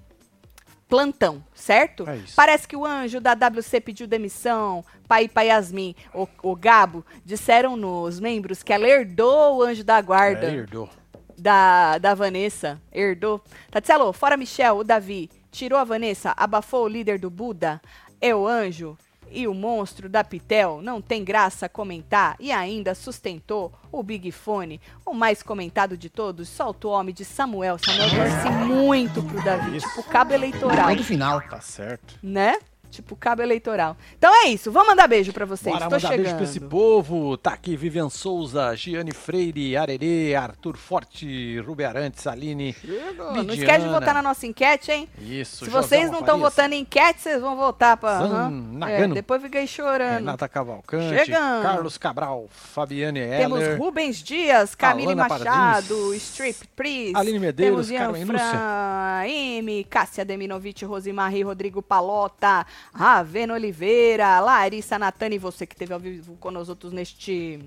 plantão, 0.94 1.42
certo? 1.52 2.08
É. 2.08 2.20
Parece 2.36 2.68
que 2.68 2.76
o 2.76 2.86
anjo 2.86 3.20
da 3.20 3.32
WC 3.32 3.80
pediu 3.80 4.06
demissão, 4.06 4.84
pai 5.08 5.26
pai 5.26 5.48
Yasmin, 5.48 5.92
o, 6.14 6.28
o 6.40 6.54
Gabo, 6.54 7.04
disseram 7.24 7.76
nos 7.76 8.20
membros 8.20 8.62
que 8.62 8.72
ela 8.72 8.86
herdou 8.86 9.56
o 9.56 9.62
anjo 9.64 9.82
da 9.82 10.00
guarda 10.00 10.46
É, 10.46 10.54
herdou. 10.54 10.88
da, 11.36 11.98
da 11.98 12.14
Vanessa, 12.14 12.80
herdou. 12.92 13.42
Tatselo, 13.72 14.12
fora 14.12 14.36
Michel, 14.36 14.76
o 14.76 14.84
Davi, 14.84 15.28
tirou 15.50 15.80
a 15.80 15.84
Vanessa, 15.84 16.32
abafou 16.36 16.84
o 16.84 16.88
líder 16.88 17.18
do 17.18 17.28
Buda, 17.28 17.82
é 18.20 18.32
o 18.32 18.46
anjo 18.46 18.96
e 19.34 19.48
o 19.48 19.54
monstro 19.54 20.08
da 20.08 20.22
Pitel, 20.22 20.80
não 20.82 21.00
tem 21.00 21.24
graça 21.24 21.68
comentar, 21.68 22.36
e 22.38 22.52
ainda 22.52 22.94
sustentou 22.94 23.72
o 23.90 24.02
Big 24.02 24.30
Fone, 24.30 24.80
o 25.04 25.12
mais 25.12 25.42
comentado 25.42 25.96
de 25.96 26.08
todos, 26.08 26.48
solta 26.48 26.88
o 26.88 26.90
homem 26.90 27.14
de 27.14 27.24
Samuel. 27.24 27.76
Samuel 27.78 28.10
torce 28.10 28.50
muito 28.66 29.22
pro 29.22 29.44
Davi, 29.44 29.76
Isso. 29.76 29.88
tipo 29.88 30.02
cabo 30.04 30.32
eleitoral, 30.32 30.88
Ponto 30.88 31.04
final. 31.04 31.40
Tá 31.42 31.60
certo. 31.60 32.18
né? 32.22 32.58
Tipo 32.94 33.16
cabo 33.16 33.42
eleitoral. 33.42 33.96
Então 34.16 34.32
é 34.44 34.48
isso, 34.48 34.70
vamos 34.70 34.88
mandar 34.88 35.08
beijo 35.08 35.32
pra 35.32 35.44
vocês, 35.44 35.74
Bora 35.74 35.86
tô 35.86 35.96
mandar 35.96 36.00
chegando. 36.08 36.22
beijo 36.22 36.36
pra 36.36 36.44
esse 36.44 36.60
povo. 36.60 37.36
Tá 37.36 37.52
aqui 37.54 37.76
Vivian 37.76 38.08
Souza, 38.08 38.72
Giane 38.76 39.12
Freire, 39.12 39.76
Arerê, 39.76 40.34
Arthur 40.36 40.76
Forte, 40.76 41.58
Rubi 41.60 41.84
Arantes, 41.84 42.24
Aline. 42.26 42.74
Não 43.16 43.52
esquece 43.52 43.84
de 43.84 43.88
votar 43.90 44.14
na 44.14 44.22
nossa 44.22 44.46
enquete, 44.46 44.92
hein? 44.92 45.08
Isso, 45.18 45.64
Se 45.64 45.70
vocês 45.70 46.08
não 46.10 46.20
estão 46.20 46.38
votando 46.38 46.74
em 46.74 46.82
enquete, 46.82 47.20
vocês 47.20 47.40
vão 47.40 47.56
votar 47.56 47.96
pra. 47.96 48.18
Zan. 48.20 48.50
Nagano. 48.50 49.12
É, 49.12 49.14
depois 49.16 49.42
fiquei 49.42 49.66
chorando. 49.66 50.18
Renata 50.20 50.48
Cavalcante, 50.48 51.24
Chegando. 51.24 51.62
Carlos 51.62 51.98
Cabral, 51.98 52.46
Fabiane 52.48 53.20
Temos 53.26 53.60
Heller. 53.60 53.78
Rubens 53.78 54.22
Dias, 54.22 54.74
Camille 54.76 55.12
Alana 55.12 55.28
Machado, 55.28 55.94
Pardins, 55.96 56.22
Strip 56.22 56.68
Priest. 56.76 57.16
Aline 57.16 57.40
Medeiros, 57.40 57.88
temos 57.88 57.90
Ian 57.90 57.98
Carmen 58.04 58.24
Lúcia. 58.24 58.50
Fraime, 58.50 59.84
Cássia 59.84 60.24
Deminovich, 60.24 60.84
Rosimari, 60.84 61.42
Rodrigo 61.42 61.82
Palota, 61.82 62.66
Ravena 62.92 63.54
Oliveira, 63.54 64.40
Larissa 64.40 64.98
Natani, 64.98 65.38
você 65.38 65.66
que 65.66 65.74
esteve 65.74 65.92
ao 65.92 66.00
vivo 66.00 66.36
com 66.36 66.50
nós 66.50 66.68
outros 66.68 66.92
neste. 66.92 67.60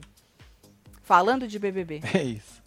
Falando 1.03 1.47
de 1.47 1.57
BBB. 1.57 2.01
É 2.13 2.23
isso. 2.23 2.57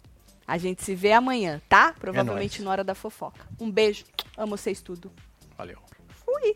A 0.47 0.57
gente 0.57 0.83
se 0.83 0.93
vê 0.93 1.13
amanhã, 1.13 1.61
tá? 1.69 1.93
Provavelmente 1.97 2.59
nóis. 2.59 2.65
na 2.65 2.71
hora 2.71 2.83
da 2.83 2.93
fofoca. 2.93 3.47
Um 3.59 3.71
beijo. 3.71 4.03
Amo 4.35 4.57
vocês 4.57 4.81
tudo. 4.81 5.09
Valeu. 5.57 5.77
Fui. 6.25 6.55